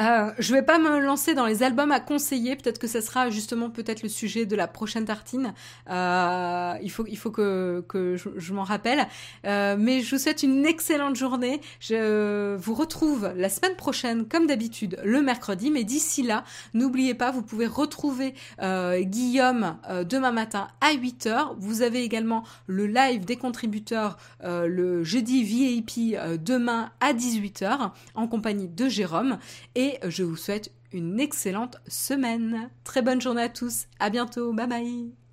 Euh, 0.00 0.30
je 0.38 0.52
vais 0.52 0.62
pas 0.62 0.78
me 0.78 1.00
lancer 1.00 1.34
dans 1.34 1.46
les 1.46 1.62
albums 1.62 1.90
à 1.90 2.00
conseiller. 2.00 2.56
Peut-être 2.56 2.78
que 2.78 2.86
ça 2.86 3.00
sera 3.00 3.30
justement 3.30 3.70
peut-être 3.70 4.02
le 4.02 4.08
sujet 4.08 4.44
de 4.44 4.54
la 4.54 4.66
prochaine 4.66 5.06
tartine. 5.06 5.54
Euh, 5.90 6.74
il 6.82 6.90
faut 6.90 7.06
il 7.06 7.16
faut 7.16 7.30
que 7.30 7.84
que 7.88 8.16
je, 8.16 8.52
m'en 8.52 8.64
rappelle. 8.64 9.06
Euh, 9.46 9.76
mais 9.78 10.00
je 10.00 10.14
vous 10.14 10.20
souhaite 10.20 10.42
une 10.42 10.66
excellente 10.66 11.16
journée. 11.16 11.60
Je 11.80 12.56
vous 12.56 12.74
retrouve 12.74 13.32
la 13.36 13.48
semaine 13.48 13.76
prochaine 13.76 14.26
comme 14.26 14.46
d'habitude 14.46 14.98
le 15.02 15.22
mercredi. 15.22 15.70
Mais 15.70 15.84
d'ici 15.84 16.22
là, 16.22 16.44
n'oubliez 16.74 17.14
pas, 17.14 17.30
vous 17.30 17.42
pouvez 17.42 17.66
retrouver 17.66 18.34
euh, 18.62 19.00
Guillaume 19.00 19.78
euh, 19.88 20.04
demain 20.04 20.32
matin 20.32 20.68
à 20.80 20.92
8h. 20.92 21.54
Vous 21.58 21.82
avez 21.82 22.02
également 22.02 22.44
le 22.66 22.86
live 22.86 23.24
des 23.24 23.36
contributeurs 23.36 24.18
le 24.42 25.02
jeudi 25.02 25.42
VIP 25.42 26.16
demain 26.42 26.90
à 27.00 27.12
18h 27.12 27.90
en 28.14 28.26
compagnie 28.26 28.68
de 28.68 28.88
Jérôme 28.88 29.38
et 29.86 29.98
je 30.08 30.24
vous 30.24 30.36
souhaite 30.36 30.72
une 30.92 31.20
excellente 31.20 31.76
semaine. 31.86 32.70
Très 32.84 33.02
bonne 33.02 33.20
journée 33.20 33.42
à 33.42 33.48
tous. 33.48 33.86
À 33.98 34.10
bientôt. 34.10 34.52
Bye 34.52 34.68
bye. 34.68 35.25